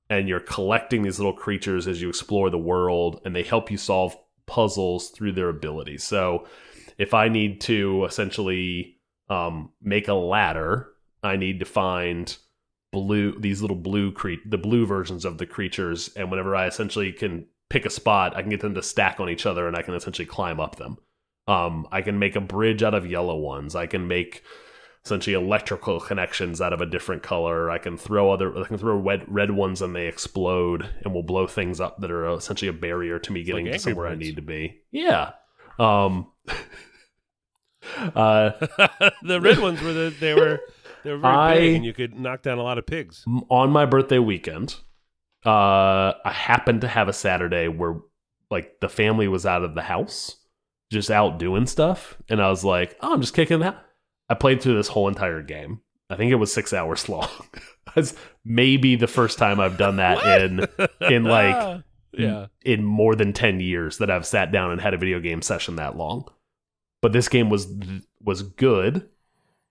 and 0.09 0.29
you're 0.29 0.41
collecting 0.41 1.03
these 1.03 1.19
little 1.19 1.33
creatures 1.33 1.89
as 1.89 2.01
you 2.01 2.09
explore 2.09 2.51
the 2.51 2.59
world 2.59 3.21
and 3.25 3.35
they 3.35 3.43
help 3.43 3.71
you 3.71 3.77
solve 3.77 4.17
puzzles 4.47 5.11
through 5.11 5.33
their 5.33 5.49
abilities. 5.49 6.05
So 6.05 6.47
if 6.99 7.15
i 7.15 7.29
need 7.29 7.61
to 7.63 8.05
essentially 8.05 8.99
um, 9.29 9.71
make 9.83 10.09
a 10.09 10.15
ladder 10.15 10.93
i 11.23 11.37
need 11.37 11.59
to 11.61 11.65
find 11.65 12.37
blue 12.93 13.39
these 13.41 13.61
little 13.61 13.77
blue 13.77 14.13
cre- 14.13 14.43
the 14.47 14.59
blue 14.59 14.87
versions 14.87 15.25
of 15.25 15.39
the 15.39 15.47
creatures 15.47 16.11
and 16.17 16.31
whenever 16.31 16.55
i 16.55 16.67
essentially 16.67 17.13
can 17.13 17.47
pick 17.69 17.85
a 17.85 17.91
spot 17.91 18.37
i 18.37 18.41
can 18.41 18.51
get 18.51 18.61
them 18.61 18.75
to 18.75 18.83
stack 18.83 19.21
on 19.21 19.29
each 19.29 19.47
other 19.47 19.67
and 19.67 19.77
i 19.77 19.83
can 19.83 19.95
essentially 19.95 20.27
climb 20.27 20.61
up 20.61 20.77
them. 20.77 20.97
Um, 21.49 21.87
i 21.93 22.03
can 22.03 22.19
make 22.19 22.37
a 22.37 22.41
bridge 22.41 22.83
out 22.83 22.95
of 22.95 23.11
yellow 23.11 23.37
ones. 23.37 23.77
I 23.77 23.87
can 23.87 24.09
make 24.09 24.43
essentially 25.07 25.35
electrical 25.35 26.01
connections 26.01 26.61
out 26.61 26.73
of 26.73 26.81
a 26.81 26.87
different 26.87 27.23
color 27.23 27.71
i 27.71 27.79
can 27.79 27.97
throw 27.97 28.31
other 28.31 28.57
i 28.59 28.67
can 28.67 28.77
throw 28.77 28.97
red, 28.97 29.25
red 29.29 29.53
ones 29.53 29.81
and 29.81 29.95
they 29.95 30.09
explode 30.09 30.89
and 31.05 31.15
will 31.15 31.23
blow 31.23 31.47
things 31.47 31.81
up 31.81 32.01
that 32.01 32.11
are 32.11 32.29
essentially 32.35 32.69
a 32.69 32.73
barrier 32.73 33.19
to 33.19 33.33
me 33.33 33.45
getting 33.45 33.67
like 33.67 33.75
to 33.75 33.79
somewhere 33.79 34.09
i 34.09 34.17
need 34.17 34.37
to 34.37 34.43
be 34.43 34.81
yeah 34.91 35.31
um 35.79 36.27
uh 38.17 38.51
the 39.23 39.41
red 39.41 39.59
ones 39.59 39.81
were 39.81 39.93
the 39.93 40.15
they 40.19 40.35
were 40.35 40.61
they 41.07 41.13
were 41.13 41.19
very 41.19 41.35
I- 41.35 41.55
big 41.55 41.77
and 41.77 41.85
you 41.85 41.93
could 41.93 42.19
knock 42.19 42.43
down 42.43 42.59
a 42.59 42.63
lot 42.65 42.79
of 42.79 42.87
pigs. 42.87 43.25
On 43.49 43.71
my 43.71 43.87
birthday 43.87 44.19
weekend, 44.19 44.75
uh, 45.45 46.13
I 46.25 46.33
happened 46.33 46.81
to 46.81 46.89
have 46.89 47.07
a 47.07 47.13
Saturday 47.13 47.69
where 47.69 47.99
like 48.51 48.81
the 48.81 48.89
family 48.89 49.29
was 49.29 49.47
out 49.47 49.63
of 49.63 49.77
the 49.77 49.83
house, 49.83 50.35
just 50.91 51.09
out 51.09 51.39
doing 51.39 51.67
stuff, 51.67 52.17
and 52.29 52.43
I 52.43 52.51
was 52.51 52.65
like, 52.65 52.97
"Oh, 53.01 53.13
I'm 53.13 53.21
just 53.21 53.35
kicking 53.35 53.61
that." 53.61 53.86
I 54.29 54.35
played 54.35 54.61
through 54.61 54.77
this 54.77 54.89
whole 54.89 55.09
entire 55.09 55.43
game. 55.43 55.81
I 56.09 56.17
think 56.17 56.33
it 56.33 56.37
was 56.37 56.53
six 56.53 56.73
hours 56.73 57.09
long. 57.09 57.29
That's 57.95 58.15
maybe 58.45 58.97
the 58.97 59.07
first 59.07 59.39
time 59.39 59.61
I've 59.61 59.79
done 59.79 59.97
that 59.97 60.43
in 60.43 60.67
in 61.01 61.25
like 61.25 61.83
yeah. 62.13 62.47
in 62.65 62.85
more 62.85 63.15
than 63.15 63.33
10 63.33 63.61
years 63.61 63.99
that 63.99 64.11
I've 64.11 64.27
sat 64.27 64.53
down 64.53 64.71
and 64.71 64.81
had 64.81 64.95
a 64.95 64.99
video 64.99 65.21
game 65.21 65.43
session 65.43 65.77
that 65.77 65.97
long. 65.97 66.27
But 67.03 67.13
this 67.13 67.29
game 67.29 67.51
was 67.51 67.69
was 68.23 68.43
good 68.43 69.09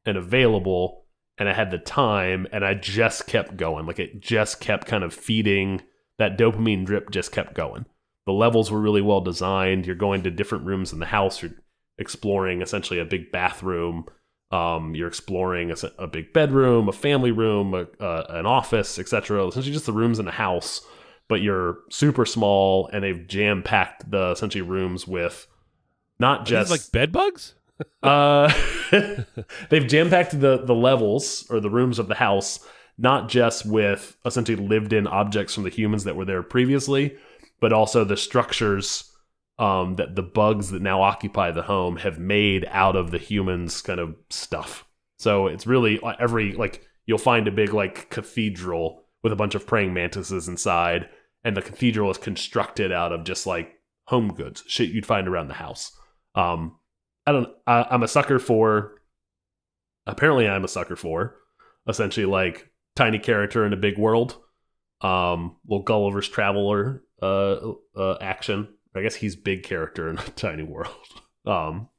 and 0.05 0.17
available 0.17 1.05
and 1.37 1.49
I 1.49 1.53
had 1.53 1.71
the 1.71 1.77
time 1.77 2.47
and 2.51 2.63
I 2.63 2.73
just 2.73 3.27
kept 3.27 3.57
going. 3.57 3.85
Like 3.85 3.99
it 3.99 4.19
just 4.21 4.59
kept 4.59 4.87
kind 4.87 5.03
of 5.03 5.13
feeding 5.13 5.81
that 6.17 6.37
dopamine 6.37 6.85
drip 6.85 7.11
just 7.11 7.31
kept 7.31 7.53
going. 7.53 7.85
The 8.25 8.33
levels 8.33 8.71
were 8.71 8.79
really 8.79 9.01
well 9.01 9.21
designed. 9.21 9.85
You're 9.85 9.95
going 9.95 10.23
to 10.23 10.31
different 10.31 10.65
rooms 10.65 10.93
in 10.93 10.99
the 10.99 11.05
house. 11.05 11.41
You're 11.41 11.51
exploring 11.97 12.61
essentially 12.61 12.99
a 12.99 13.05
big 13.05 13.31
bathroom. 13.31 14.05
Um, 14.51 14.95
you're 14.95 15.07
exploring 15.07 15.71
a, 15.71 15.75
a 15.97 16.07
big 16.07 16.31
bedroom, 16.31 16.87
a 16.87 16.93
family 16.93 17.31
room, 17.31 17.73
a, 17.73 17.87
uh, 18.03 18.25
an 18.29 18.45
office, 18.45 18.99
etc. 18.99 19.47
Essentially, 19.47 19.73
just 19.73 19.85
the 19.87 19.91
rooms 19.91 20.19
in 20.19 20.25
the 20.25 20.31
house 20.31 20.81
but 21.27 21.41
you're 21.41 21.79
super 21.89 22.25
small 22.25 22.89
and 22.93 23.03
they've 23.03 23.27
jam 23.27 23.63
packed 23.63 24.09
the 24.09 24.31
essentially 24.31 24.61
rooms 24.61 25.07
with 25.07 25.47
not 26.19 26.41
Are 26.41 26.45
just 26.45 26.71
like 26.71 26.91
bed 26.91 27.11
bugs? 27.11 27.55
uh 28.03 28.51
they've 29.69 29.87
jam 29.87 30.09
packed 30.09 30.39
the 30.39 30.63
the 30.63 30.75
levels 30.75 31.45
or 31.49 31.59
the 31.59 31.69
rooms 31.69 31.99
of 31.99 32.07
the 32.07 32.15
house 32.15 32.65
not 32.97 33.27
just 33.27 33.65
with 33.65 34.15
essentially 34.25 34.55
lived 34.55 34.93
in 34.93 35.07
objects 35.07 35.53
from 35.53 35.63
the 35.63 35.69
humans 35.69 36.05
that 36.05 36.15
were 36.15 36.23
there 36.23 36.41
previously 36.41 37.17
but 37.59 37.73
also 37.73 38.05
the 38.05 38.15
structures 38.15 39.11
um 39.57 39.95
that 39.95 40.15
the 40.15 40.23
bugs 40.23 40.71
that 40.71 40.81
now 40.81 41.01
occupy 41.01 41.51
the 41.51 41.61
home 41.63 41.97
have 41.97 42.19
made 42.19 42.65
out 42.69 42.95
of 42.95 43.11
the 43.11 43.17
humans 43.17 43.81
kind 43.81 43.99
of 43.99 44.15
stuff 44.29 44.85
so 45.17 45.47
it's 45.47 45.67
really 45.67 45.99
every 46.19 46.51
like 46.53 46.85
you'll 47.05 47.17
find 47.17 47.47
a 47.47 47.51
big 47.51 47.73
like 47.73 48.09
cathedral 48.09 49.03
with 49.23 49.31
a 49.31 49.37
bunch 49.37 49.55
of 49.55 49.65
praying 49.65 49.93
mantises 49.93 50.47
inside 50.47 51.07
and 51.43 51.55
the 51.55 51.61
cathedral 51.61 52.11
is 52.11 52.17
constructed 52.17 52.91
out 52.91 53.13
of 53.13 53.23
just 53.23 53.47
like 53.47 53.75
home 54.07 54.33
goods 54.33 54.63
shit 54.67 54.89
you'd 54.89 55.05
find 55.05 55.27
around 55.27 55.47
the 55.47 55.53
house 55.53 55.97
um 56.35 56.75
I 57.25 57.31
don't. 57.31 57.49
I, 57.65 57.85
I'm 57.89 58.03
a 58.03 58.07
sucker 58.07 58.39
for. 58.39 59.01
Apparently, 60.05 60.47
I'm 60.47 60.63
a 60.63 60.69
sucker 60.69 60.95
for 60.95 61.35
essentially 61.87 62.25
like 62.25 62.69
tiny 62.95 63.19
character 63.19 63.65
in 63.65 63.73
a 63.73 63.77
big 63.77 63.97
world. 63.97 64.37
Um, 65.01 65.57
little 65.67 65.83
Gulliver's 65.83 66.29
Traveler 66.29 67.03
uh, 67.21 67.71
uh 67.95 68.17
action. 68.21 68.67
I 68.95 69.01
guess 69.01 69.15
he's 69.15 69.35
big 69.35 69.63
character 69.63 70.09
in 70.09 70.17
a 70.17 70.23
tiny 70.35 70.63
world. 70.63 70.91
Um, 71.47 71.89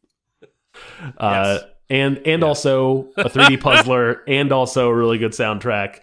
uh, 1.18 1.60
and 1.88 2.18
and 2.26 2.42
also 2.42 3.12
a 3.16 3.30
3D 3.30 3.60
puzzler, 3.60 4.22
and 4.26 4.50
also 4.50 4.88
a 4.88 4.94
really 4.94 5.18
good 5.18 5.30
soundtrack, 5.30 6.00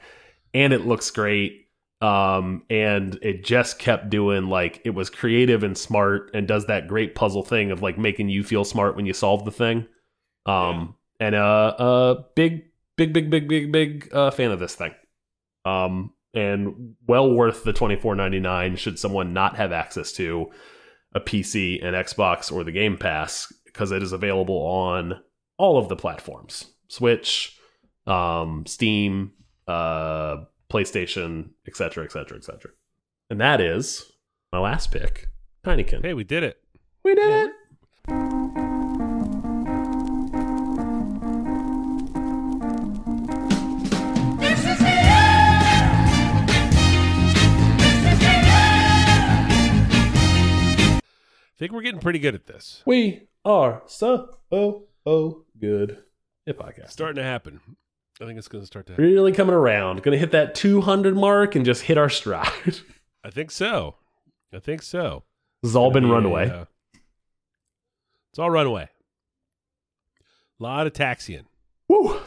and 0.54 0.72
it 0.72 0.86
looks 0.86 1.12
great. 1.12 1.68
Um, 2.00 2.64
and 2.70 3.20
it 3.22 3.44
just 3.44 3.80
kept 3.80 4.10
doing 4.10 4.48
like 4.48 4.80
it 4.86 4.92
was 4.92 5.10
creative 5.10 5.64
and 5.64 5.78
smart, 5.78 6.32
and 6.34 6.48
does 6.48 6.68
that 6.68 6.88
great 6.88 7.16
puzzle 7.16 7.44
thing 7.44 7.72
of 7.72 7.82
like 7.82 7.98
making 7.98 8.30
you 8.30 8.44
feel 8.46 8.64
smart 8.64 8.96
when 8.96 9.06
you 9.06 9.14
solve 9.14 9.44
the 9.44 9.52
thing. 9.52 9.88
Um, 10.46 10.96
and 11.20 11.36
uh, 11.36 11.76
uh, 11.78 12.24
big, 12.36 12.64
big, 12.96 13.14
big, 13.14 13.30
big, 13.30 13.48
big, 13.48 13.72
big 13.72 14.10
uh, 14.14 14.32
fan 14.32 14.52
of 14.52 14.60
this 14.60 14.76
thing. 14.76 14.94
Um, 15.66 16.14
and 16.34 16.96
well 17.08 17.32
worth 17.32 17.64
the 17.64 17.74
twenty 17.74 17.96
four 17.96 18.16
ninety 18.16 18.40
nine. 18.40 18.76
Should 18.76 19.00
someone 19.00 19.34
not 19.34 19.56
have 19.58 19.72
access 19.72 20.12
to 20.14 20.52
a 21.16 21.20
PC, 21.20 21.84
an 21.84 21.94
Xbox, 21.94 22.52
or 22.52 22.64
the 22.64 22.72
Game 22.72 22.98
Pass, 22.98 23.52
because 23.66 23.92
it 23.92 24.04
is 24.04 24.12
available 24.12 24.58
on 24.58 25.20
all 25.58 25.78
of 25.78 25.90
the 25.90 25.96
platforms: 25.96 26.66
Switch, 26.88 27.58
um, 28.08 28.66
Steam, 28.66 29.32
uh, 29.68 30.38
PlayStation, 30.72 31.50
etc., 31.68 32.04
etc., 32.06 32.38
etc. 32.38 32.72
And 33.30 33.40
that 33.42 33.62
is 33.62 34.12
my 34.52 34.60
last 34.60 34.92
pick, 34.92 35.28
Tinykin. 35.66 36.04
Hey, 36.04 36.14
we 36.14 36.24
did 36.24 36.44
it. 36.44 36.58
we 37.04 37.16
did 37.16 37.48
it. 37.48 37.52
Think 51.64 51.72
we're 51.72 51.82
getting 51.82 52.02
pretty 52.02 52.20
good 52.20 52.36
at 52.36 52.46
this. 52.46 52.84
We 52.86 53.30
are 53.46 53.84
so 53.86 54.38
oh 54.52 54.84
oh 55.06 55.46
good 55.58 56.04
at 56.46 56.58
podcast. 56.58 56.92
Starting 56.92 57.16
to 57.16 57.24
happen. 57.24 57.62
I 58.20 58.26
think 58.26 58.38
it's 58.38 58.50
going 58.50 58.62
to 58.62 58.68
start 58.68 58.88
to 58.88 58.92
happen. 58.92 59.06
Really 59.06 59.32
coming 59.32 59.56
around. 59.56 60.04
Going 60.04 60.12
to 60.12 60.20
hit 60.20 60.32
that 60.32 60.56
200 60.56 61.16
mark 61.16 61.56
and 61.56 61.64
just 61.64 61.84
hit 61.84 61.98
our 61.98 62.10
stride. 62.10 62.80
I 63.24 63.30
think 63.30 63.50
so. 63.50 63.96
I 64.54 64.60
think 64.60 64.82
so. 64.82 65.24
This 65.62 65.70
has 65.70 65.76
all 65.78 65.90
been 65.90 66.10
runaway. 66.10 66.50
uh, 66.50 66.66
it's 68.34 68.40
all 68.40 68.52
runaway. 68.52 68.90
A 70.60 70.64
lot 70.64 70.86
of 70.86 70.92
taxiing. 70.92 71.46
Woo. 71.88 72.20